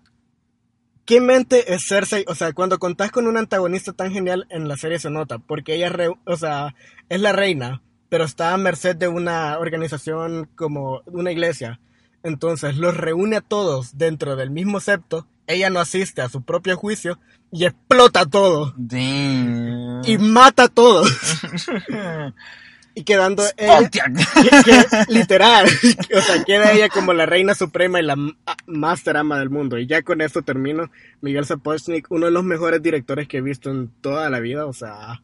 ¿qué 1.05 1.19
mente 1.22 1.74
es 1.74 1.84
Cersei? 1.88 2.24
O 2.28 2.36
sea, 2.36 2.53
cuando 2.53 2.80
contás 2.80 3.11
con 3.11 3.28
un 3.28 3.38
antagonista 3.38 3.93
tan 3.93 4.11
genial 4.11 4.45
en 4.49 4.67
la 4.67 4.78
serie 4.78 4.99
se 4.99 5.09
nota, 5.09 5.39
porque 5.39 5.76
ella, 5.76 5.89
re- 5.89 6.13
o 6.26 6.38
sea, 6.38 6.76
es 7.09 7.19
la 7.22 7.32
reina, 7.34 7.82
pero 8.09 8.24
está 8.26 8.53
a 8.53 8.57
merced 8.57 8.95
de 8.95 9.07
una 9.07 9.57
organización 9.57 10.47
como 10.55 11.01
una 11.07 11.32
iglesia. 11.32 11.80
Entonces 12.24 12.78
los 12.78 12.95
reúne 12.95 13.38
a 13.38 13.41
todos 13.41 13.97
dentro 13.97 14.36
del 14.36 14.51
mismo 14.51 14.80
septo, 14.80 15.26
ella 15.47 15.69
no 15.72 15.80
asiste 15.80 16.22
a 16.22 16.30
su 16.30 16.43
propio 16.43 16.78
juicio 16.78 17.17
y 17.51 17.65
explota 17.65 18.26
todo 18.28 18.74
Damn. 18.78 20.01
y 20.05 20.17
mata 20.19 20.63
a 20.65 20.67
todos. 20.69 21.09
y 22.94 23.04
quedando 23.04 23.44
ella, 23.58 23.89
que- 23.89 24.02
que, 24.66 25.14
literal, 25.14 25.66
o 26.18 26.22
sea, 26.22 26.44
queda 26.44 26.72
ella 26.74 26.89
como 26.89 27.14
la 27.14 27.26
reina 27.26 27.56
suprema 27.56 28.00
y 28.00 28.04
la 28.04 28.16
master 28.68 29.18
ama 29.18 29.39
del 29.39 29.50
mundo. 29.50 29.78
Y 29.78 29.88
ya 29.88 30.02
con 30.02 30.22
esto 30.22 30.42
termino. 30.42 30.92
Miguel 31.22 31.46
Sapochnik, 31.46 32.08
uno 32.12 32.26
de 32.26 32.32
los 32.32 32.44
mejores 32.44 32.82
directores 32.82 33.28
que 33.28 33.38
he 33.38 33.42
visto 33.42 33.70
en 33.72 33.89
toda 34.02 34.30
la 34.30 34.39
vida, 34.39 34.66
o 34.66 34.74
sea, 34.74 35.22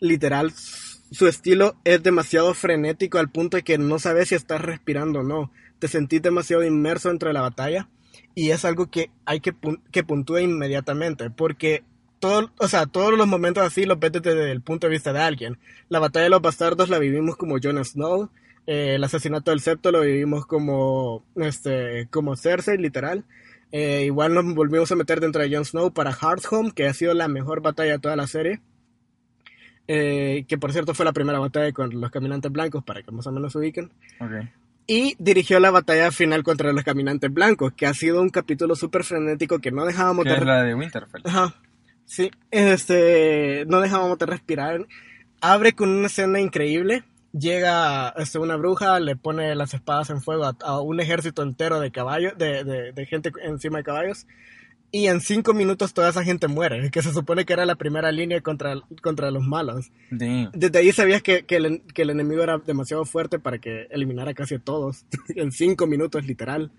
literal, 0.00 0.52
su 0.52 1.26
estilo 1.28 1.76
es 1.84 2.02
demasiado 2.02 2.54
frenético 2.54 3.18
al 3.18 3.30
punto 3.30 3.56
de 3.56 3.62
que 3.62 3.78
no 3.78 3.98
sabes 3.98 4.28
si 4.28 4.34
estás 4.34 4.60
respirando 4.60 5.20
o 5.20 5.22
no. 5.22 5.50
Te 5.78 5.88
sentís 5.88 6.22
demasiado 6.22 6.64
inmerso 6.64 7.08
dentro 7.08 7.28
de 7.28 7.34
la 7.34 7.40
batalla 7.42 7.88
y 8.34 8.50
es 8.50 8.64
algo 8.64 8.90
que 8.90 9.10
hay 9.26 9.40
que, 9.40 9.52
pun- 9.52 9.80
que 9.90 10.04
puntúe 10.04 10.38
inmediatamente 10.38 11.28
porque 11.30 11.82
todo, 12.22 12.52
o 12.56 12.68
sea, 12.68 12.86
todos 12.86 13.18
los 13.18 13.26
momentos 13.26 13.64
así 13.64 13.84
los 13.84 13.98
ves 13.98 14.12
desde 14.12 14.52
el 14.52 14.60
punto 14.60 14.86
de 14.86 14.92
vista 14.92 15.12
de 15.12 15.18
alguien. 15.18 15.58
La 15.88 15.98
batalla 15.98 16.22
de 16.22 16.30
los 16.30 16.40
bastardos 16.40 16.88
la 16.88 17.00
vivimos 17.00 17.36
como 17.36 17.56
Jon 17.60 17.84
Snow, 17.84 18.30
eh, 18.68 18.94
el 18.94 19.02
asesinato 19.02 19.50
del 19.50 19.58
septo 19.58 19.90
lo 19.90 20.02
vivimos 20.02 20.46
como, 20.46 21.24
este, 21.34 22.06
como 22.12 22.36
Cersei, 22.36 22.78
literal. 22.78 23.24
Eh, 23.72 24.04
igual 24.04 24.34
nos 24.34 24.54
volvimos 24.54 24.92
a 24.92 24.94
meter 24.94 25.18
dentro 25.18 25.42
de 25.42 25.52
Jon 25.52 25.64
Snow 25.64 25.92
para 25.92 26.12
Hardhome, 26.12 26.70
que 26.70 26.86
ha 26.86 26.94
sido 26.94 27.12
la 27.12 27.26
mejor 27.26 27.60
batalla 27.60 27.94
de 27.94 27.98
toda 27.98 28.14
la 28.14 28.28
serie. 28.28 28.60
Eh, 29.88 30.44
que 30.46 30.58
por 30.58 30.72
cierto 30.72 30.94
fue 30.94 31.04
la 31.04 31.12
primera 31.12 31.40
batalla 31.40 31.72
con 31.72 32.00
los 32.00 32.10
caminantes 32.12 32.52
blancos, 32.52 32.84
para 32.84 33.02
que 33.02 33.10
más 33.10 33.26
o 33.26 33.32
menos 33.32 33.50
se 33.50 33.58
ubiquen. 33.58 33.90
Ok. 34.20 34.46
Y 34.86 35.16
dirigió 35.18 35.58
la 35.58 35.72
batalla 35.72 36.12
final 36.12 36.44
contra 36.44 36.72
los 36.72 36.84
caminantes 36.84 37.34
blancos, 37.34 37.72
que 37.72 37.86
ha 37.86 37.94
sido 37.94 38.22
un 38.22 38.30
capítulo 38.30 38.76
súper 38.76 39.02
frenético 39.02 39.58
que 39.58 39.72
no 39.72 39.84
dejábamos 39.84 40.22
Que 40.22 40.30
de... 40.30 40.36
es 40.36 40.44
la 40.44 40.62
de 40.62 40.76
Winterfell. 40.76 41.22
Ajá. 41.24 41.56
Sí, 42.04 42.30
este, 42.50 43.64
no 43.66 43.80
dejábamos 43.80 44.18
de 44.18 44.26
respirar. 44.26 44.86
Abre 45.40 45.72
con 45.72 45.88
una 45.88 46.06
escena 46.06 46.40
increíble. 46.40 47.04
Llega 47.32 48.10
este, 48.10 48.38
una 48.38 48.56
bruja, 48.56 49.00
le 49.00 49.16
pone 49.16 49.54
las 49.54 49.72
espadas 49.72 50.10
en 50.10 50.20
fuego 50.20 50.44
a, 50.44 50.56
a 50.62 50.80
un 50.80 51.00
ejército 51.00 51.42
entero 51.42 51.80
de 51.80 51.90
caballos, 51.90 52.36
de, 52.36 52.64
de, 52.64 52.92
de 52.92 53.06
gente 53.06 53.32
encima 53.42 53.78
de 53.78 53.84
caballos. 53.84 54.26
Y 54.94 55.06
en 55.06 55.22
cinco 55.22 55.54
minutos 55.54 55.94
toda 55.94 56.10
esa 56.10 56.22
gente 56.22 56.48
muere, 56.48 56.90
que 56.90 57.00
se 57.00 57.14
supone 57.14 57.46
que 57.46 57.54
era 57.54 57.64
la 57.64 57.76
primera 57.76 58.12
línea 58.12 58.42
contra, 58.42 58.74
contra 59.00 59.30
los 59.30 59.42
malos. 59.42 59.90
Damn. 60.10 60.50
Desde 60.52 60.80
ahí 60.80 60.92
sabías 60.92 61.22
que, 61.22 61.46
que, 61.46 61.56
el, 61.56 61.80
que 61.94 62.02
el 62.02 62.10
enemigo 62.10 62.42
era 62.42 62.58
demasiado 62.58 63.06
fuerte 63.06 63.38
para 63.38 63.56
que 63.56 63.86
eliminara 63.90 64.34
casi 64.34 64.56
a 64.56 64.58
todos. 64.58 65.06
en 65.34 65.50
cinco 65.50 65.86
minutos, 65.86 66.26
literal. 66.26 66.70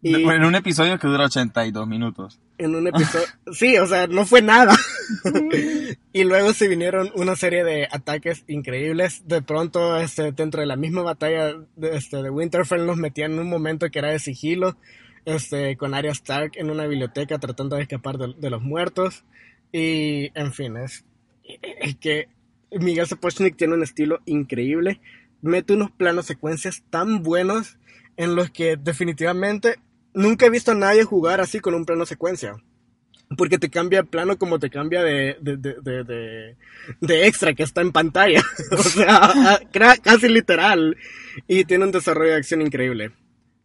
Y 0.00 0.14
En 0.14 0.44
un 0.44 0.54
episodio 0.54 0.96
que 0.98 1.08
dura 1.08 1.24
82 1.24 1.88
minutos. 1.88 2.40
en 2.56 2.74
un 2.76 2.86
episodio. 2.86 3.26
sí, 3.52 3.76
o 3.78 3.86
sea, 3.86 4.06
no 4.06 4.26
fue 4.26 4.42
nada. 4.42 4.76
y 6.12 6.24
luego 6.24 6.52
se 6.52 6.68
vinieron 6.68 7.10
una 7.16 7.34
serie 7.34 7.64
de 7.64 7.88
ataques 7.90 8.44
increíbles. 8.46 9.26
De 9.26 9.42
pronto, 9.42 9.96
este, 9.96 10.30
dentro 10.30 10.60
de 10.60 10.66
la 10.66 10.76
misma 10.76 11.02
batalla 11.02 11.54
de, 11.74 11.96
este, 11.96 12.22
de 12.22 12.30
Winterfell, 12.30 12.86
nos 12.86 12.96
metían 12.96 13.32
en 13.32 13.40
un 13.40 13.48
momento 13.48 13.90
que 13.90 13.98
era 13.98 14.10
de 14.10 14.20
sigilo. 14.20 14.76
Este, 15.24 15.76
con 15.76 15.92
Arya 15.92 16.12
Stark 16.12 16.52
en 16.54 16.70
una 16.70 16.86
biblioteca 16.86 17.38
tratando 17.38 17.76
de 17.76 17.82
escapar 17.82 18.18
de, 18.18 18.34
de 18.38 18.50
los 18.50 18.62
muertos. 18.62 19.24
Y, 19.72 20.30
en 20.38 20.52
fin, 20.52 20.76
es, 20.76 21.04
es 21.44 21.96
que 21.96 22.28
Miguel 22.70 23.06
Sapochnik 23.06 23.56
tiene 23.56 23.74
un 23.74 23.82
estilo 23.82 24.20
increíble. 24.26 25.00
Mete 25.42 25.72
unos 25.72 25.90
planos 25.90 26.26
secuencias 26.26 26.84
tan 26.88 27.22
buenos 27.22 27.78
en 28.16 28.36
los 28.36 28.50
que 28.50 28.76
definitivamente 28.76 29.76
nunca 30.14 30.46
he 30.46 30.50
visto 30.50 30.72
a 30.72 30.74
nadie 30.74 31.04
jugar 31.04 31.40
así 31.40 31.60
con 31.60 31.74
un 31.74 31.84
plano 31.84 32.06
secuencia. 32.06 32.56
Porque 33.36 33.58
te 33.58 33.68
cambia 33.68 34.00
el 34.00 34.06
plano 34.06 34.38
como 34.38 34.58
te 34.58 34.70
cambia 34.70 35.02
de, 35.02 35.36
de, 35.42 35.56
de, 35.58 35.74
de, 35.82 36.56
de- 37.00 37.26
extra 37.26 37.52
que 37.52 37.62
está 37.62 37.82
en 37.82 37.92
pantalla. 37.92 38.42
o 38.70 38.82
sea, 38.82 39.60
casi 40.02 40.28
literal. 40.28 40.96
Y 41.46 41.64
tiene 41.66 41.84
un 41.84 41.92
desarrollo 41.92 42.30
de 42.30 42.36
acción 42.38 42.62
increíble. 42.62 43.12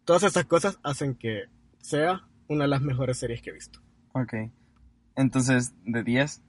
Todas 0.03 0.23
estas 0.23 0.45
cosas 0.45 0.79
hacen 0.83 1.15
que 1.15 1.43
sea 1.79 2.23
una 2.47 2.65
de 2.65 2.69
las 2.69 2.81
mejores 2.81 3.17
series 3.17 3.41
que 3.41 3.51
he 3.51 3.53
visto. 3.53 3.79
Ok. 4.11 4.33
Entonces, 5.15 5.73
de 5.85 6.03
10, 6.03 6.41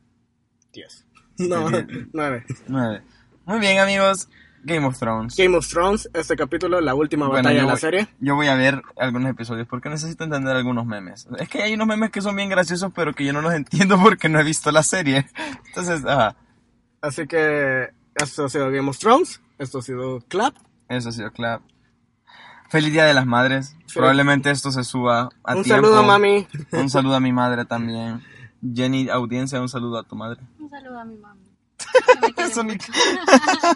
10. 0.72 1.06
No, 1.38 1.68
Bien. 1.68 2.10
9. 2.12 2.44
9. 2.68 3.02
Muy 3.46 3.60
bien, 3.60 3.78
amigos. 3.78 4.28
Game 4.64 4.86
of 4.86 4.98
Thrones. 4.98 5.36
Game 5.36 5.56
of 5.56 5.68
Thrones, 5.68 6.08
este 6.14 6.36
capítulo, 6.36 6.80
la 6.80 6.94
última 6.94 7.26
Bueno, 7.26 7.42
batalla 7.44 7.60
de 7.60 7.66
la 7.66 7.72
voy- 7.74 7.80
serie. 7.80 8.08
Yo 8.20 8.34
voy 8.34 8.46
a 8.48 8.54
ver 8.54 8.82
algunos 8.98 9.30
episodios 9.30 9.66
porque 9.68 9.88
necesito 9.90 10.24
entender 10.24 10.56
algunos 10.56 10.86
memes. 10.86 11.28
Es 11.38 11.48
que 11.48 11.62
hay 11.62 11.74
unos 11.74 11.86
memes 11.86 12.10
que 12.10 12.20
son 12.22 12.34
bien 12.36 12.48
graciosos, 12.48 12.90
pero 12.94 13.12
que 13.14 13.24
yo 13.24 13.32
no 13.32 13.42
los 13.42 13.52
entiendo 13.54 13.98
porque 14.02 14.28
no 14.28 14.40
he 14.40 14.44
visto 14.44 14.72
la 14.72 14.82
serie. 14.82 15.26
Entonces, 15.66 16.04
ajá, 16.06 16.36
Así 17.02 17.26
que 17.26 17.90
esto 18.14 18.46
ha 18.46 18.48
sido 18.48 18.70
Game 18.70 18.88
of 18.88 18.98
Thrones. 18.98 19.40
Esto 19.58 19.78
ha 19.78 19.82
sido 19.82 20.20
Clap. 20.28 20.54
eso 20.88 21.10
ha 21.10 21.12
sido 21.12 21.30
clap. 21.32 21.60
Feliz 22.70 22.92
Día 22.92 23.04
de 23.04 23.12
las 23.14 23.26
Madres. 23.26 23.76
Probablemente 23.94 24.50
esto 24.50 24.72
se 24.72 24.82
suba 24.82 25.28
a 25.44 25.54
Un 25.54 25.62
tiempo. 25.62 25.86
saludo, 25.86 26.02
mami. 26.02 26.48
Un 26.72 26.88
saludo 26.90 27.16
a 27.16 27.20
mi 27.20 27.32
madre 27.32 27.64
también. 27.66 28.22
Jenny, 28.74 29.08
audiencia, 29.10 29.60
un 29.60 29.68
saludo 29.68 29.98
a 29.98 30.02
tu 30.04 30.16
madre. 30.16 30.40
Un 30.58 30.70
saludo 30.70 30.98
a 30.98 31.04
mi 31.04 31.16
mami. 31.18 31.42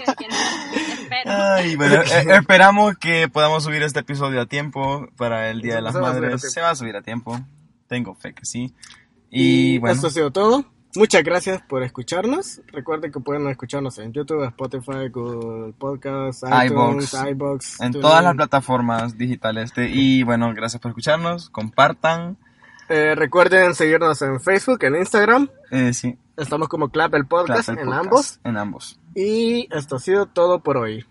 Espero. 1.00 1.32
Ay, 1.32 1.76
bueno, 1.76 1.94
eh, 2.02 2.26
esperamos 2.38 2.96
que 2.98 3.28
podamos 3.28 3.64
subir 3.64 3.82
este 3.82 4.00
episodio 4.00 4.40
a 4.40 4.46
tiempo 4.46 5.08
para 5.16 5.50
el 5.50 5.60
Día 5.62 5.76
de 5.76 5.82
las 5.82 5.94
Se 5.94 6.00
Madres. 6.00 6.52
Se 6.52 6.60
va 6.60 6.70
a 6.70 6.74
subir 6.76 6.96
a 6.96 7.02
tiempo. 7.02 7.40
Tengo 7.86 8.14
fe 8.14 8.34
que 8.34 8.44
sí. 8.44 8.74
Y 9.30 9.78
bueno, 9.78 9.94
Esto 9.94 10.06
ha 10.08 10.10
sido 10.10 10.30
todo. 10.30 10.64
Muchas 10.94 11.22
gracias 11.22 11.60
por 11.68 11.82
escucharnos. 11.82 12.62
Recuerden 12.68 13.12
que 13.12 13.20
pueden 13.20 13.46
escucharnos 13.48 13.98
en 13.98 14.12
YouTube, 14.12 14.44
Spotify, 14.44 15.08
Google 15.12 15.72
Podcasts, 15.78 16.42
iTunes, 16.64 17.12
iBox, 17.14 17.80
en 17.80 17.92
todas 17.92 18.24
las 18.24 18.34
plataformas 18.34 19.16
digitales. 19.18 19.74
de- 19.74 19.90
y 19.90 20.22
bueno, 20.22 20.52
gracias 20.54 20.80
por 20.80 20.90
escucharnos. 20.90 21.50
Compartan. 21.50 22.36
Eh, 22.88 23.14
recuerden 23.14 23.74
seguirnos 23.74 24.20
en 24.22 24.40
Facebook, 24.40 24.82
en 24.84 24.96
Instagram. 24.96 25.48
Eh, 25.70 25.92
sí, 25.92 26.16
Estamos 26.38 26.68
como 26.68 26.88
Clap 26.90 27.14
el 27.14 27.26
Podcast 27.26 27.66
Clap 27.66 27.78
el 27.78 27.82
en 27.82 27.86
Podcast, 27.86 28.04
ambos. 28.04 28.40
En 28.44 28.56
ambos. 28.56 29.00
Y 29.14 29.68
esto 29.74 29.96
ha 29.96 29.98
sido 29.98 30.26
todo 30.26 30.60
por 30.60 30.76
hoy. 30.76 31.04